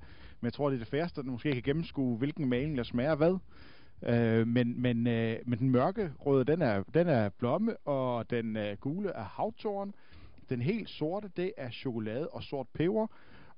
Men 0.44 0.46
jeg 0.46 0.54
tror, 0.54 0.70
det 0.70 0.76
er 0.76 0.80
det 0.80 0.88
færreste, 0.88 1.24
der 1.24 1.32
måske 1.32 1.54
kan 1.54 1.62
gennemskue, 1.62 2.18
hvilken 2.18 2.50
maling 2.50 2.78
der 2.78 2.84
smager 2.84 3.16
hvad. 3.16 3.38
Øh, 4.04 4.48
men, 4.48 4.82
men, 4.82 5.08
øh, 5.08 5.40
men 5.46 5.60
den 5.60 5.70
mørke 5.70 6.12
røde, 6.20 6.46
den 6.46 6.62
er, 6.62 6.84
den 6.94 7.08
er 7.08 7.30
blomme, 7.30 7.78
og 7.78 8.30
den 8.30 8.58
øh, 8.58 8.78
gule 8.78 9.10
er 9.10 9.24
havtorn. 9.24 9.94
Den 10.50 10.62
helt 10.62 10.90
sorte, 10.90 11.32
det 11.38 11.54
er 11.58 11.70
chokolade 11.70 12.28
og 12.28 12.44
sort 12.44 12.68
peber. 12.74 13.08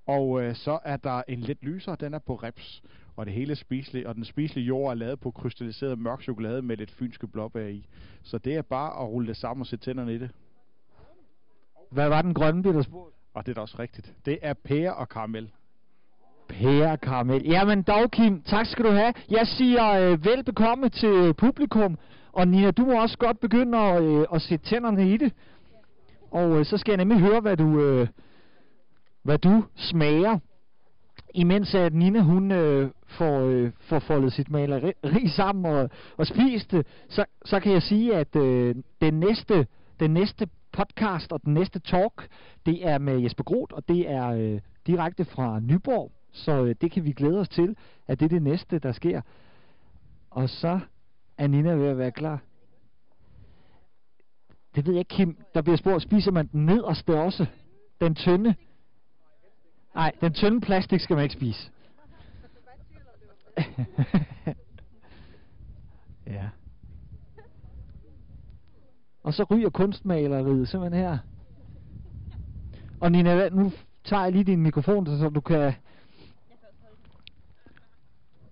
Og 0.05 0.43
øh, 0.43 0.55
så 0.55 0.79
er 0.83 0.97
der 0.97 1.23
en 1.27 1.39
lidt 1.39 1.63
lysere, 1.63 1.97
den 1.99 2.13
er 2.13 2.19
på 2.19 2.35
reps. 2.35 2.83
Og 3.15 3.25
det 3.25 3.33
hele 3.33 3.55
spiselige, 3.55 4.09
og 4.09 4.15
den 4.15 4.25
spiselige 4.25 4.65
jord 4.65 4.91
er 4.91 4.95
lavet 4.95 5.19
på 5.19 5.31
krystalliseret 5.31 5.99
mørk 5.99 6.21
chokolade 6.21 6.61
med 6.61 6.77
lidt 6.77 6.91
fynske 6.91 7.27
blåbær 7.27 7.67
i. 7.67 7.87
Så 8.23 8.37
det 8.37 8.55
er 8.55 8.61
bare 8.61 9.03
at 9.03 9.09
rulle 9.09 9.27
det 9.27 9.37
sammen 9.37 9.61
og 9.61 9.67
sætte 9.67 9.85
tænderne 9.85 10.15
i 10.15 10.17
det. 10.17 10.29
Hvad 11.91 12.09
var 12.09 12.21
den 12.21 12.33
grønne, 12.33 12.61
bliver 12.61 12.75
der 12.75 12.83
spurgt? 12.83 13.15
Og 13.33 13.45
det 13.45 13.51
er 13.51 13.55
da 13.55 13.61
også 13.61 13.79
rigtigt. 13.79 14.15
Det 14.25 14.39
er 14.41 14.53
pære 14.53 14.95
og 14.95 15.09
karamel. 15.09 15.51
Pære 16.49 16.97
karamel. 16.97 17.45
Jamen 17.45 17.81
dog, 17.81 18.11
Kim, 18.11 18.41
tak 18.41 18.65
skal 18.65 18.85
du 18.85 18.91
have. 18.91 19.13
Jeg 19.29 19.47
siger 19.47 19.91
øh, 19.91 20.25
velbekomme 20.25 20.89
til 20.89 21.09
øh, 21.09 21.33
publikum. 21.33 21.97
Og 22.33 22.47
Nina, 22.47 22.71
du 22.71 22.85
må 22.85 23.01
også 23.01 23.17
godt 23.17 23.39
begynde 23.39 23.77
at, 23.77 24.03
øh, 24.03 24.25
at 24.33 24.41
sætte 24.41 24.65
tænderne 24.65 25.09
i 25.13 25.17
det. 25.17 25.33
Og 26.31 26.59
øh, 26.59 26.65
så 26.65 26.77
skal 26.77 26.91
jeg 26.91 26.97
nemlig 26.97 27.19
høre, 27.19 27.39
hvad 27.39 27.57
du, 27.57 27.79
øh, 27.81 28.07
hvad 29.23 29.37
du 29.37 29.63
smager. 29.75 30.39
Imens 31.33 31.75
at 31.75 31.93
Nina, 31.93 32.19
hun 32.19 32.51
øh, 32.51 32.89
får, 33.07 33.39
øh, 33.39 33.71
får 33.79 33.99
foldet 33.99 34.33
sit 34.33 34.51
maleri 34.51 35.27
sammen 35.37 35.65
og, 35.65 35.89
og 36.17 36.27
spist 36.27 36.71
det, 36.71 36.87
så, 37.09 37.25
så 37.45 37.59
kan 37.59 37.71
jeg 37.71 37.81
sige, 37.81 38.15
at 38.15 38.35
øh, 38.35 38.75
den, 39.01 39.13
næste, 39.13 39.67
den 39.99 40.11
næste 40.11 40.47
podcast 40.71 41.31
og 41.31 41.41
den 41.43 41.53
næste 41.53 41.79
talk, 41.79 42.27
det 42.65 42.87
er 42.87 42.97
med 42.97 43.19
Jesper 43.19 43.43
Groth, 43.43 43.75
og 43.75 43.87
det 43.87 44.11
er 44.11 44.27
øh, 44.27 44.59
direkte 44.87 45.25
fra 45.25 45.59
Nyborg. 45.59 46.11
Så 46.35 46.65
øh, 46.65 46.75
det 46.81 46.91
kan 46.91 47.03
vi 47.03 47.11
glæde 47.11 47.39
os 47.39 47.49
til, 47.49 47.75
at 48.07 48.19
det 48.19 48.25
er 48.25 48.29
det 48.29 48.41
næste, 48.41 48.79
der 48.79 48.91
sker. 48.91 49.21
Og 50.29 50.49
så 50.49 50.79
er 51.37 51.47
Nina 51.47 51.73
ved 51.73 51.87
at 51.87 51.97
være 51.97 52.11
klar. 52.11 52.41
Det 54.75 54.85
ved 54.85 54.93
jeg 54.93 54.99
ikke, 54.99 55.15
Kim. 55.15 55.37
Der 55.53 55.61
bliver 55.61 55.77
spurgt, 55.77 56.03
spiser 56.03 56.31
man 56.31 56.47
den 56.47 56.65
nederste 56.65 57.19
også? 57.19 57.45
Den 58.01 58.15
tynde? 58.15 58.55
Nej, 59.95 60.11
den 60.21 60.33
tynde 60.33 60.61
plastik 60.61 60.99
skal 60.99 61.15
man 61.15 61.23
ikke 61.23 61.35
spise. 61.35 61.71
ja. 66.27 66.49
Og 69.23 69.33
så 69.33 69.43
ryger 69.43 69.69
kunstmaleriet 69.69 70.67
simpelthen 70.67 71.01
her. 71.01 71.17
Og 72.99 73.11
Nina, 73.11 73.49
nu 73.49 73.71
tager 74.03 74.23
jeg 74.23 74.31
lige 74.31 74.43
din 74.43 74.61
mikrofon, 74.61 75.05
så 75.05 75.29
du 75.29 75.41
kan... 75.41 75.73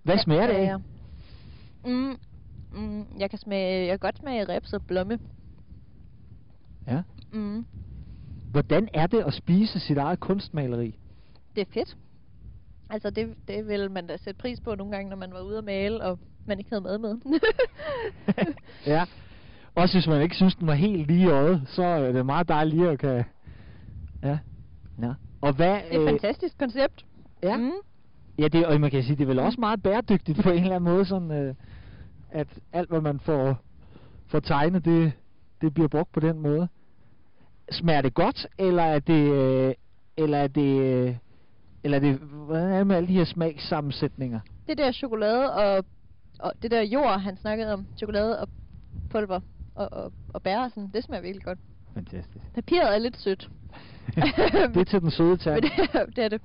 Hvad 0.04 0.18
smager 0.18 0.46
det 0.46 0.54
af? 0.54 0.78
Mm, 1.84 2.18
mm, 2.72 3.06
jeg 3.18 3.30
kan 3.30 3.38
smage, 3.38 3.86
jeg 3.86 3.92
kan 3.92 3.98
godt 3.98 4.18
smage 4.18 4.44
reps 4.48 4.72
og 4.72 4.82
blomme. 4.82 5.18
Ja. 6.86 7.02
Mm. 7.32 7.66
Hvordan 8.50 8.88
er 8.94 9.06
det 9.06 9.20
at 9.26 9.34
spise 9.34 9.80
sit 9.80 9.98
eget 9.98 10.20
kunstmaleri? 10.20 10.98
Det 11.56 11.60
er 11.60 11.72
fedt. 11.74 11.96
Altså, 12.90 13.10
det, 13.10 13.34
det 13.48 13.68
vil 13.68 13.90
man 13.90 14.06
da 14.06 14.16
sætte 14.16 14.38
pris 14.40 14.60
på 14.60 14.74
nogle 14.74 14.92
gange, 14.92 15.10
når 15.10 15.16
man 15.16 15.32
var 15.32 15.40
ude 15.40 15.58
at 15.58 15.64
male, 15.64 16.02
og 16.02 16.18
man 16.46 16.58
ikke 16.58 16.70
havde 16.70 16.82
mad 16.82 16.98
med. 16.98 17.18
ja. 18.94 19.04
Også 19.74 19.96
hvis 19.96 20.06
man 20.06 20.22
ikke 20.22 20.36
synes, 20.36 20.54
den 20.54 20.66
var 20.66 20.74
helt 20.74 21.06
lige 21.06 21.26
i 21.26 21.30
øjet, 21.30 21.62
så 21.66 21.82
er 21.82 22.12
det 22.12 22.26
meget 22.26 22.48
dejligt 22.48 22.76
lige 22.76 22.90
at 22.90 22.98
kan... 22.98 23.24
Ja. 24.22 24.38
ja. 25.02 25.12
Og 25.40 25.52
hvad, 25.52 25.74
det 25.74 25.94
er 25.94 25.98
et 25.98 26.00
øh, 26.00 26.08
fantastisk 26.08 26.58
koncept. 26.58 27.04
Ja. 27.42 27.56
Mm. 27.56 27.72
Ja, 28.38 28.48
det, 28.48 28.66
og 28.66 28.80
man 28.80 28.90
kan 28.90 29.02
sige, 29.02 29.16
det 29.16 29.22
er 29.22 29.26
vel 29.26 29.38
også 29.38 29.60
meget 29.60 29.82
bæredygtigt 29.82 30.42
på 30.42 30.50
en 30.50 30.62
eller 30.62 30.76
anden 30.76 30.92
måde, 30.92 31.04
sådan, 31.04 31.30
øh, 31.30 31.54
at 32.30 32.46
alt, 32.72 32.88
hvad 32.88 33.00
man 33.00 33.20
får, 33.20 33.58
får 34.26 34.40
tegnet, 34.40 34.84
det, 34.84 35.12
det 35.60 35.74
bliver 35.74 35.88
brugt 35.88 36.12
på 36.12 36.20
den 36.20 36.38
måde. 36.38 36.68
Smager 37.70 38.00
det 38.00 38.14
godt, 38.14 38.46
eller 38.58 38.82
er 38.82 38.98
det, 38.98 39.32
øh, 39.32 39.74
eller 40.16 40.38
er 40.38 40.46
det, 40.46 40.80
øh, 40.80 41.16
eller 41.84 41.98
er 41.98 42.00
det, 42.00 42.16
hvordan 42.18 42.70
er 42.72 42.78
det 42.78 42.86
med 42.86 42.96
alle 42.96 43.08
de 43.08 43.12
her 43.12 43.24
smagssammensætninger? 43.24 44.40
Det 44.66 44.78
der 44.78 44.92
chokolade 44.92 45.52
og, 45.54 45.84
og 46.38 46.52
det 46.62 46.70
der 46.70 46.82
jord, 46.82 47.20
han 47.20 47.36
snakkede 47.36 47.72
om, 47.72 47.86
chokolade 47.96 48.40
og 48.40 48.48
pulver 49.10 49.40
og, 49.74 49.92
og, 49.92 50.12
og 50.34 50.42
bær, 50.42 50.68
sådan, 50.68 50.90
det 50.94 51.04
smager 51.04 51.22
virkelig 51.22 51.44
godt. 51.44 51.58
Fantastisk. 51.94 52.44
Papiret 52.54 52.94
er 52.94 52.98
lidt 52.98 53.16
sødt. 53.20 53.48
det 54.74 54.76
er 54.76 54.84
til 54.84 55.00
den 55.00 55.10
søde 55.10 55.36
tand. 55.44 55.62
det, 55.62 56.16
det 56.16 56.24
er 56.24 56.28
det. 56.28 56.40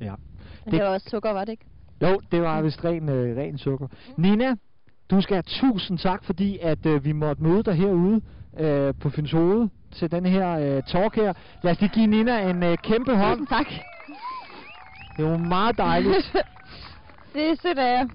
Ja. 0.00 0.14
Men 0.64 0.72
det, 0.72 0.80
det 0.80 0.86
var 0.88 0.94
også 0.94 1.10
sukker, 1.10 1.30
var 1.30 1.44
det 1.44 1.52
ikke? 1.52 1.64
Jo, 2.02 2.20
det 2.32 2.42
var 2.42 2.62
vist 2.62 2.84
ren, 2.84 3.08
øh, 3.08 3.36
ren 3.36 3.58
sukker. 3.58 3.86
Mm. 3.86 4.22
Nina, 4.22 4.54
du 5.10 5.20
skal 5.20 5.34
have 5.34 5.42
tusind 5.42 5.98
tak, 5.98 6.24
fordi 6.24 6.58
at 6.62 6.86
øh, 6.86 7.04
vi 7.04 7.12
måtte 7.12 7.42
møde 7.42 7.62
dig 7.62 7.74
herude 7.74 8.20
øh, 8.58 8.94
på 9.00 9.10
Fyns 9.10 9.32
Hoved 9.32 9.68
til 9.92 10.10
den 10.10 10.26
her 10.26 10.58
øh, 10.58 10.82
talk 10.82 11.16
her. 11.16 11.32
Lad 11.62 11.72
os 11.72 11.80
lige 11.80 11.90
give 11.94 12.06
Nina 12.06 12.50
en 12.50 12.62
øh, 12.62 12.78
kæmpe 12.78 13.16
hånd. 13.16 13.38
Tusind 13.38 13.48
tak. 13.48 13.66
Det 15.16 15.24
var 15.24 15.36
meget 15.36 15.78
dejligt. 15.78 16.32
det 17.34 17.50
er 17.50 17.54
sødt 17.62 17.78
af 17.78 17.98
jer. 17.98 18.08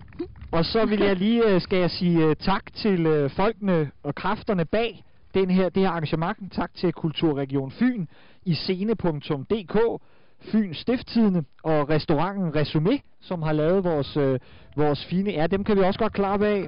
Og 0.52 0.66
så 0.66 0.86
vil 0.86 1.00
jeg 1.00 1.16
lige, 1.16 1.46
øh, 1.46 1.62
skal 1.62 1.80
jeg 1.80 1.92
sige 1.92 2.28
uh, 2.28 2.34
tak 2.34 2.74
til 2.74 3.08
uh, 3.08 3.32
folkene 3.32 3.92
og 4.04 4.16
kræfterne 4.16 4.66
bag 4.66 5.04
den 5.34 5.50
her, 5.50 5.70
det 5.70 5.84
her 5.84 5.90
arrangement. 5.90 6.54
Tak 6.54 6.74
til 6.74 6.94
Kulturregion 6.94 7.72
Fyn 7.72 8.06
i 8.46 8.54
scene.dk, 8.54 10.02
Fyn 10.52 10.74
Stifttidene 10.74 11.44
og 11.64 11.90
restauranten 11.90 12.62
Resumé, 12.62 13.00
som 13.22 13.42
har 13.42 13.54
lavet 13.54 13.84
vores, 13.84 14.18
øh, 14.18 14.40
vores 14.76 15.06
fine 15.06 15.32
Ja, 15.32 15.48
Dem 15.48 15.64
kan 15.64 15.78
vi 15.78 15.82
også 15.84 16.00
godt 16.00 16.14
klare 16.14 16.48
af. 16.48 16.68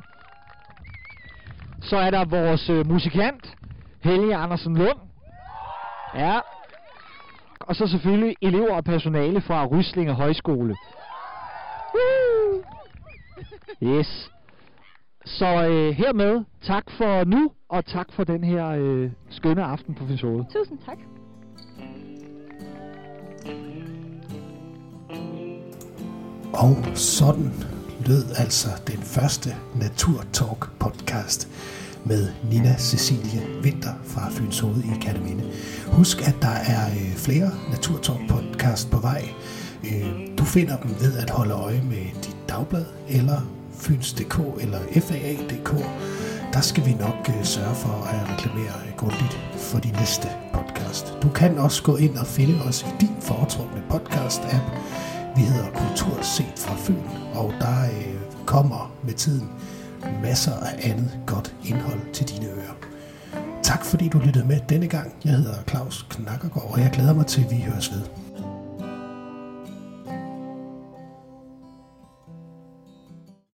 Så 1.81 1.97
er 1.97 2.11
der 2.11 2.25
vores 2.25 2.69
øh, 2.69 2.87
musikant, 2.87 3.55
Helge 4.03 4.35
Andersen 4.35 4.77
Lund. 4.77 4.99
Ja. 6.15 6.39
Og 7.59 7.75
så 7.75 7.87
selvfølgelig 7.87 8.35
elever 8.41 8.75
og 8.75 8.83
personale 8.83 9.41
fra 9.41 9.65
Ryslinge 9.65 10.13
Højskole. 10.13 10.75
Woo! 11.95 12.63
Yes. 13.83 14.31
Så 15.25 15.67
øh, 15.67 15.95
hermed 15.95 16.45
tak 16.61 16.83
for 16.91 17.23
nu, 17.23 17.51
og 17.69 17.85
tak 17.85 18.11
for 18.11 18.23
den 18.23 18.43
her 18.43 18.67
øh, 18.67 19.11
skønne 19.29 19.63
aften 19.63 19.95
på 19.95 20.05
Finsode. 20.05 20.45
Tusind 20.53 20.79
tak. 20.85 20.97
Og 26.53 26.77
sådan 26.95 27.53
lød 28.05 28.25
altså 28.35 28.67
den 28.87 28.99
første 29.03 29.55
Naturtalk 29.75 30.69
podcast 30.79 31.47
med 32.05 32.27
Nina 32.51 32.75
Cecilie 32.77 33.41
Vinter 33.63 33.93
fra 34.05 34.29
Fyns 34.31 34.59
Hoved 34.59 34.83
i 34.83 34.99
Katteminde. 35.01 35.43
Husk, 35.87 36.27
at 36.27 36.35
der 36.41 36.47
er 36.47 36.89
øh, 36.89 37.15
flere 37.15 37.51
Naturtalk 37.71 38.19
podcast 38.29 38.91
på 38.91 38.99
vej. 38.99 39.29
Øh, 39.83 40.37
du 40.37 40.43
finder 40.43 40.77
dem 40.77 40.91
ved 41.01 41.17
at 41.17 41.29
holde 41.29 41.53
øje 41.53 41.81
med 41.89 42.23
dit 42.23 42.37
dagblad 42.49 42.85
eller 43.09 43.41
Fyns.dk 43.73 44.39
eller 44.61 44.79
FAA.dk. 44.93 45.85
Der 46.53 46.61
skal 46.61 46.85
vi 46.85 46.93
nok 46.93 47.29
øh, 47.29 47.43
sørge 47.45 47.75
for 47.75 48.07
at 48.13 48.31
reklamere 48.33 48.73
grundigt 48.97 49.39
for 49.57 49.79
de 49.79 49.91
næste 49.91 50.27
podcast. 50.53 51.13
Du 51.21 51.29
kan 51.29 51.57
også 51.57 51.83
gå 51.83 51.95
ind 51.95 52.17
og 52.17 52.27
finde 52.27 52.61
os 52.67 52.81
i 52.81 53.01
din 53.01 53.15
foretrukne 53.21 53.83
podcast-app. 53.89 54.98
Vi 55.39 55.43
hedder 55.43 55.71
Kultur 55.71 56.21
set 56.21 56.53
fra 56.57 56.75
Fyn, 56.77 57.03
og 57.33 57.53
der 57.59 57.83
øh, 57.83 58.45
kommer 58.45 58.91
med 59.03 59.13
tiden 59.13 59.49
masser 60.21 60.51
af 60.53 60.89
andet 60.91 61.19
godt 61.25 61.55
indhold 61.65 62.13
til 62.13 62.27
dine 62.27 62.45
ører. 62.45 62.75
Tak 63.63 63.85
fordi 63.85 64.09
du 64.09 64.19
lyttede 64.19 64.47
med 64.47 64.59
denne 64.69 64.87
gang. 64.87 65.13
Jeg 65.25 65.31
hedder 65.31 65.53
Claus 65.69 66.05
Knakkergaard, 66.09 66.71
og 66.71 66.79
jeg 66.79 66.91
glæder 66.93 67.13
mig 67.13 67.25
til, 67.25 67.43
at 67.43 67.51
vi 67.51 67.55
høres 67.55 67.91
ved. 67.91 68.01